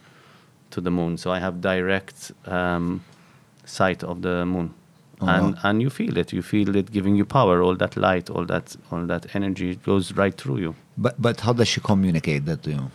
[0.70, 1.16] to the moon.
[1.16, 3.02] So i have direct um,
[3.64, 4.74] sight of the moon
[5.22, 6.32] Oh, and and you feel it.
[6.32, 7.62] You feel it giving you power.
[7.62, 10.74] All that light all that all that energy it goes right through you.
[10.96, 12.90] But, but how does she communicate that to you?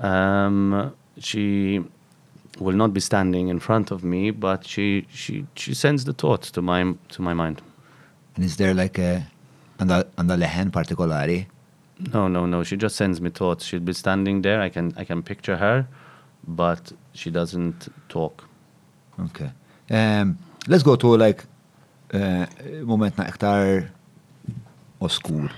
[0.00, 1.82] um, she
[2.58, 6.42] will not be standing in front of me but she she she sends the thought
[6.42, 7.62] to my to my mind.
[8.36, 9.26] And is there like a,
[9.78, 11.46] għanda għanda leħen partikolari?
[12.12, 12.62] no no no.
[12.62, 13.64] She just sends me thoughts.
[13.64, 14.60] She'll be standing there.
[14.60, 15.88] I can i can picture her
[16.46, 18.44] but she doesn't talk.
[19.20, 19.50] Okay.
[19.90, 20.38] Um,
[20.68, 21.44] let's go to like
[22.14, 22.46] uh,
[22.84, 23.88] momentna iktar
[25.00, 25.50] oskur.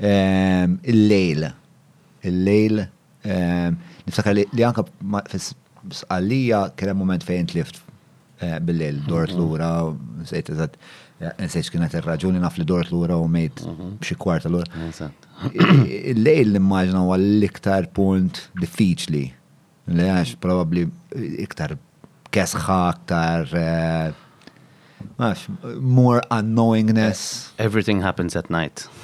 [0.00, 1.50] Um, il-lejl.
[2.24, 2.86] Il-lejl.
[3.26, 4.86] Um, niftakar li, li anka
[6.92, 7.80] hemm moment fejn tlift
[8.42, 9.70] uh, bil-lejl, dort lura,
[10.22, 10.76] nsejt eżatt,
[11.40, 13.62] nsejt kienet ir-raġuni naf li dort lura u mejt
[14.00, 14.68] b'xi kwarta lura.
[15.52, 19.24] Il-lejl nimmaġna huwa l-iktar punt diffiċli.
[19.96, 20.86] Li għax probabli
[21.44, 21.76] iktar
[22.34, 24.22] kesħa, iktar eh, għax,
[25.80, 27.50] more unknowingness.
[27.58, 28.86] everything happens at night.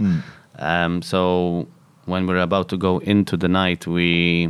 [0.00, 0.22] Mm.
[0.58, 1.66] um, so
[2.06, 4.48] when we're about to go into the night, we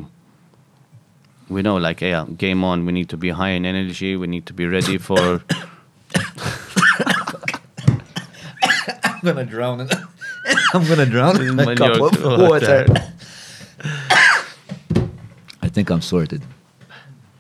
[1.49, 2.87] we know like yeah, game on.
[2.87, 4.17] We need to be high in energy.
[4.17, 5.43] We need to be ready for.
[9.05, 9.89] I'm gonna drown in
[10.75, 12.87] I'm gonna drown in a cup of water.
[12.87, 12.87] water.
[15.63, 16.43] I think I'm sorted.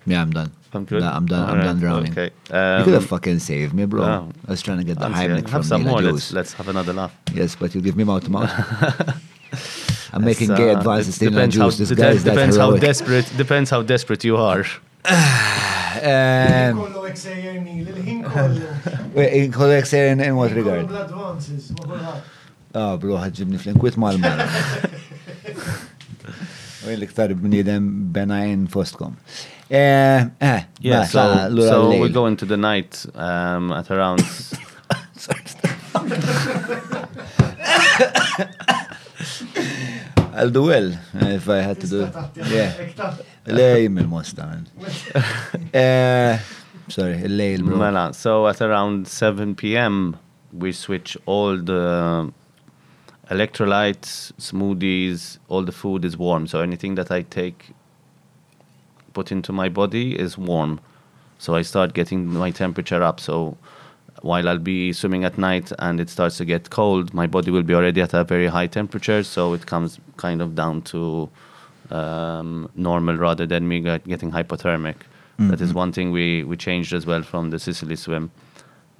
[0.06, 0.52] Yeah, I'm done.
[0.74, 1.00] I'm good.
[1.02, 1.42] Nah, I'm done.
[1.44, 2.12] I'm Alright, done drowning.
[2.12, 2.24] Okay.
[2.24, 4.02] you could have Um, fucking saved me, bro.
[4.06, 4.28] no.
[4.46, 6.02] I was trying to get the Heimlich have from some Nila more.
[6.02, 6.32] Juice.
[6.32, 7.14] Let's, let's have another laugh.
[7.34, 8.52] Yes, but you give me mouth to mouth.
[10.12, 11.70] I'm making gay uh, advances it depends how-.
[11.70, 12.80] This guy is that depends how heroic.
[12.82, 13.32] desperate.
[13.36, 14.64] Depends how desperate you are.
[15.98, 19.14] Um, Kollu ek sejjer Nila, il-ħin kollu.
[19.16, 20.86] wait, Correct, sir, in, in what regard?
[22.74, 24.46] Ah, bro, ħadġibni fl-inkwit mal-mara.
[26.86, 29.16] U l-iktar bnidem benajn fostkom.
[29.70, 31.04] Eh, eh, Yeah.
[31.04, 34.22] So, so we go into the night um, at around.
[40.34, 42.14] I'll do well if I had to do it.
[42.36, 42.70] Yeah.
[42.72, 43.16] hekk ta'
[43.46, 44.62] Lej mill-mosta.
[45.74, 46.38] Eh,
[46.88, 47.16] Sorry,
[47.58, 47.76] bro.
[47.76, 50.16] Mela, so at around 7 p.m.,
[50.52, 52.32] we switch all the
[53.30, 56.46] electrolytes, smoothies, all the food is warm.
[56.46, 57.72] So anything that I take,
[59.18, 60.78] put into my body is warm.
[61.44, 63.18] So I start getting my temperature up.
[63.28, 63.56] So
[64.22, 67.66] while I'll be swimming at night and it starts to get cold, my body will
[67.72, 69.22] be already at a very high temperature.
[69.34, 71.00] So it comes kind of down to
[71.90, 74.98] um, normal rather than me get, getting hypothermic.
[75.50, 78.32] That is one thing we, we changed as well from the Sicily swim.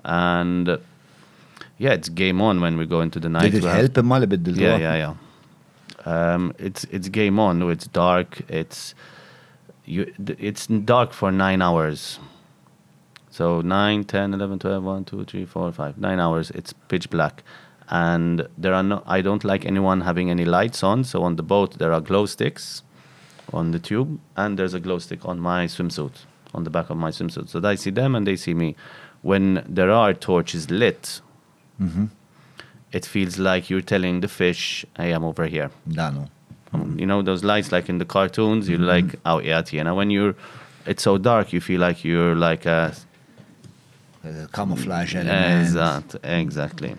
[0.05, 0.79] And
[1.79, 3.51] yeah, it's game on when we go into the night.
[3.51, 5.15] Did it help imma li biddil yeah, yeah, yeah.
[6.13, 7.63] Um, it's it's game on.
[7.71, 8.31] It's dark.
[8.49, 8.95] It's
[9.89, 10.13] you.
[10.39, 12.19] It's dark for nine hours.
[13.31, 16.51] So 9, 10, 11, 12, 1, 2, 3, 4, 5, 9 hours.
[16.51, 17.45] It's pitch black.
[17.89, 21.05] And there are no, I don't like anyone having any lights on.
[21.05, 22.83] So on the boat, there are glow sticks
[23.53, 26.97] on the tube, and there's a glow stick on my swimsuit, on the back of
[26.97, 27.49] my swimsuit.
[27.49, 28.77] So I see them and they see me.
[29.23, 31.21] When there are torches lit,
[31.81, 32.07] mm-hmm.
[32.93, 35.71] it feels like you're telling the fish, I am over here.
[36.97, 38.69] You know those lights like in the cartoons.
[38.69, 40.35] You're like out at you know when you're,
[40.87, 41.53] it's so dark.
[41.53, 42.95] You feel like you're like a
[44.53, 45.67] Camouflage element.
[45.67, 46.95] exact exactly.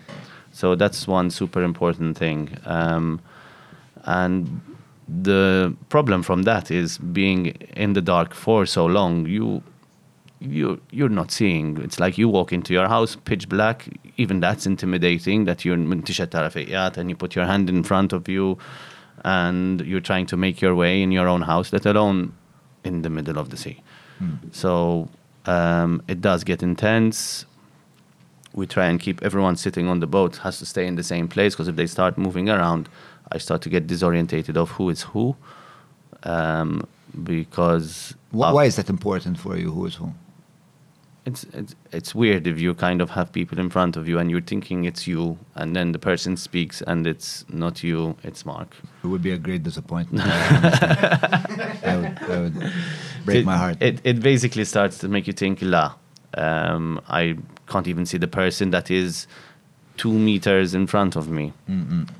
[0.51, 2.57] So that's one super important thing.
[2.65, 3.21] Um,
[4.03, 4.61] and
[5.07, 9.25] the problem from that is being in the dark for so long.
[9.25, 9.63] You
[10.39, 11.77] you you're not seeing.
[11.81, 13.87] It's like you walk into your house pitch black.
[14.17, 15.45] Even that's intimidating.
[15.45, 15.77] That you're
[16.97, 18.57] and you put your hand in front of you,
[19.23, 22.33] and you're trying to make your way in your own house, let alone
[22.83, 23.81] in the middle of the sea.
[24.51, 25.09] So
[25.45, 27.45] um, it does get intense.
[28.53, 31.27] We try and keep everyone sitting on the boat has to stay in the same
[31.27, 32.89] place because if they start moving around,
[33.31, 35.35] I start to get disorientated of who is who.
[36.23, 36.85] Um,
[37.23, 39.71] because Wh- of- Why is that important for you?
[39.71, 40.13] Who is who?
[41.29, 44.29] It's, it's it's weird if you kind of have people in front of you and
[44.31, 48.75] you're thinking it's you, and then the person speaks and it's not you, it's Mark.
[49.03, 50.23] It would be a great disappointment.
[50.27, 52.73] I would, I would
[53.25, 53.77] break it, my heart.
[53.81, 55.93] It, it basically starts to make you think, la,
[56.33, 57.37] um, I
[57.67, 59.27] can't even see the person that is
[59.97, 61.53] two meters in front of me.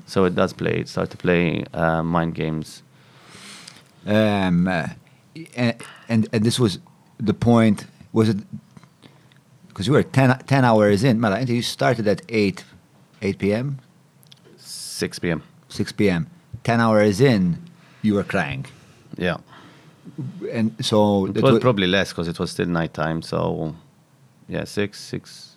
[0.06, 2.82] So it does play, it starts to play uh, mind games.
[4.06, 4.88] Um, uh,
[5.56, 5.76] and,
[6.08, 6.78] and and this was
[7.18, 7.86] the point.
[8.12, 8.38] Was it
[9.80, 11.18] because you were 10, 10 hours in?
[11.18, 12.64] Mela, you started at eight,
[13.22, 13.78] eight p.m.,
[14.58, 15.42] 6 p.m.
[15.70, 16.26] six p.m.
[16.62, 17.56] Ten hours in,
[18.02, 18.66] you were crying,
[19.16, 19.38] Yeah.
[20.52, 23.22] and so It it was probably less because it was still nighttime.
[23.22, 23.74] So,
[24.48, 25.56] yeah, 6, 6,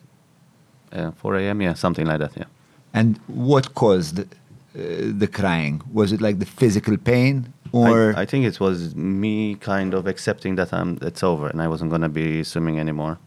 [0.93, 1.61] uh, 4 a.m.
[1.61, 2.31] Yeah, something like that.
[2.37, 2.45] Yeah.
[2.93, 4.23] And what caused uh,
[4.73, 5.81] the crying?
[5.91, 10.07] Was it like the physical pain, or I, I think it was me kind of
[10.07, 13.17] accepting that I'm, it's over and I wasn't going to be swimming anymore.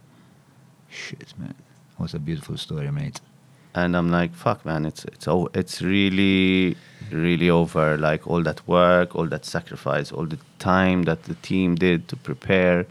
[0.96, 1.54] Shit, man?
[1.98, 3.20] Was a beautiful story, mate.
[3.74, 6.76] and I'm like, fuck, man, it's it's oh, it's really,
[7.10, 7.86] really over.
[7.98, 12.16] Like all that work, all that sacrifice, all the time that the team did to
[12.28, 12.86] prepare,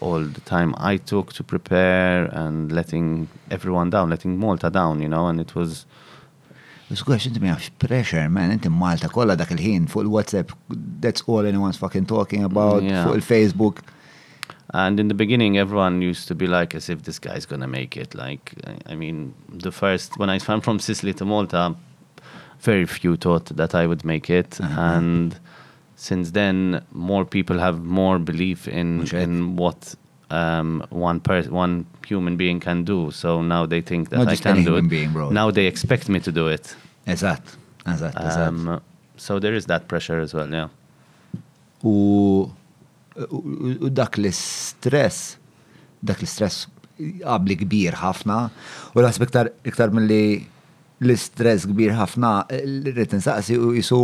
[0.00, 5.08] all the time I took to prepare, and letting everyone down, letting Malta down, you
[5.08, 5.28] know.
[5.28, 5.86] And it was,
[6.92, 10.50] Squash, inti mi għafx pressure, man, inti Malta kolla dak il-ħin fuq il-WhatsApp,
[11.00, 13.04] that's all anyone's fucking talking about, Yeah.
[13.06, 13.78] fuq il-Facebook.
[14.72, 17.96] And in the beginning, everyone used to be like, as if this guy's gonna make
[17.96, 18.14] it.
[18.14, 21.74] Like, I- I mean, the first when I swam from Sicily to Malta,
[22.60, 25.34] very few thought that I would make it, and
[25.96, 29.94] since then, more people have more belief in in what
[30.30, 33.10] um, one person, one human being can do.
[33.10, 34.88] So now they think that Not I just can any do human it.
[34.90, 35.30] being, bro.
[35.30, 36.76] Now they expect me to do it.
[37.06, 37.56] Eżatt,
[37.86, 38.48] eżatt, eżatt.
[38.48, 38.80] Um,
[39.16, 40.48] so there is that pressure as well.
[40.52, 40.68] Yeah.
[41.82, 42.52] U
[43.30, 45.36] u- dak l-stress,
[46.02, 46.68] dak l-stress
[47.00, 48.38] qabli kbir ħafna,
[48.94, 50.46] u l iktar iktar mill-li
[51.00, 54.00] l-stress kbir ħafna, l-rrit nsaqsi u jisu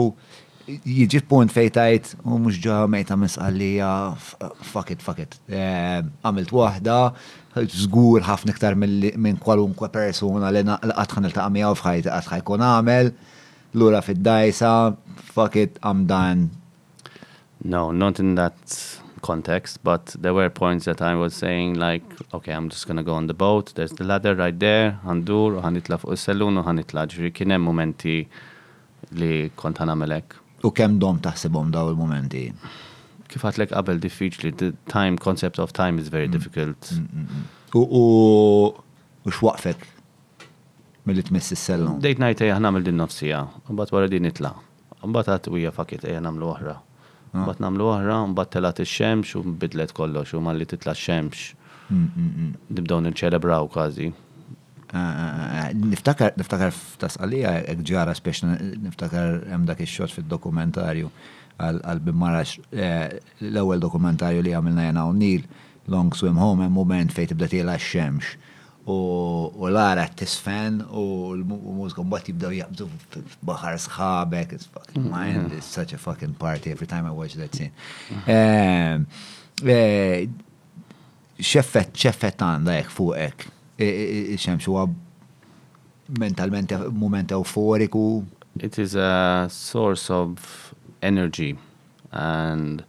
[0.67, 3.91] jiġi punt fejtajt, u mux ġa mejta misqallija,
[4.73, 5.37] fuck it, fuck it.
[5.47, 6.99] Ehm, għamilt wahda,
[7.85, 13.13] zgur ħafna iktar minn kwalunkwe persona li għatħan il-taqa u fħajt għatħaj kun għamel,
[13.77, 14.73] l-ura fid-dajsa,
[15.33, 16.51] fuck it, I'm done.
[17.65, 22.53] No, not in that context, but there were points that I was saying like, okay,
[22.53, 25.99] I'm just gonna go on the boat, there's the ladder right there, għandur, u għanitla
[26.03, 28.19] fuq il-sellun, u għanitla ġri, kienem momenti
[29.19, 30.37] li kont għanamelek.
[30.67, 32.47] U kem dom taħsibhom daw il-momenti?
[33.27, 36.93] Kif għatlek qabel diffiċli, the time, concept of time is very difficult.
[37.75, 38.05] U u
[39.27, 39.83] u xwaqfek
[41.07, 41.99] mill-li tmiss is-sellum.
[42.03, 44.55] Date night eja namel din nofsija, mbat wara din nitla.
[45.07, 46.77] Mbat għat u fakit eja namlu oħra.
[47.35, 51.51] Mbat namlu oħra, mbat telat il-xemx u bidlet kollox u malli titla xemx.
[51.91, 54.13] Nibdaw nil-ċelebraw kważi.
[55.77, 61.11] Niftakar, niftakar f'tasqalija ġara spiex niftakar hemm dak ix-xot fid-dokumentarju
[61.59, 65.47] għal bimmarax l-ewwel dokumentarju li għamilna jena u Nil
[65.91, 68.37] Long Swim Home hemm moment fejn tibda tiela x-xemx.
[68.87, 72.87] U Lara tisfen u l-mużika mbagħad jibdew jaqbdu
[73.33, 77.55] f'baħar sħabek, it's fucking mind, it's such a fucking party every time I watch that
[77.55, 77.73] scene.
[78.31, 79.09] Ehm,
[79.67, 80.29] eh,
[81.39, 83.47] xeffet, xeffet għanda jek fuqek.
[83.77, 84.87] Xemx huwa
[86.19, 88.25] mentalment e-, moment euforiku.
[88.61, 91.59] It is a source of energy.
[92.13, 92.85] And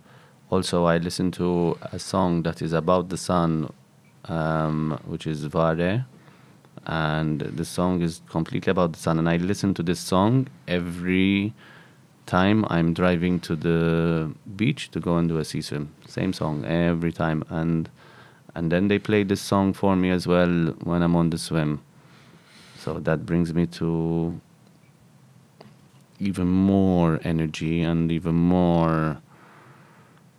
[0.50, 3.70] also, I listen to a song that is about the sun,
[4.28, 6.06] um, which is Vare.
[6.86, 9.20] And the song is completely about the sun.
[9.20, 11.54] And I listen to this song every
[12.26, 15.94] time I'm driving to the beach to go and do a sea swim.
[16.08, 17.44] Same song every time.
[17.50, 17.90] And
[18.56, 21.82] and then they play this song for me as well when I'm on the swim.
[22.78, 24.40] So that brings me to
[26.20, 29.22] even more energy and even more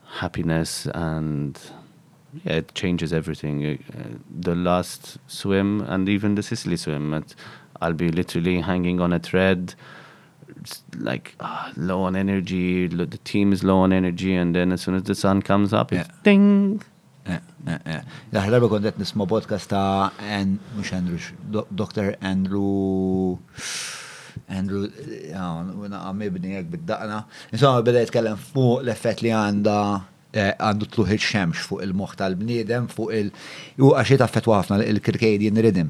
[0.07, 1.61] happiness and
[2.45, 4.19] yeah it changes everything Uh,
[4.49, 7.35] the last swim and even the sicily swim it,
[7.81, 9.75] i'll be literally hanging on a thread
[10.61, 14.81] it's like ah, low on energy the team is low on energy and then as
[14.83, 16.23] soon as the sun comes up it's Yeah.
[16.25, 16.83] ding
[17.69, 21.19] Daħħal darba kontet nisma podcast ta' An, mux Andrew,
[21.81, 22.15] Dr.
[22.25, 23.37] Andrew,
[24.49, 24.87] Andrew,
[25.37, 27.19] għam ibni għek bid-daqna.
[27.53, 29.77] Insomma, beda jitkellem fuq l-effett li għanda
[30.29, 33.31] Eh, għandu tluħ il-xemx fuq il-moħ tal-bniedem, fuq il-
[33.81, 35.89] u għaxi taffet ħafna il-kirkadian rhythm.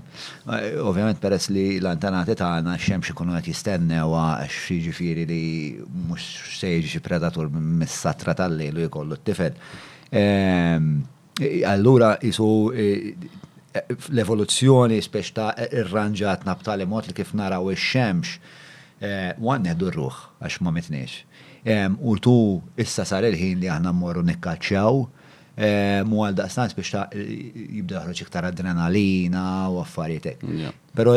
[0.55, 6.23] Eh, ovvjament peress li l-antanati tagħna xemx ikunu qed jistennew għax jiġifieri li mhux
[6.55, 9.59] se jiġi predatur mis-satra tal-lejl u jkollu t-tifel.
[10.13, 11.03] Ehm,
[11.67, 13.17] allura jisu eh,
[13.75, 18.39] l-evoluzzjoni spiex ta' irranġat b'tali mod li kif naraw ix-xemx
[19.01, 21.25] eh, għan neħdu r-ruħ għax ma mitniex.
[22.01, 25.07] U tu issa sar il-ħin li aħna mmorru nikkaċċaw,
[25.59, 30.43] em, u għal daqstan spiex ta' jibda joħroġ iktar adrenalina u affarietek.
[30.95, 31.17] Pero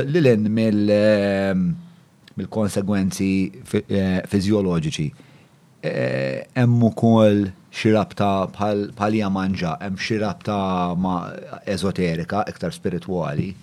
[0.89, 1.75] em,
[2.37, 5.11] mill-konsegwenzi fi- eh, fizjoloġiċi,
[5.83, 11.31] eh, hemm ukoll xi rabta bħal bħal hija manġa, hemm xi rabta ma'
[11.65, 13.53] ezoterika, iktar spiritwali,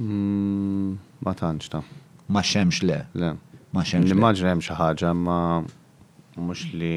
[0.00, 1.82] mm, ma tantx ta'
[2.28, 3.36] ma' xemx le, le
[3.76, 4.10] ma' xemx.
[4.12, 5.40] Nimmaġna hemm xi ħaġa ma
[6.36, 6.96] mhux li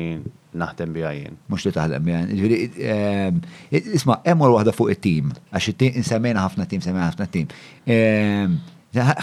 [0.60, 1.38] naħdem biha jien.
[1.51, 2.30] Mux li taħdem bjan.
[2.34, 2.60] Ġviri,
[2.91, 3.41] ehm,
[3.99, 7.51] isma, emmur wahda fuq il-tim, għax il-tim, insemmejna ħafna tim, semmejna ħafna tim.
[7.85, 8.57] Ehm,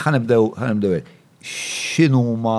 [0.04, 1.00] ħanibdew, ħanibdew,
[1.46, 2.58] xinu ma,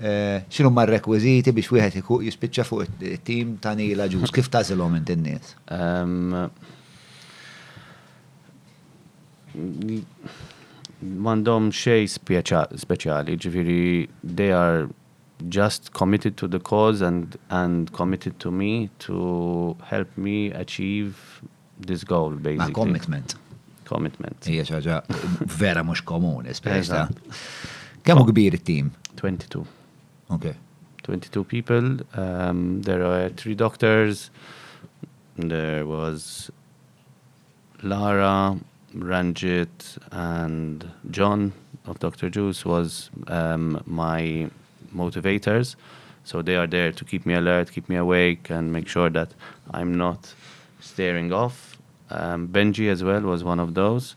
[0.00, 5.14] eh, xinu ma rekwiziti biex wieħed jispiċċa fuq il-tim ta' Nila ġus, kif tażilhom int
[5.16, 5.56] in-nies?
[11.04, 14.88] Mandom xej speċjali, ġifiri, they are
[15.50, 21.42] just committed to the cause and, and committed to me to help me achieve
[21.78, 22.72] this goal, Ma' basically.
[22.72, 23.34] commitment.
[23.84, 24.40] Commitment.
[24.48, 25.00] Hija xaġa
[25.60, 27.02] vera mhux komuni, speċta.
[27.10, 27.40] Eżatt.
[28.06, 28.92] Kemm hu kbir it-tim?
[29.20, 29.64] 22.
[30.32, 30.54] Ok.
[31.04, 31.98] 22 people.
[32.16, 34.30] Um, there are three doctors.
[35.36, 36.50] There was
[37.82, 38.56] Lara,
[38.94, 41.52] Ranjit, and John
[41.86, 42.30] of Dr.
[42.30, 44.50] Juice was um, my
[44.94, 45.76] motivators.
[46.24, 49.34] So they are there to keep me alert, keep me awake, and make sure that
[49.72, 50.32] I'm not
[50.80, 51.76] staring off.
[52.10, 54.16] Um, Benji as well was one of those.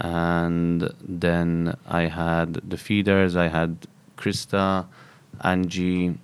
[0.00, 3.86] And then I had the feeders, I had
[4.16, 4.86] Krista,
[5.42, 6.18] Angie,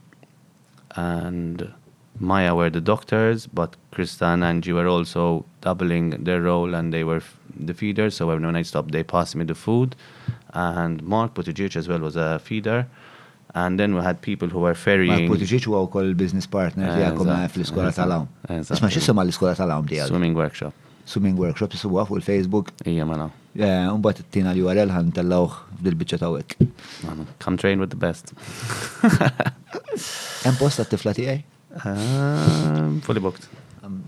[0.94, 1.72] and
[2.18, 7.04] Maya were the doctors, but Krista and Angie were also doubling their role and they
[7.04, 8.10] were f- the feeder.
[8.10, 9.96] So every night stop, they passed me the food.
[10.52, 12.86] And Mark Buttigieg as well was a feeder.
[13.54, 15.28] And then we had people who were ferrying.
[15.28, 18.28] Mark Buttigieg huwa wkoll business partner tiegħekom fl-iskola tal-hawn.
[18.48, 20.08] Isma' x'isma l-iskola tal-hawn tiegħek?
[20.08, 20.72] Swimming workshop.
[21.04, 22.72] Swimming workshop isuwa fuq il-Facebook.
[22.88, 23.28] Ija mela.
[23.56, 26.56] Mbagħad ittina l-URL ħan tellawh fil-biċċa tawek.
[27.44, 28.32] Come train with the best.
[30.46, 31.40] Hemm post tat-tifla tiegħi?
[31.72, 33.46] Um, fully booked.
[33.82, 34.04] Um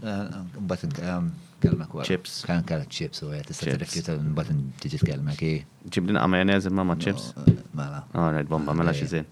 [0.68, 1.32] but um
[1.64, 2.04] kelma kwa.
[2.06, 2.36] Chips.
[2.48, 5.52] Kan kan chips u għet, tista' tirrifjuta mbagħad tiġi tkellma ki.
[5.94, 7.32] Ġib din majonez imma ma' chips.
[7.74, 8.04] Mela.
[8.12, 9.02] Ah, Alright, bomba, mela eh.
[9.02, 9.24] xi.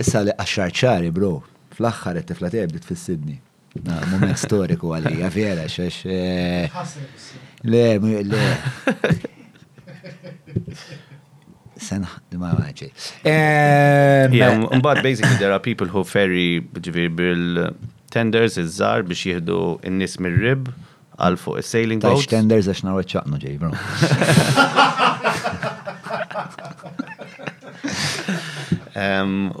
[0.00, 1.36] Issa li għaxar ċari, bro,
[1.76, 3.36] fl-aħħar qed tifla tiegħi bdiet fis-Sidni.
[3.84, 6.02] Moment storiku għalija, vera, xax.
[6.10, 6.70] Eh.
[7.70, 7.84] Le,
[8.26, 8.46] le.
[11.80, 12.90] Sena, ma maċi.
[13.24, 14.56] Ehm, eh.
[14.80, 17.70] Mbagħad basically there are people who ferry bil
[18.12, 20.68] tenders iż-żar biex jieħdu n-nies mir-rib
[21.20, 22.30] għal fuq il-sailing Tax boats.
[22.32, 23.70] tenders għax narwa ċaqnu ġej, bro.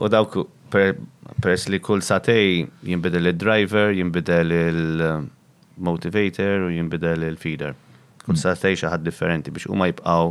[0.00, 0.36] U dawk
[0.70, 0.96] per-
[1.40, 7.72] peress li kull satej jimbidel il-driver, jimbidel il-motivator u jimbidel il-feeder.
[8.26, 10.24] Kull satej xaħad differenti biex huma jibqaw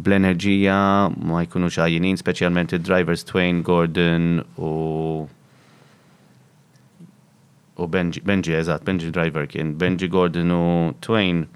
[0.00, 0.78] bl-enerġija
[1.26, 4.24] ma jkunux għajjinin, specialment il-drivers Twain, Gordon
[4.58, 4.60] u
[7.80, 10.62] u Benji, Benji, eżat, Benji driver kien, Benji Gordon u
[11.00, 11.46] Twain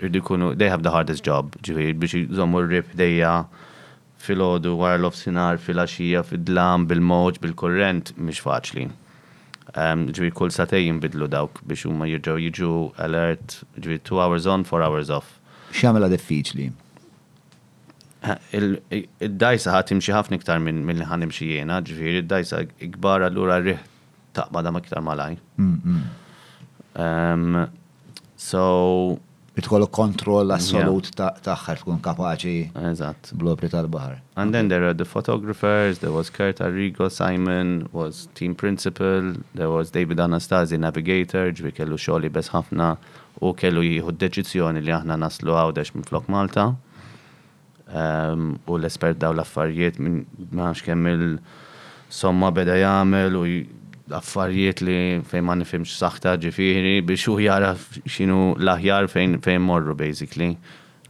[0.00, 3.46] irridu jkunu, they have the hardest job, ġivir, biex jżommu r-rib dejja
[4.26, 8.88] fil-ħodu, wara l-ofsinar, fil-axija, fil-dlam, bil-moġ, bil-korrent, mhix faċli.
[9.76, 12.72] Um, ġivir kull satej jimbidlu dawk biex huma jirġaw jiġu
[13.02, 15.38] alert, ġivir 2 hours on, 4 hours off.
[15.76, 16.70] Xamela diffiċli.
[18.26, 23.22] Ha, il- i- Id-dajsa ħat ħafna iktar minn li ħan imxi jena, ġifiri, id-dajsa ikbar
[23.22, 23.78] allura rih
[24.36, 25.38] taqba dam iktar malaj.
[28.36, 28.64] So,
[29.56, 32.56] Bitkollu kontroll assolut taħħar tkun kapaċi
[32.90, 33.30] eżatt.
[33.40, 34.18] blopri tal-bahar.
[34.36, 39.70] And then there are the photographers, there was Kurt Arrigo, Simon was team principal, there
[39.70, 42.98] was David Anastasi, navigator, ġvi kellu xoli bes ħafna
[43.40, 46.74] u kellu jieħu d-deċizjoni li aħna naslu għawdex minn flok Malta.
[47.86, 53.48] Um, u l-espert daw l-affarijiet minn maħx kemm il-somma beda jagħmel u
[54.10, 57.74] affarijiet li fejn ma nifimx saħta ġifiri biex u jara
[58.06, 60.56] xinu l-aħjar fejn fejn morru basically.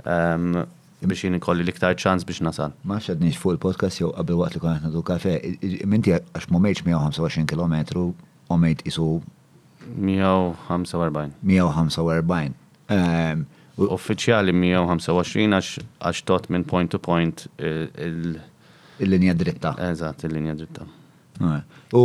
[0.04, 0.64] Um,
[1.06, 2.72] biex jien ikolli l-iktar ċans biex nasal.
[2.84, 5.36] Ma xedniex fuq il-podcast jew qabel waqt li konna nadu kafe.
[5.86, 7.76] Minti għax mumejċ 125 km
[8.48, 9.20] u mejt isu
[9.96, 11.32] 145.
[11.42, 12.54] 145.
[12.88, 13.44] Ehm,
[13.76, 18.40] u- Uffiċjali 125 għax għax tot minn point to point il- il-
[18.98, 19.74] Il-linja dritta.
[19.78, 20.86] eżatt il-linja dritta.
[21.40, 21.62] Eh.
[21.96, 22.02] U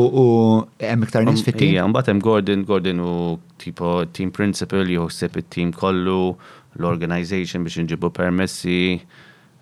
[0.81, 1.71] hemm iktar nies fit-tim?
[1.71, 3.13] Ija, mbagħad hemm Gordon, Gordon u
[3.61, 6.35] tipo team principal jħossib it-team kollu,
[6.79, 9.01] l-organization biex nġibu permessi.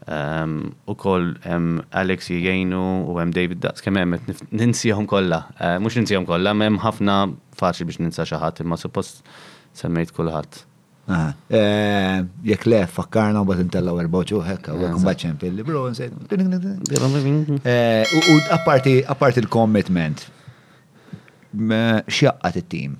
[0.09, 2.81] Um, u koll hemm Alex jgħinu
[3.11, 4.17] u hemm David Daqs kemm hemm
[4.57, 5.43] ninsihom kollha.
[5.59, 7.19] Uh, Mhux ninsihom kollha, hemm ħafna
[7.59, 9.21] faċli biex ninsa xi ħadd, imma suppost
[9.77, 10.63] semmejt kulħadd.
[11.09, 15.87] Eh, Jekk le, fakkarna u bat intellaw erboċu hekka, u għakum baċċem pilli, bro,
[18.13, 20.27] U apparti il-commitment,
[22.05, 22.97] xjaqqat it-tim?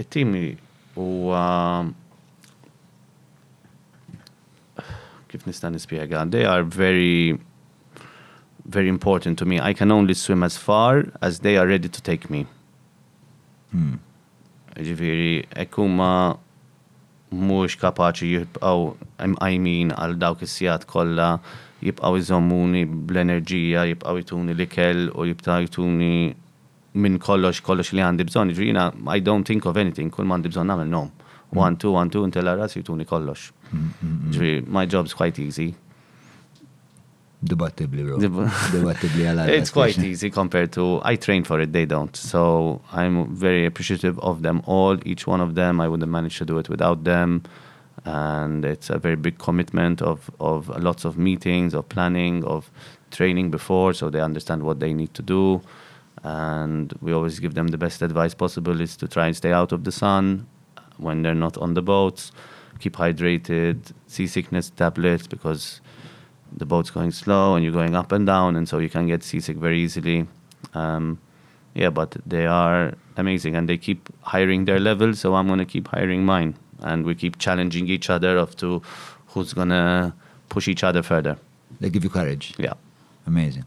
[0.00, 0.56] it-timi
[0.96, 1.06] u
[5.30, 7.38] kif nista' nispjega, they are very
[8.66, 9.60] very important to me.
[9.60, 12.46] I can only swim as far as they are ready to take me.
[14.76, 16.12] Ġifiri, ekkuma
[17.30, 18.86] mux kapaċi jibqaw
[19.22, 21.36] għajmin għal dawk is-sijat kolla,
[21.84, 26.30] jibqaw iżommuni bl-enerġija, jibqaw jituni l-ikel u jibqaw jituni
[26.94, 28.50] minn kollox kollox li għandi bżon.
[28.54, 28.74] Ġifiri,
[29.14, 31.10] I don't think of anything, kull ma għandi bżon namel nom.
[31.52, 33.50] One, two, one, two, until ras jituni kollox.
[34.30, 35.74] Ġifiri, my job's quite easy.
[38.20, 42.14] Dib- Dibattibli għal It's quite easy compared to I train for it, they don't.
[42.14, 44.98] So I'm very appreciative of them all.
[45.06, 47.42] Each one of them, I wouldn't manage to do it without them.
[48.04, 52.70] And it's a very big commitment of, of lots of meetings, of planning, of
[53.10, 55.60] training before, so they understand what they need to do.
[56.22, 59.72] And we always give them the best advice possible is to try and stay out
[59.72, 60.46] of the sun
[60.98, 62.32] when they're not on the boats,
[62.78, 65.80] keep hydrated, seasickness tablets because
[66.56, 69.22] the boat's going slow and you're going up and down, and so you can get
[69.22, 70.26] seasick very easily.
[70.74, 71.18] Um,
[71.74, 75.64] yeah, but they are amazing and they keep hiring their level, so I'm going to
[75.64, 76.54] keep hiring mine.
[76.80, 78.82] And we keep challenging each other of to
[79.28, 80.12] who's going to
[80.48, 81.38] push each other further.
[81.80, 82.54] They give you courage.
[82.58, 82.74] Yeah.
[83.26, 83.64] Amazing.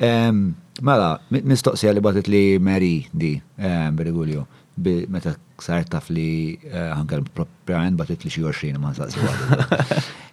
[0.00, 4.46] Um, mela, mi- mistoqsija li batet li Mary di, um, Briguglio,
[4.76, 9.18] meta sar taf li uh, ħankel propjament batet li xi 20 ma nsaqsi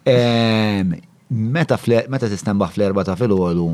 [1.33, 3.69] Meta meta tistembaħ fl-erba ta' filgħodu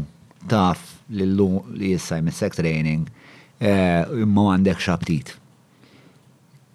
[0.47, 3.09] taf li l-lum li jissa mis-sek training
[3.59, 5.33] eh, imma għandek xabtit.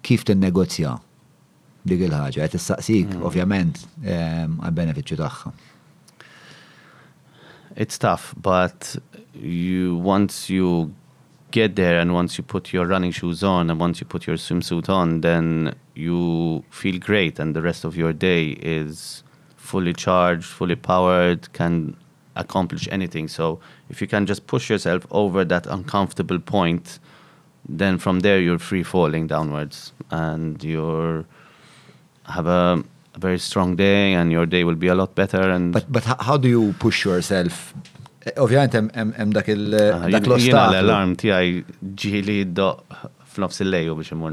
[0.05, 0.93] Kif tinnegozja
[1.87, 2.43] dik il-ħaġa?
[2.43, 5.53] Qed tistaqsik, ovvjament, għal-benefiċċju tagħha.
[7.77, 8.95] It's tough, but
[9.33, 10.93] you once you
[11.51, 14.35] get there and once you put your running shoes on and once you put your
[14.35, 19.23] swimsuit on, then you feel great and the rest of your day is
[19.71, 21.95] fully charged, fully powered, can
[22.35, 23.27] accomplish anything.
[23.27, 26.99] So if you can just push yourself over that uncomfortable point,
[27.79, 31.25] then from there you're free falling downwards and you're
[32.35, 32.83] have a,
[33.15, 36.03] a very strong day and your day will be a lot better and But, but
[36.27, 37.73] how- do you push yourself?
[38.37, 41.63] Ovvjament hemm- dak il dak jien- jiena l-alarm tiegħi
[42.01, 42.69] ġieli do
[43.35, 44.31] f'nofs il-lejju biex imur.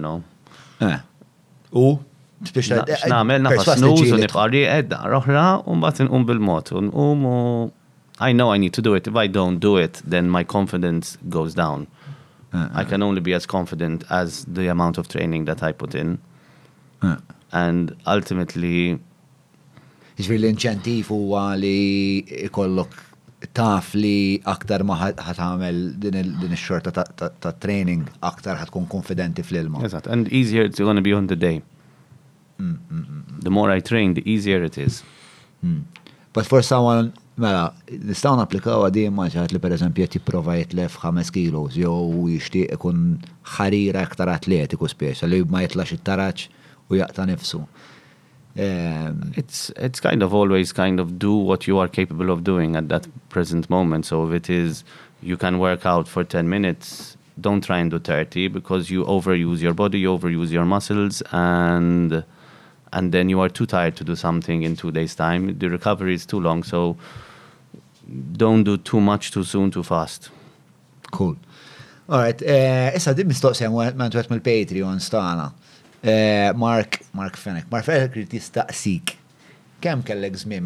[1.72, 1.98] U?
[2.42, 2.68] Biex
[3.08, 4.24] nagħmel nafas snooze u tiġielek.
[4.26, 7.72] nibqa' rieqed daqra oħra u mbagħad inqum bil-mod u nqum u
[8.20, 9.06] I know I need to do it.
[9.08, 11.88] If I don't do it, then my confidence goes down.
[12.52, 15.94] Eh, I can only be as confident as the amount of training that I put
[15.96, 16.18] in.
[17.02, 17.16] eh.
[17.52, 18.98] And ultimately,
[20.18, 22.92] Ġifir l-inċentif huwa li ikollok
[23.52, 29.42] taf li aktar ma ħat- ħatamel din il- din ix-xorta ta- training aktar ħatkun konfidenti
[29.42, 29.82] fl-ilma.
[29.82, 30.06] Exact.
[30.06, 31.62] and easier it's to be on the day.
[33.40, 35.02] The more I train, the easier it is.
[36.32, 41.30] But for someone, mela, nistaw napplikaw għadi maġħat li per eżempju jett jiprofa jitlef 5
[41.34, 43.00] kilos, jew jishtiq ikun
[43.56, 46.46] ħarira aktar atletiku speċa, li ma jitlax it-taraċ
[46.90, 47.62] u jaqta nifsu.
[48.56, 52.76] Ehm, It's it's kind of always kind of do what you are capable of doing
[52.76, 54.06] at that present moment.
[54.06, 54.84] So if it is
[55.22, 59.60] you can work out for 10 minutes, don't try and do 30 because you overuse
[59.60, 62.24] your body, you overuse your muscles and
[62.94, 65.58] and then you are too tired to do something in 2 days time.
[65.58, 66.96] The recovery is too long, so
[68.36, 70.30] don't do too much too soon too fast.
[71.10, 71.36] Cool.
[72.08, 75.52] Alright, eh, issa din mistoqsija ma twet mill-Patreon stana.
[76.02, 77.70] Eh, Mark, Mark Fenek.
[77.70, 79.16] Mark Fenek rrit jistaqsik.
[79.80, 80.64] Kem kellek żmien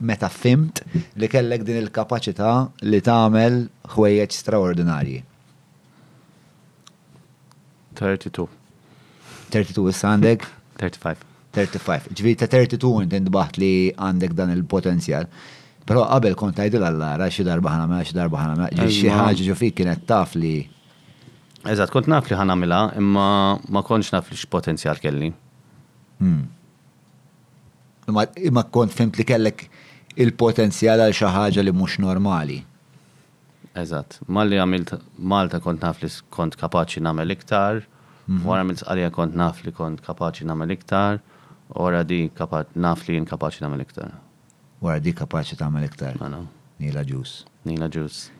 [0.00, 0.82] meta fimt
[1.14, 2.52] li kellek din il-kapaċità
[2.82, 3.58] li tagħmel
[3.94, 5.20] ħwejjeġ straordinarji?
[7.98, 8.48] 32,
[9.52, 10.48] 32 issa għandek?
[10.80, 11.31] 35.
[11.54, 12.12] 35.
[12.16, 15.28] Ġviri ta' 32 inti ndbaħt li għandek dan il-potenzjal.
[15.86, 19.58] Pero qabel kont għajdil għallara xi darba ħana xi darba ħana ġviri xi ħaġa ġo
[19.58, 20.56] fik kienet taf li
[21.62, 23.24] Eżatt, kont naf li ħanamila, imma
[23.70, 25.28] ma kontx naf li x-potenzjal kelli.
[28.10, 29.68] imma imma kont fimt li kellek
[30.18, 32.58] il-potenzjal għal xi ħaġa li mhux normali.
[33.78, 37.84] Eżatt, malli għamilt Malta kont naf li kont kapaċi namel iktar,
[38.42, 41.22] wara għamilt sqalija kont naf li kont kapaċi namel iktar,
[41.74, 44.12] ora di kapa- naf li jien kapaċi namel iktar.
[44.82, 46.16] Wara di kapaċi tagħmel iktar.
[46.78, 47.44] Nila ġus.
[47.64, 48.30] Nila Juice.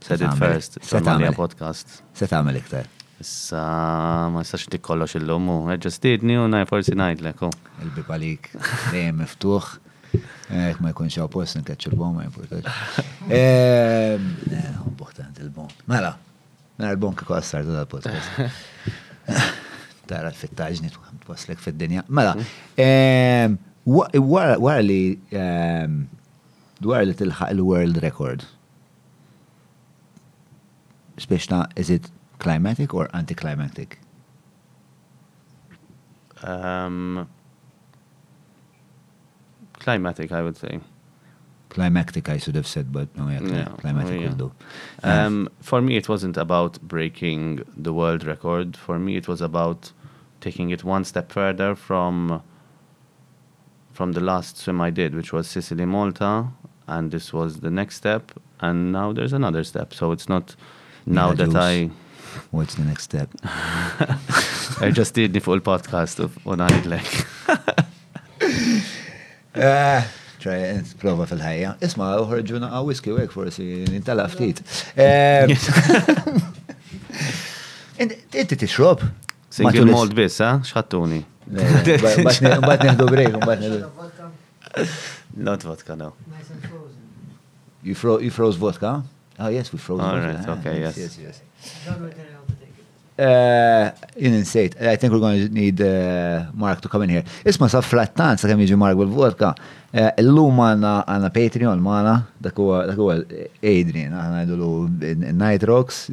[0.00, 1.34] Said it tagħmel- first, tagħmel.
[1.34, 2.02] podcast.
[2.14, 2.86] Se tagħmel iktar.
[3.20, 7.42] Issa ma jistax dik kollox illum u ġastidni u naj forsi ngħidlek.
[7.82, 8.52] Il-bibalik
[8.92, 9.64] dejjem miftuħ.
[10.50, 12.62] Ek ma jkunx hawn post nkeċċu l-bom ma importax.
[13.28, 15.66] Ehm, eh, Importanti il-bom.
[15.86, 16.16] Mela,
[16.78, 18.38] mela l-bom kiko għassar dal-podcast.
[20.08, 20.90] Tara l-fittaġni
[21.26, 22.04] twaslek fid-dinja.
[22.08, 22.34] Mela,
[23.84, 24.10] wa-
[24.64, 25.18] wara li
[26.80, 28.44] dwar li tilħaq il-world record.
[31.18, 33.98] Speċna, is it climatic or anticlimactic?
[36.44, 37.26] Um,
[39.80, 40.78] climatic, I would say.
[41.70, 44.28] Climactic, I should have said, but no, yeah, Yeah, climatic yeah.
[44.28, 44.52] will do.
[45.02, 48.76] Um, for me, it wasn't about breaking the world record.
[48.76, 49.92] For me, it was about
[50.40, 52.42] taking it one step further from
[53.92, 56.46] from the last swim I did, which was Sicily, Malta,
[56.86, 58.30] and this was the next step.
[58.60, 59.92] And now there's another step.
[59.92, 60.54] So it's not
[61.04, 61.90] now Mela that I
[62.50, 63.28] What's the next step?
[64.80, 67.26] I just did the full podcast of what I like.
[69.58, 70.04] Eh,
[70.38, 71.72] ċaj, prova fil-ħajja.
[71.82, 74.62] Isma, uħorġuna għaw whisky u forsi nintala ftit.
[77.98, 79.02] Inti tixrob?
[79.50, 80.58] Single malt biss, ha?
[80.62, 81.22] Xħattuni.
[81.50, 81.64] Le,
[82.02, 82.16] ba-
[82.68, 83.78] bat- neħdu break, bat neħdu.
[83.96, 84.30] Vodka,
[85.36, 86.12] Not vodka, no.
[87.82, 89.02] You fro- you froze vodka?
[89.38, 90.26] Oh, yes, we froze All vodka.
[90.26, 90.96] right, Ah, okay, yes.
[90.98, 91.40] Yes, yes.
[91.84, 92.14] Tell you to
[92.58, 92.74] take
[94.66, 94.76] it.
[94.76, 94.90] Uh.
[94.92, 97.24] I think we're going to need uh, Mark to come in here.
[97.44, 99.54] Isma sa flattan sa kemm jiġi Mark bil-vodka.
[99.94, 102.14] Uh, Illum għanna għanna Patreon maħna,
[102.44, 103.16] dak huwa
[103.62, 106.10] Adrian, għanna għajdu Night Rocks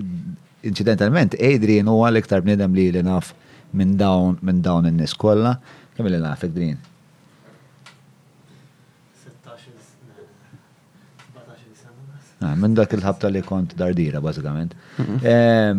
[0.66, 3.34] incidentalment Adrian huwa l-iktar bnidem li li naf
[3.76, 5.58] minn dawn minn dawn in-nies kollha.
[5.96, 6.82] Kemm li naf Adrian?
[12.46, 14.76] Ah, minn dak il-ħabta li kont dardira, bażikament.
[15.02, 15.16] Mhm.
[15.24, 15.72] Eh,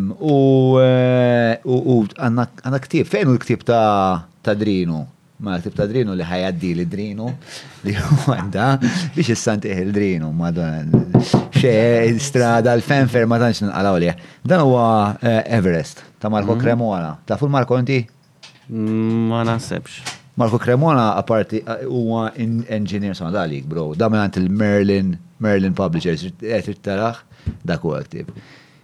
[1.63, 5.05] u għanna ktib, fejn u l-ktib ta' Drinu?
[5.37, 7.27] ma tibta drinu li ħajaddi li drinu
[7.85, 8.67] li għanda
[9.13, 10.49] biex jissanti il drinu ma
[11.17, 14.11] Xe strada l-fenfer ma tantx nqalaw li.
[14.45, 17.17] Dan huwa eh, Everest ta' Marco Cremona.
[17.25, 18.01] Ta' full Marco inti?
[18.69, 20.15] Mm, Ma naħsebx.
[20.37, 23.93] Marco Cremona apparti uh, huwa in- engineer son dalik, bro.
[23.97, 27.23] Da minn il-Merlin, Merlin Publishers, qed taraħ
[27.65, 28.29] dak huwa ktib.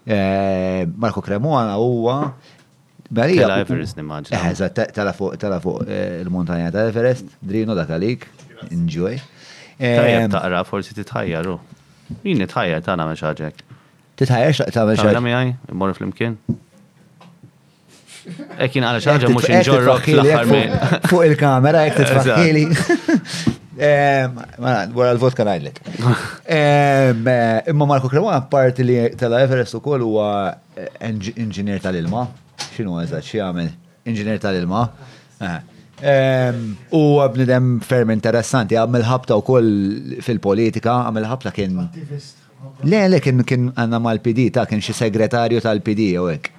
[0.05, 2.33] Eh, Marco Cremona huwa
[3.13, 3.43] Barija.
[3.45, 4.39] Tela Everest nimmaġna.
[4.49, 8.25] Eh, te- tela fuq fuq eh, il-montanja ta' Everest, drino dak għalik,
[8.71, 9.19] enjoy.
[9.77, 11.59] Tajjeb Eh, taqra, forsi titħajjaru.
[12.23, 13.63] Jien nitħajja ta' nagħmel xi ħaġek.
[14.19, 15.23] Titħajja x'taq tagħmel xi ħaġa.
[15.27, 16.37] miegħi, immorru flimkien.
[18.63, 22.69] Ekin għal xaġa mux nġorrok l-axar Fuq il-kamera, jek t-tfakkili.
[23.73, 24.27] Eh,
[24.61, 25.47] wara l-vot kan.
[25.49, 30.27] Eh, eh, imma Marko Krema, parti li tal-Everest u koll huwa
[31.01, 32.27] inġinier tal-ilma.
[32.75, 33.71] Xinu għazat, xie għamil?
[34.05, 34.83] Inġinier tal-ilma.
[36.01, 39.69] Em, U bnidem ferm interessanti, għamil ħabta wkoll
[40.25, 41.77] fil-politika, għamil ħabta kien.
[42.83, 46.49] Le, le, kien kien għanna mal-PD, ta' kien xi segretarju tal-PD u hekk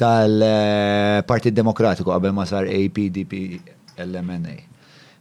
[0.00, 3.60] tal-Partit Demokratiku qabel ma sar APDP
[4.00, 4.54] LMNA.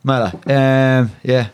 [0.07, 0.31] Mela,
[1.27, 1.49] yeah.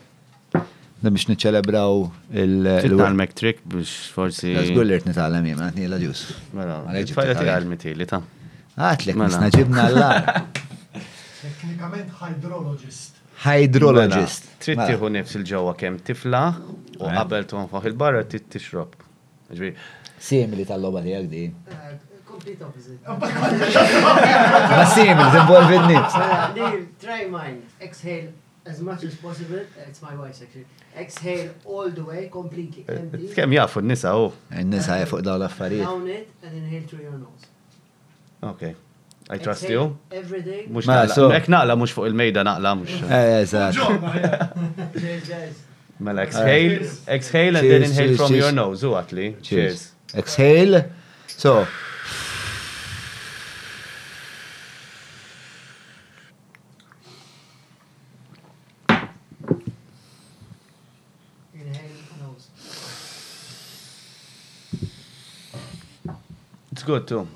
[0.98, 1.98] Da biex niċċelebraw
[2.32, 4.54] il- il- Tal-mek trick biex forsi.
[4.70, 6.24] Żgur li rrit nitgħallem jien, għatni la ġus.
[6.54, 8.22] Mela, Għalek tfajla ġibta tiegħi għal-mitili ta'
[8.78, 9.28] Għatlek, Mela.
[9.28, 10.42] nisna ġibna l-lar.
[11.38, 13.18] Teknikament hydrologist.
[13.44, 14.44] Hydrologist.
[14.48, 14.88] Mela, Trid Mela.
[14.90, 16.42] tieħu nifs il-ġewwa kemm tifla
[16.98, 18.96] u qabel tonfaħ il-barra trid tixrob.
[20.18, 21.44] Simili tal-loba tijak di.
[21.70, 21.94] Uh,
[22.26, 22.98] complete opposite.
[24.78, 26.18] Ma simili, tinvolvi n-nifs.
[27.04, 27.62] Try mine.
[27.80, 28.32] Exhale
[28.66, 29.62] as much as possible.
[29.86, 30.66] It's my wife's actually.
[30.98, 33.30] Exhale all the way, completely empty.
[33.38, 34.32] kemm jafu n-nisa u.
[34.50, 35.86] N-nisa fuq daw l-affarijiet.
[35.86, 37.46] Down it and inhale through your nose.
[38.42, 38.74] Okay.
[39.30, 39.98] I trust you.
[40.10, 40.66] Every day.
[40.70, 41.14] Mux Mela, naqla.
[41.14, 42.88] so- Ek naqla mux fuq il-mejda naqla mux.
[43.10, 43.74] Eh, Eżat.
[43.74, 45.54] Cheers, guys.
[46.00, 49.26] Mela, exhale, exhale and then inhale from your nose, u għatli.
[49.42, 49.92] Cheers.
[50.14, 50.84] Exhale.
[51.26, 51.66] So,
[61.54, 62.48] Inhale nose.
[66.72, 67.26] It's good too.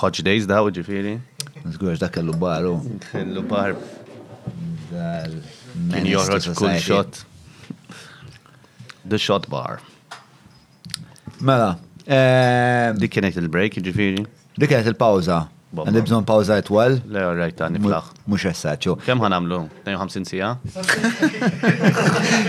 [0.00, 1.18] Hodge days daw ġifiri.
[1.74, 2.78] Zgurġ dak kellu baru.
[3.20, 3.74] L-bar
[4.90, 5.36] Dal-
[5.92, 7.20] kien joħroġ kull shot.
[9.06, 9.80] The shot bar.
[11.40, 11.74] Mela,
[12.06, 14.24] ehm, Dik kienet il-break ġifiri.
[14.58, 15.46] dik kienet il-pawza.
[15.70, 16.96] Għandi bżon pawza etwal.
[17.06, 18.08] Le, rajt ta' niflaħ.
[18.26, 18.96] Mux essaċu.
[19.06, 19.60] Kem ħanamlu?
[19.86, 20.48] 52 sija?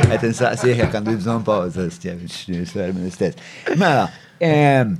[0.09, 1.85] Għet insaqsiħ għandu bżon pawza.
[1.93, 2.23] Stjef,
[2.95, 3.37] minn istess.
[3.77, 4.07] Mela,
[4.41, 4.95] ehm,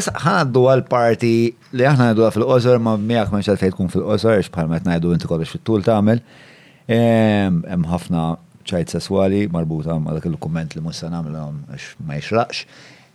[0.00, 1.32] issa ħanaddu għal-parti
[1.76, 5.56] li aħna għaddu fil-qosor ma miegħek ma xalfejn tkun fil-qosor, bħal ma ngħidu inti kollox
[5.56, 6.22] fit-tul tagħmel.
[6.90, 8.24] Ehm, Hemm ħafna
[8.70, 12.64] ċajt sesswali marbuta ma dak il-komment li musa nagħmlhom għax ma jixraqx.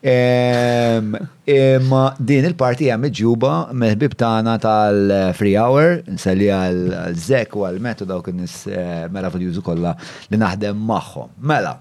[0.05, 8.29] Imma din il-parti hemm ġuba meħbib tagħna tal-free hour, nselli għal-żek u għal metu dawk
[8.29, 9.95] in-nies eh, mela fil-jużu kollha
[10.29, 11.33] li naħdem magħhom.
[11.41, 11.79] Mela,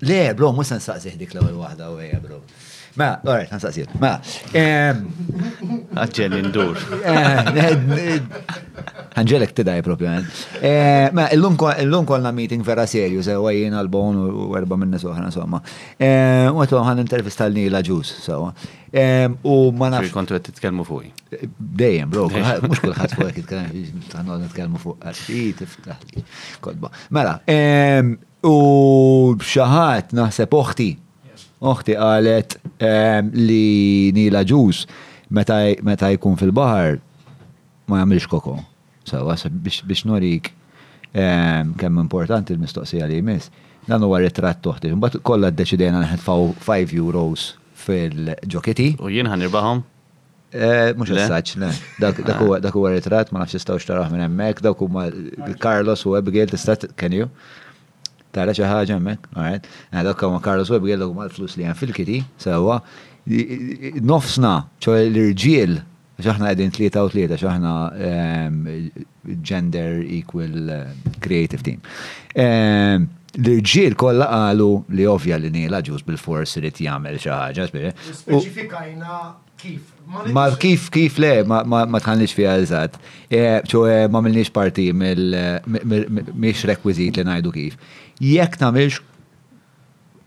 [0.00, 2.38] Le, bro, musa nsaqsih dik l-ewwel waħda u bro.
[3.00, 3.88] Ma, għorret, nasaqsir.
[4.02, 4.10] Ma,
[4.52, 4.98] ehm,
[5.96, 6.76] għadġel indur.
[7.00, 8.18] Eh,
[9.10, 10.28] Għanġelek t-daj propjament.
[10.60, 10.68] Eh.
[10.70, 15.62] Eh, ma, l-lum kolna meeting vera serju, se għajin għal-bon u erba minna soħra, insomma.
[15.96, 18.52] U għatlu għan intervista l-nila ġus, So
[18.92, 20.12] ehm, U ma nafx.
[20.12, 21.04] Kontu għed t fuq.
[21.58, 24.96] Dejjem, bro, mux kullħat fuq għed t-tkelmu, għannu t-tkelmu fuq
[27.16, 28.56] Mela, ehm, u
[29.40, 30.90] xaħat naħseb oħti
[31.60, 34.86] oħti qalet em, li nila ġus
[35.30, 36.98] meta meta jkun fil-bahar
[37.90, 38.58] ma jagħmilx koko.
[39.08, 40.52] Sawa, so biex biex norik
[41.12, 43.50] em, kemm importanti l-mistoqsija li jmiss.
[43.88, 44.92] Dan huwa ritratt toħti.
[44.94, 48.92] Mbagħad kollha ddeċidejna nħedfaw 5 euros fil-ġoketi.
[49.00, 49.80] U jien ħanirbahom?
[50.50, 51.70] Eh, Mux essaċ, le.
[52.02, 55.06] Dak dak huwa dak huwa ritrat, ma nafx istaw xtaraħ minn hemmhekk, dak huma
[55.62, 57.28] Carlos u Abigail tista' can you?
[58.34, 59.68] tara xi ħaġa hemmhekk, alright.
[59.92, 62.80] Dak ma Carlos Webb jgħidlek mal-flus li hemm fil-kiti sewwa
[64.00, 65.78] nofsna ċoj l-irġiel
[66.20, 67.74] xaħna għedin tlieta u tlieta xaħna
[68.08, 68.58] ehm,
[69.46, 71.80] gender equal eh, creative team.
[72.34, 73.06] Ehm,
[73.38, 77.70] l-irġiel kolla għalu li ovvja li nila ġus bil-fors li t-jamel xaħġa.
[77.70, 79.20] Specifikajna
[79.60, 79.96] kif.
[80.34, 82.98] Ma kif kif le, ma tħanlix fija eżat.
[83.30, 87.76] Eh, ċoħe ma milniex parti mill-miex eh, rekwizit li najdu kif.
[88.20, 89.00] Jek tamilx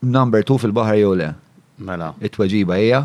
[0.01, 1.33] number 2 fil-bahar jew le,
[1.77, 3.03] Mela, it-tweġiba hija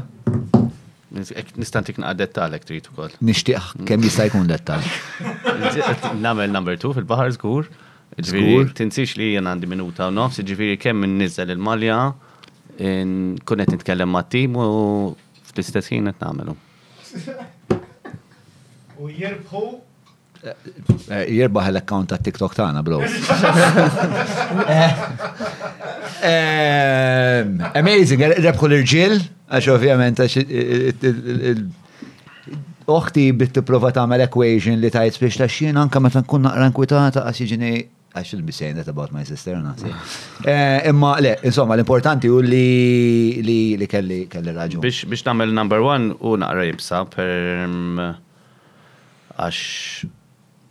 [1.58, 3.12] nistantik naqdet talek trid ukoll.
[3.24, 4.82] nixtieq kemm jista' jkun dettal.
[6.24, 7.68] Namel number 2 fil-bahar żgur.
[8.18, 8.68] Żgur.
[8.76, 11.98] Tinsix li jien għandi minuta u nofs, ġifieri kemm nizzel il-malja,
[12.78, 14.68] in- kun qed nitkellem mat-tim u
[15.52, 16.56] fl-istess ħin qed nagħmelu.
[18.98, 19.64] U jirbħu
[20.38, 23.02] Jirbaħ l-account ta' TikTok tagħna, bro.
[26.18, 29.20] Ehm, Amazing, rebħu l-irġiel,
[29.54, 30.18] għax ovvjament
[32.88, 37.20] Uħti bit tipprova tagħmel equation li tajt biex ta' xien anka meta nkun naqra nkwitata
[37.28, 37.72] għax jiġini
[38.18, 39.92] I should be saying that about my sister, nasi.
[40.48, 44.80] Eh, Imma, le, insomma, l-importanti u li li li kelli kelli raġun.
[44.82, 48.08] Biex biex nagħmel number 1 u naqra jibsa per mm,
[49.36, 49.60] għax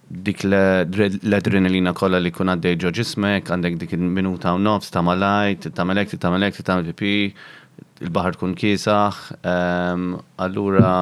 [0.08, 5.70] dik l-adrenalina kollha li kun għaddej ġo ġismek, għandek dik il-minuta u nofs ta' malajt,
[5.76, 7.34] ta' malek, ta' malek, ta' pipi,
[8.06, 10.94] il-bahar tkun kisaħ, ehm, allura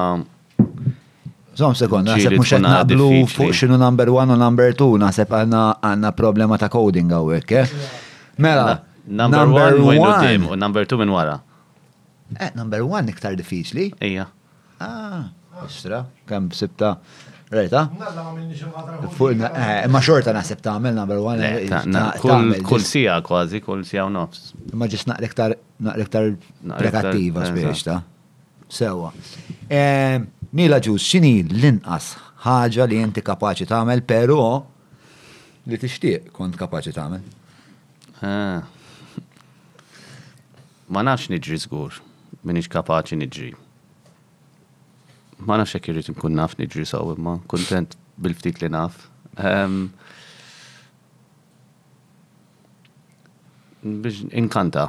[1.56, 6.58] Zom sekond, naħseb mux naqblu fuq xinu number one u number two, naħseb għanna problema
[6.60, 7.70] ta' coding għawek, eh?
[8.44, 11.38] Mela, number 1 u u number 2 minn wara.
[12.36, 13.94] Eh, number one iktar diffiċli.
[14.02, 14.26] Ejja.
[14.82, 15.30] Ah,
[15.64, 16.98] istra, kam sibta.
[17.50, 17.84] Rejta?
[17.94, 21.46] Eh, ma xorta naħseb ta' għamil number one.
[21.46, 21.70] Eh,
[22.66, 24.50] kull sija kważi, kull sija u nofs.
[24.74, 25.54] Ma ġis naqlektar
[25.86, 26.32] naqlektar
[26.72, 28.00] prekattiva eh, spiex ta'
[28.66, 29.12] sewa.
[30.56, 32.16] Nila ġus, xini l-inqas
[32.46, 34.40] ħaġa li jenti kapaċi ta' għamil, pero
[35.70, 37.22] li tixtieq kont kapaċi ta' għamil?
[40.90, 41.92] Ma nafx nidġri zgur,
[42.46, 43.65] minix kapaċi nidġri.
[45.44, 49.02] Ma nafx jekk irrid nkun naf niġri sew imma kuntent bil-ftit li naf.
[53.84, 54.86] Biex inkanta.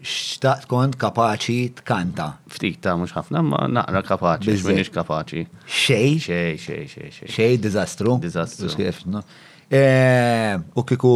[0.00, 2.30] Xtaqt kont kapaċi tkanta.
[2.50, 5.44] Ftit ta' mhux ħafna, ma naqra kapaċi, biex minix kapaċi.
[5.68, 7.30] Xej, Xej, xej, xej, xej.
[7.36, 8.16] xej dizastru.
[8.22, 9.22] Diżastru.
[10.74, 11.14] U kiku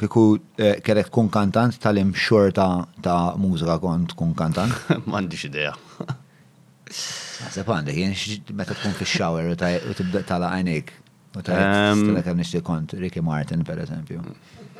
[0.00, 0.24] kiku
[0.58, 2.66] eh, kellek tkun kantant tal-im xorta
[3.04, 4.74] ta' mużika kont tkun kantant.
[5.06, 5.76] M'għandix idea.
[7.44, 9.56] Għasab għandek, jien x- meta tkun fi shower u
[9.98, 10.92] tibda tala għajnik.
[11.34, 11.58] U ta'
[11.98, 14.20] stila kem nishti kont Ricky Martin, per eżempju.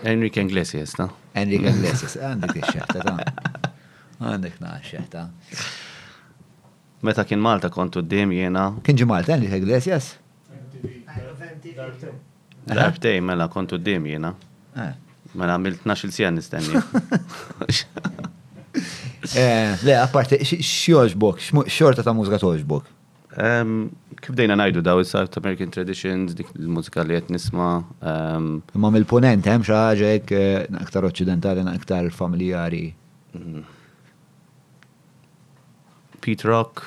[0.05, 1.09] Enrique Iglesias, no?
[1.35, 3.17] Enrique Iglesias, għandek il-xeħta ta'
[4.21, 5.25] għandek na' xeħta.
[7.05, 10.15] Meta kien Malta kontu d-dim jena, Kien ġi Malta Enrique Iglesias?
[12.65, 14.31] darbtej mela kontu d-dim jena.
[14.77, 14.93] Eh.
[15.35, 16.79] Mela għamilt 12 sija nistenni.
[18.75, 21.39] Eh, Le, apparti, xjoġbok,
[21.71, 22.91] xorta ta' mużika toġbok.
[24.25, 27.71] Kif dejna najdu daw il-South American Traditions, dik il-mużika li qed nisma.
[28.03, 32.85] Imma mill-ponent hemm xi ħaġa hekk eh, aktar occidentali, aktar familjari.
[36.21, 36.83] Pete Rock,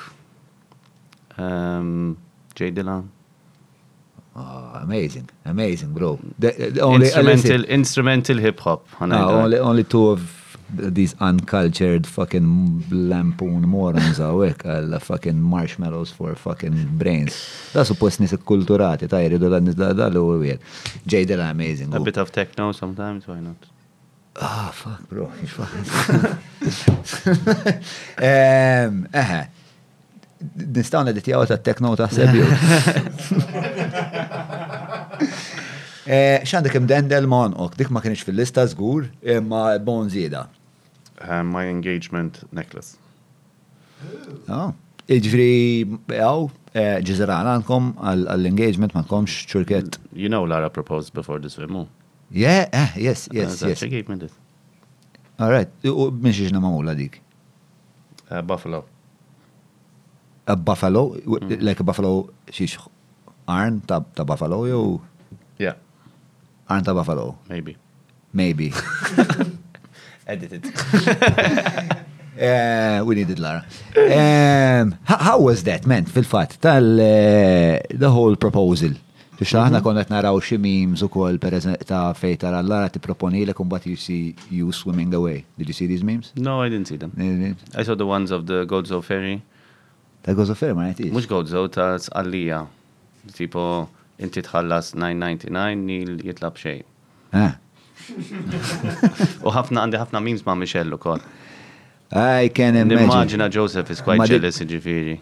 [2.56, 3.10] Jay Dillon.
[4.36, 6.18] Oh, amazing, amazing, bro.
[6.38, 8.86] The- the only- Instrumental, instrumental hip hop.
[9.00, 9.42] No, ħanajdu.
[9.42, 10.20] only, only two of
[10.76, 17.38] these uncultured fucking lampoon morons għawek għalla fucking marshmallows for fucking brains.
[17.72, 20.58] Da suppost nis kulturati, ta' jiridu da nis da da l għir.
[21.06, 21.94] Jade amazing.
[21.94, 23.56] A bit of techno sometimes, why not?
[24.40, 25.30] Ah, fuck, bro.
[25.40, 25.88] mhux fucking-
[28.22, 29.40] Em, Eħe.
[30.68, 32.44] Nistaw neditjaw ta' tekno ta' sebju.
[36.08, 40.46] Eh, Xandek imdendel monqok, dik ma kienx fil-lista zgur, imma bon zida.
[41.20, 42.96] Uh, my engagement necklace.
[44.48, 44.72] Oh.
[45.08, 46.42] Iġviri, għaw,
[47.08, 49.96] ġizran għandkom għall-engagement ma komx ċurket.
[50.12, 51.86] You know Lara proposed before the swim.
[52.30, 53.78] Yeah, eh, yes, yes, yes.
[53.80, 54.34] She gave me this.
[55.40, 57.22] All right, u minn xieġna mamula dik.
[58.28, 58.84] Uh, Buffalo.
[60.48, 61.16] A buffalo,
[61.60, 62.76] like a buffalo, xiex
[63.48, 65.00] arn ta' ta' buffalo, jew
[65.58, 65.74] Yeah,
[66.68, 67.76] arn ta' buffalo, maybe.
[68.32, 68.72] maybe.
[70.28, 70.66] Edited.
[72.38, 73.64] Uh, we needed Lara.
[73.96, 78.92] Um, how, how was that, man, fil-fat, tal uh, the whole proposal?
[79.38, 81.04] Biex aħna konnet naraw xi memes
[81.38, 85.44] per eżempju ta' fej tara Lara tipproponi lek but you see you swimming away.
[85.56, 86.32] Did you see these memes?
[86.34, 87.12] No, I didn't see them.
[87.76, 89.42] I saw the ones of the Godzo Ferry.
[90.22, 91.12] Ta' gozo ferma, għajti.
[91.14, 92.64] Mux Godzo, ta' Sqallija.
[93.36, 93.62] Tipo,
[94.18, 96.82] inti tħallas 9.99 nil jitlab xej.
[97.32, 97.54] Ah.
[99.46, 101.20] U ħafna għandi ħafna memes ma' Michelle u kol.
[102.12, 103.04] I can imagine.
[103.10, 105.18] Imagine Joseph is quite jealous, ġifiri.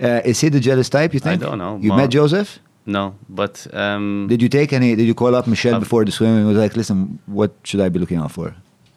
[0.00, 1.42] Uh, is he the jealous type, you think?
[1.42, 2.58] I don't know, You met Joseph?
[2.86, 6.12] No, but um, Did you take any, did you call up Michelle Um, before the
[6.12, 8.54] swim and was like, listen, what should I be looking out for?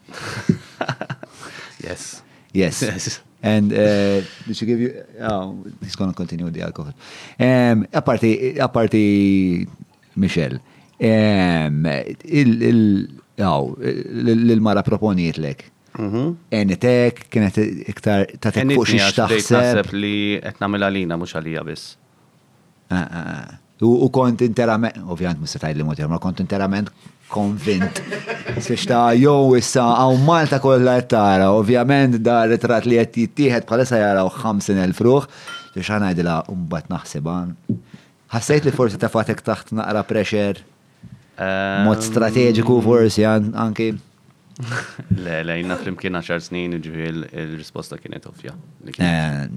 [1.83, 2.21] yes.
[2.53, 2.81] Yes.
[2.91, 3.19] Yes.
[3.43, 5.03] And uh, did she give you?
[5.19, 6.93] Oh, he's going to continue with the alcohol.
[7.39, 9.67] Um, apparti, apparti
[10.15, 10.61] Michelle,
[11.01, 11.87] um,
[12.23, 13.09] il, il,
[13.47, 15.65] oh, l-mara proponiet lek.
[15.97, 16.35] Mhm.
[16.55, 17.57] Enitek, kienet
[17.91, 19.91] iktar ta' tek fuq xiex taħseb.
[19.93, 21.97] li qed nagħmel għalina mhux għalija biss.
[22.91, 23.57] Ah, ah, ah.
[23.81, 26.91] U kont interament, ovvjament mis tajt li moti, ma kont interament
[27.31, 28.01] konvint.
[28.63, 33.67] Siex ta' jow issa għaw Malta kollha qed tara, ovvjament da ritrat li qed jittieħed
[33.69, 35.27] bħalissa jaraw 50,000 ruħ,
[35.73, 37.55] siex ħanajdilha mbagħad naħsiban.
[38.31, 40.61] Ħassejt li forsi tafatek taħt naqra pressure,
[41.85, 43.91] mod Um, strateġiku forsi an- anki.
[45.25, 48.51] Le, le, jina flimkien 10 snin ġivi il-risposta kienet ovvja.
[49.01, 49.47] Eh,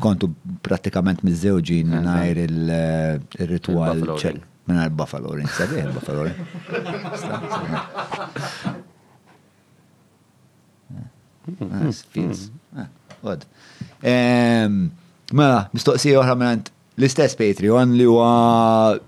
[0.00, 0.30] Kontu
[0.64, 2.06] pratikament miż-żewġin Eżatt.
[2.06, 4.32] najr il-ritual ċer.
[4.38, 4.42] Ring.
[4.66, 6.38] Minna il-Buffalo Ring, sabi il-Buffalo Ring.
[12.10, 12.50] Feels.
[14.02, 14.90] Em,
[15.34, 16.62] Mela, mistoqsija oħra minn
[16.96, 18.30] l-istess Patreon li huwa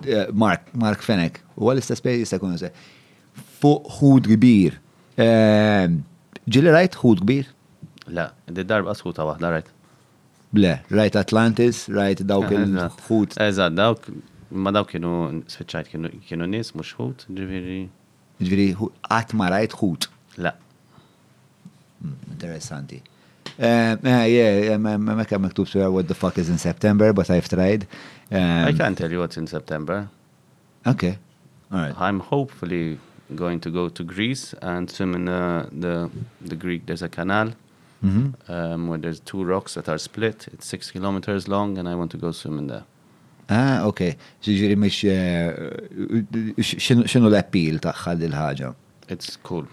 [0.05, 1.40] eh, Mark, Mark Fenek.
[1.59, 2.56] Huwa l-istess Patreon jista' jkun.
[3.62, 4.78] Fuq ħud kbir.
[6.48, 7.51] Ġili rajt ħud kbir?
[8.15, 9.74] La, di darba skuta waħda, rajt.
[10.56, 13.36] Ble, rajt Atlantis, rajt dawk il-ħut.
[13.48, 14.06] Eżad, dawk,
[14.52, 15.90] ma dawk kienu, spiċċajt,
[16.31, 17.82] kienu, nis, mux ħut, ġiviri.
[18.40, 18.70] Ġviri,
[19.10, 20.09] għat ma rajt ħut.
[20.40, 20.55] La,
[21.98, 23.01] Hmm, Interessanti.
[23.59, 24.77] Eh, eh, yeah,
[25.25, 27.87] kemm maktub swear what the fuck is in September, but I've tried.
[28.31, 30.09] I Um, can't tell you what's in September.
[30.87, 31.19] Okay.
[31.73, 31.95] All right.
[31.99, 32.99] I'm hopefully
[33.35, 36.11] going to go to Greece and swim in the, the,
[36.41, 37.53] the Greek, there's a canal
[38.05, 38.35] Mhm.
[38.49, 40.47] um, where there's two rocks that are split.
[40.53, 42.85] It's six kilometers long and I want to go swim in there.
[43.51, 44.17] Ah, okay.
[44.43, 45.03] Ġiġiri mux,
[46.63, 48.75] xinu l-appil taħħa dil-ħagġa?
[49.09, 49.67] It's cool.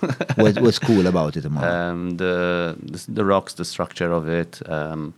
[0.36, 1.44] What, what's cool about it?
[1.46, 4.60] Um, the, the the rocks, the structure of it.
[4.68, 5.14] Um,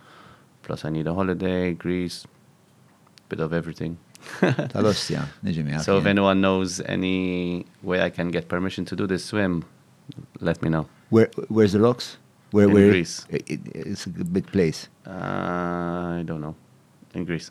[0.62, 2.26] plus, I need a holiday, Greece,
[3.28, 3.98] bit of everything.
[5.82, 9.64] So, if anyone knows any way I can get permission to do this swim,
[10.40, 10.86] let me know.
[11.10, 12.16] Where, where's the rocks?
[12.50, 13.26] Where, In where, Greece.
[13.30, 14.88] It- it's a big place.
[15.06, 15.10] Uh,
[16.20, 16.54] I don't know.
[17.14, 17.50] In Greece,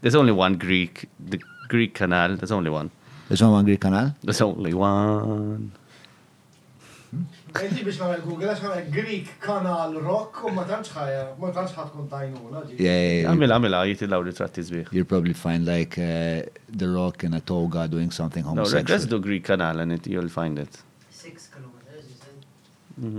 [0.00, 2.36] there's only one Greek, the Greek canal.
[2.36, 2.90] There's only one.
[3.28, 4.14] There's only one Greek canal?
[4.22, 5.72] There's only one.
[7.52, 11.74] Enti biex namel Google, għax namel Greek Kanal Rock, u ma tantx ħajja, ma tantx
[11.76, 12.62] ħat kun tajnuna.
[12.68, 12.76] ġi.
[12.78, 13.28] Yeah, yeah, yeah.
[13.32, 14.92] Għamil, għamil, għajti law ritratti zbieħ.
[14.96, 16.42] You'll probably find like uh,
[16.72, 18.88] The Rock in a toga doing something No, homosexual.
[18.96, 20.80] let's do Greek canal and it, you'll find it.
[21.10, 22.16] Six kilometers, you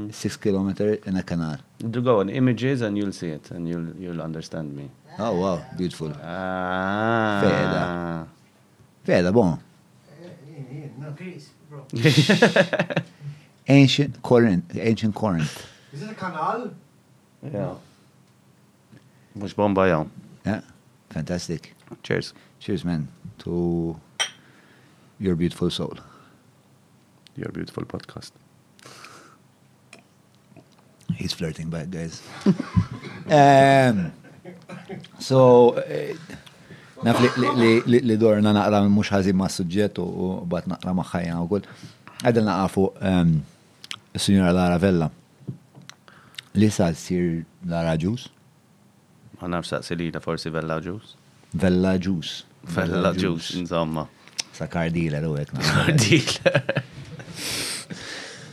[0.08, 0.16] said?
[0.16, 1.58] Six kilometer in a canal.
[1.78, 4.90] Do go on images and you'll see it and you'll you'll understand me.
[5.20, 6.12] Oh, wow, beautiful.
[6.24, 7.42] Ah.
[7.44, 8.28] Feda.
[9.06, 9.60] Veda, bon.
[10.24, 11.12] Eh, jien, jien, no.
[11.12, 11.86] Greece, bro.
[13.68, 14.76] Ancient Corinth.
[14.78, 15.68] Ancient Corinth.
[15.94, 16.74] Is it a kanal?
[17.52, 17.76] yeah.
[19.36, 20.06] Mux bomba jaw.
[20.46, 20.62] Yeah,
[21.10, 21.74] fantastic.
[22.04, 22.34] Cheers.
[22.60, 23.08] Cheers, man,
[23.40, 24.00] to
[25.20, 25.98] your beautiful soul.
[27.36, 28.32] Your beautiful podcast.
[31.16, 32.22] He's flirting back, guys.
[33.30, 34.12] um,
[35.20, 36.16] so, eh,
[37.04, 40.94] naf li, li, li, li, li dorna naqra mux ħazin ma' suġġett u bat naqra
[40.96, 41.68] ma' ħajja u kull.
[42.24, 43.02] Għadil naqra fuq
[44.14, 45.10] il-Signora Lara Vella.
[46.54, 48.28] Li sa' sir Lara Ġus?
[49.42, 51.16] Ma nafx saqsilina forsi Vella Juice.
[51.54, 52.44] Vella Ġus.
[52.76, 54.08] Vella Juice, insomma.
[54.54, 55.56] Sa' dealer u għek.
[55.98, 56.64] Dealer.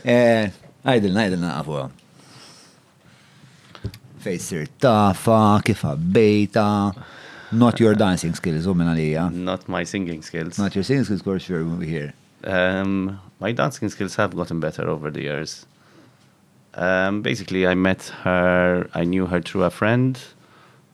[0.01, 0.47] Eh,
[0.81, 1.91] Għajdil, għajdil naqra fuq.
[4.21, 5.83] Fej sir tafa, kif
[6.13, 6.65] bejta.
[7.51, 9.27] Not your dancing skills, u minna lija.
[9.29, 10.57] Not my singing skills.
[10.57, 12.13] Not your singing skills, of course, we're here.
[12.43, 15.65] Um, my dancing skills have gotten better over the years.
[16.75, 18.87] Um, basically, I met her.
[18.93, 20.17] I knew her through a friend,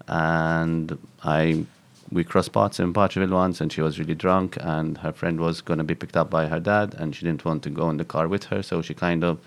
[0.08, 1.66] and I
[2.10, 5.62] we crossed paths in Paceville once, and she was really drunk, and her friend was
[5.62, 7.98] going to be picked up by her dad, and she didn't want to go in
[7.98, 9.40] the car with her, so she kind of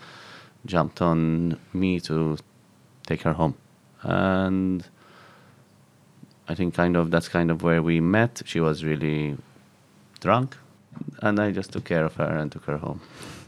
[0.67, 2.37] jumped on me to
[3.07, 3.55] take her home,
[4.03, 4.85] and
[6.49, 8.43] I think kind of that's kind of where we met.
[8.45, 9.39] She was really
[10.21, 10.59] drunk,
[11.23, 13.01] and I just took care of her and took her home.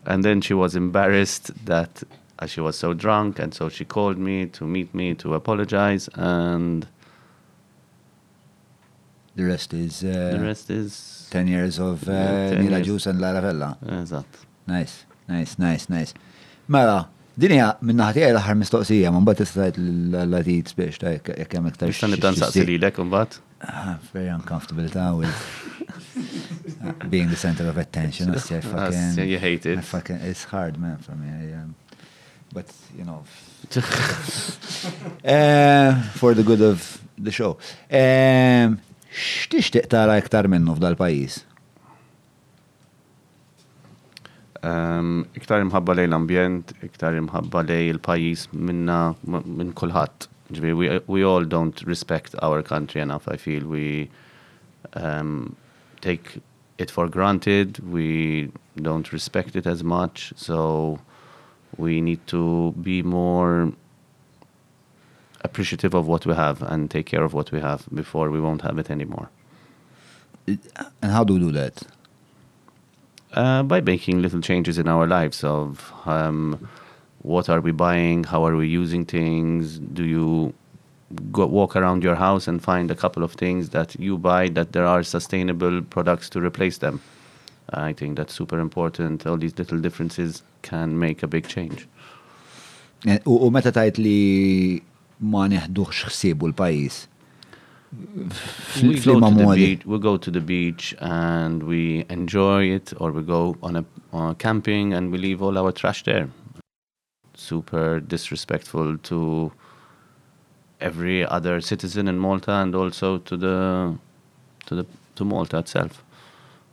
[0.05, 2.03] And then she was embarrassed that
[2.39, 6.09] uh, she was so drunk, and so she called me to meet me to apologize,
[6.15, 6.87] and
[9.35, 12.87] The rest is uh, the rest is 10 years of uh, Yeah, 10 Nila years.
[12.87, 13.79] Juice and Lara Vella.
[13.87, 14.27] Eżatt.
[14.67, 16.13] Nice, nice, nice, nice.
[16.69, 17.09] Mela,
[17.41, 21.89] Dinja minna ħati għaj l-ħar mistoqsija, man bat istajt l-latit biex ta' jekk hemm iktar.
[21.89, 23.39] Biex nibdan saqsi li lek mbagħad.
[23.65, 25.09] Ah, Very uncomfortable ta'
[27.09, 28.35] being the center of attention.
[28.35, 29.79] I say, fucking, you hate it.
[29.79, 31.29] I fucking, it's hard, man, for me.
[31.29, 31.75] I, um,
[32.53, 32.67] but,
[32.97, 33.25] you know,
[35.25, 37.59] uh, for the good of the show.
[37.91, 38.81] Um,
[39.13, 41.43] X'tixtieq tara iktar minnu f'dal pajjiż?
[44.63, 50.29] Um, iktar imħabba lej l-ambjent, iktar imħabba lej il-pajis minna minn kulħadd.
[50.61, 53.67] We, we all don't respect our country enough, I feel.
[53.67, 54.11] We
[54.95, 55.57] um,
[56.01, 56.41] take
[56.79, 60.99] it for granted, we don't respect it as much, so
[61.77, 63.73] we need to be more
[65.43, 68.63] appreciative of what we have and take care of what we have before we won't
[68.63, 69.29] have it anymore.
[70.47, 70.61] And
[71.03, 71.83] how do we do that?
[73.33, 76.69] Uh, by making little changes in our lives of um,
[77.23, 80.55] what are we buying, how are we using things, do you
[81.31, 84.73] go walk around your house and find a couple of things that you buy that
[84.73, 87.01] there are sustainable products to replace them.
[87.71, 89.27] I think that's super important.
[89.27, 91.89] All these little differences can make a big change.
[93.07, 94.83] Eh, U meta tajt li
[95.21, 97.07] ma neħduħx xsibu l-pajjiż?
[98.83, 103.13] we go, to the beach, we go to the beach and we enjoy it, or
[103.13, 106.29] we go on a, on a camping and we leave all our trash there.
[107.35, 109.53] Super disrespectful to
[110.83, 113.97] every other citizen in Malta and also to the
[114.67, 114.87] to the
[115.17, 116.05] to Malta itself.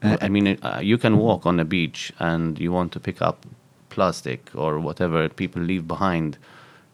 [0.02, 3.22] Uh, I mean, uh, you can walk on a beach and you want to pick
[3.22, 3.46] up
[3.90, 6.38] plastic or whatever people leave behind.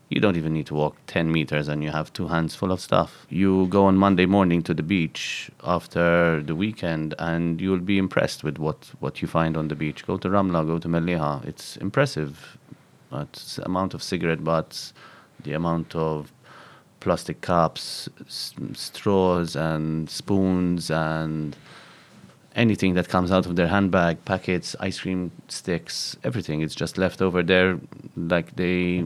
[0.10, 2.80] You don't even need to walk 10 meters and you have two hands full of
[2.80, 3.26] stuff.
[3.30, 8.44] You go on Monday morning to the beach after the weekend and you'll be impressed
[8.44, 10.06] with what, what you find on the beach.
[10.06, 11.46] Go to Ramla, go to Mellieħa.
[11.46, 12.58] It's impressive.
[13.12, 14.94] It's the amount of cigarette butts,
[15.44, 16.32] the amount of
[17.06, 21.56] plastic cups, s- straws, and spoons, and
[22.56, 26.62] anything that comes out of their handbag, packets, ice cream sticks, everything.
[26.62, 27.78] It's just left over there
[28.18, 29.06] like they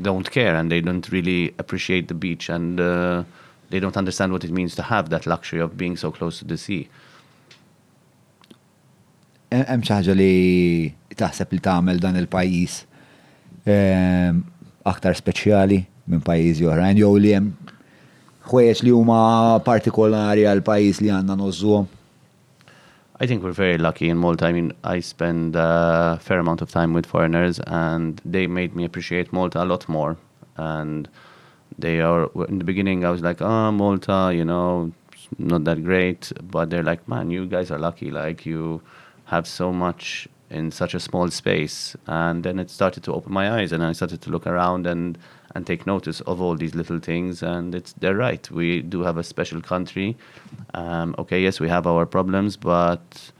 [0.00, 3.24] don't care and they don't really appreciate the beach and uh,
[3.70, 6.44] they don't understand what it means to have that luxury of being so close to
[6.44, 6.88] the sea.
[9.52, 10.34] Hemm xi ħaġa li
[11.20, 12.76] taħseb li tagħmel dan il-pajjiż
[13.68, 14.38] ehm,
[14.92, 16.22] aktar speċjali minn
[17.22, 17.34] li
[18.82, 20.62] li huma partikolari għal
[21.00, 21.86] li nożżuhom.
[23.20, 24.46] I think we're very lucky in Malta.
[24.46, 28.84] I mean, I spend a fair amount of time with foreigners, and they made me
[28.84, 30.16] appreciate Malta a lot more.
[30.56, 31.08] And
[31.78, 34.90] they are in the beginning, I was like, "Oh, Malta, you know,
[35.38, 38.10] not that great," but they're like, "Man, you guys are lucky.
[38.10, 38.82] Like, you
[39.26, 43.52] have so much in such a small space." And then it started to open my
[43.52, 45.16] eyes, and I started to look around and
[45.54, 47.42] and take notice of all these little things.
[47.42, 48.50] And it's they're right.
[48.50, 50.16] We do have a special country.
[50.74, 53.32] Um, okay, yes, we have our problems, but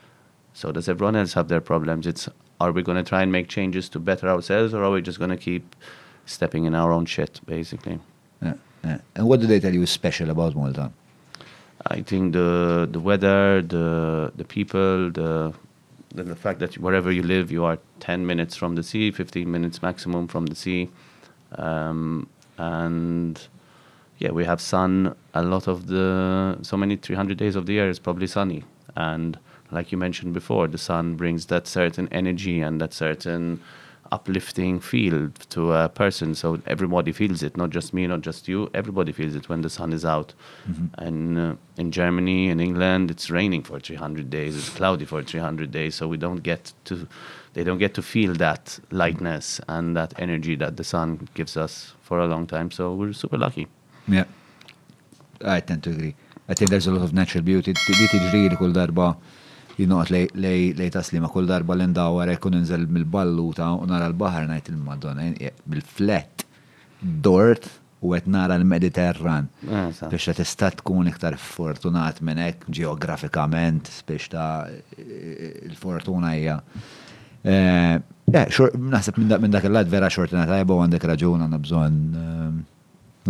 [0.52, 2.06] so does everyone else have their problems.
[2.06, 2.28] It's
[2.60, 5.18] are we going to try and make changes to better ourselves, or are we just
[5.18, 5.74] going to keep
[6.26, 7.98] stepping in our own shit, basically?
[8.40, 8.98] Yeah, yeah.
[9.16, 10.92] And what do they tell you is special about Malta?
[11.86, 15.52] I think the the weather, the the people, the
[16.14, 19.50] the, the fact that wherever you live, you are 10 minutes from the sea, 15
[19.50, 20.90] minutes maximum from the sea,
[21.58, 23.40] um, and
[24.18, 25.14] yeah, we have sun.
[25.34, 28.64] A lot of the so many 300 days of the year is probably sunny,
[28.96, 29.38] and
[29.70, 33.60] like you mentioned before, the sun brings that certain energy and that certain
[34.12, 36.34] uplifting feel to a person.
[36.34, 38.68] So everybody feels it, not just me, not just you.
[38.74, 40.34] Everybody feels it when the sun is out.
[40.98, 44.54] And uh, in Germany, in England, it's raining for 300 days.
[44.54, 45.94] It's cloudy for 300 days.
[45.94, 47.08] So we don't get to,
[47.54, 51.94] they don't get to feel that lightness and that energy that the sun gives us
[52.02, 52.70] for a long time.
[52.70, 53.66] So we're super lucky.
[54.08, 54.24] Yeah.
[55.44, 56.14] I tend to agree.
[56.48, 57.72] I think there's a lot of natural beauty.
[57.72, 59.16] Li tiġri li kull darba
[59.78, 65.30] jinnoqt lej taslima kull darba l-indawar kun inżel mill-balluta u nara l-bahar najt il-madonna
[65.64, 66.44] bil-flet
[67.00, 67.68] dort
[68.02, 69.48] u għet nara l-Mediterran.
[69.94, 70.10] Sa.
[70.10, 74.66] Biex ta' tista' tkun iktar fortunat minn hekk ġeografikament biex ta'
[74.98, 76.58] il-fortuna hija.
[77.42, 77.94] Eh,
[78.32, 82.52] eh, Naħseb minn dak- il-lad vera xortina tajba għandek raġun għandna bżonn eh,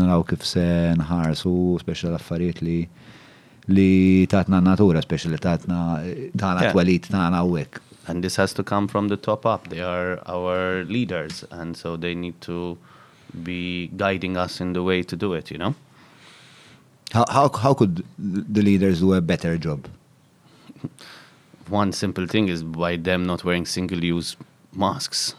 [0.01, 0.67] naraw kif se
[0.99, 2.79] nħarsu speċi l-affarijiet li
[3.73, 6.03] li tatna natura, speċi li tatna
[6.37, 7.57] tana twelit tana u.
[8.09, 9.69] And this has to come from the top up.
[9.69, 12.77] They are our leaders, and so they need to
[13.45, 15.75] be guiding us in the way to do it, you know?
[17.13, 19.87] How, how, how could the leaders do a better job?
[21.73, 24.37] One simple thing is by them not wearing single use
[24.75, 25.35] masks.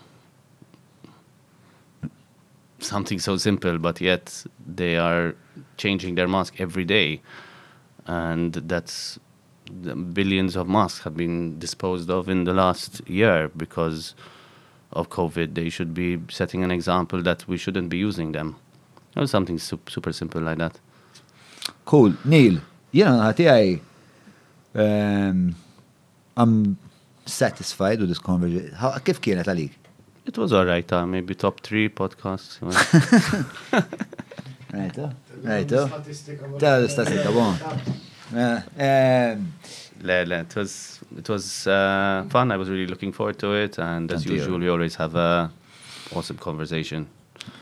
[2.84, 5.36] something so simple, but yet they are
[5.78, 7.22] changing their mask every day,
[8.06, 9.20] and that's
[10.14, 14.14] billions of masks have been disposed of in the last year because
[14.92, 15.56] of COVID.
[15.56, 18.58] They should be setting an example that we shouldn't be using them.
[19.16, 20.80] Or something sup- super simple like that.
[21.86, 22.14] Cool.
[22.26, 22.60] Neil,
[22.92, 23.70] jena ħati għaj,
[24.84, 25.56] um,
[26.38, 26.78] I'm
[27.26, 28.74] satisfied with this conversation.
[28.76, 29.72] How- Kif kienet għalik?
[30.26, 32.60] It was alright, uh, maybe top three podcasts.
[34.74, 35.12] Rajto?
[35.44, 35.88] Rajto?
[36.60, 37.58] Ta' l-istatistika, bon.
[40.04, 42.52] Le, le, it was it was uh, fun.
[42.52, 45.52] I was really looking forward to it, and as Tanti usual, we always have a
[46.16, 47.08] awesome conversation.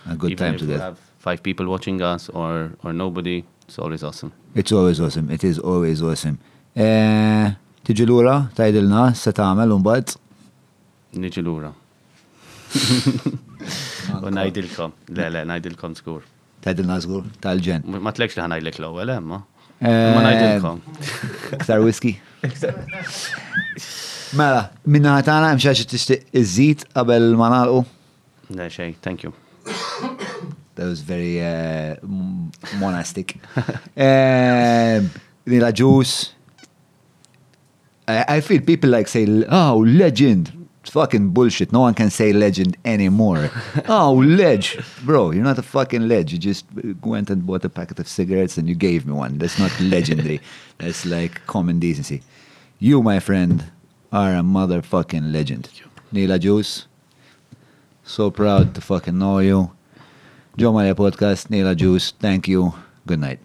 [0.08, 0.84] A good Even time if we together.
[0.84, 4.32] have five people watching us or or nobody, it's always awesome.
[4.56, 5.30] It's always awesome.
[5.30, 6.40] It is always awesome.
[6.76, 10.12] Eh, Tiġi l-ura, tajdilna, se tagħmel un-bad?
[11.18, 11.72] Niġi lura.
[14.22, 14.94] U najdilkom.
[15.18, 16.22] Le, le, najdilkom skur.
[16.62, 17.88] Tajdilna żgur, tal-ġen.
[18.06, 19.42] Ma tlekx li ħanajdlek l-ewwel, emma.
[19.82, 20.84] Eh, Ma najdilkom.
[21.64, 22.14] Ktar whisky.
[24.38, 27.82] Mela, minna ħatana, mxaċi tixtiq iż-żid qabel ma nagħlqu?
[28.60, 29.34] Le, xej, thank you.
[30.76, 31.98] That was very uh,
[32.80, 33.36] monastic.
[35.50, 36.36] Nila juice.
[38.08, 40.58] I, I feel people like say, oh, legend.
[40.82, 41.72] It's fucking bullshit.
[41.72, 43.52] No one can say legend anymore.
[43.88, 44.80] oh, ledge.
[45.04, 46.34] Bro, you're not a fucking ledge.
[46.34, 46.66] You just
[47.04, 49.38] went and bought a packet of cigarettes and you gave me one.
[49.38, 50.42] That's not legendary.
[50.80, 52.24] That's like common decency.
[52.80, 53.66] You, my friend,
[54.12, 55.70] are a motherfucking legend.
[56.12, 56.86] Neil Agius.
[58.04, 59.72] So proud to fucking know you.
[60.58, 62.74] Jon Mallia Podcast, Neil Agius, thank you.
[63.06, 63.40] Good night.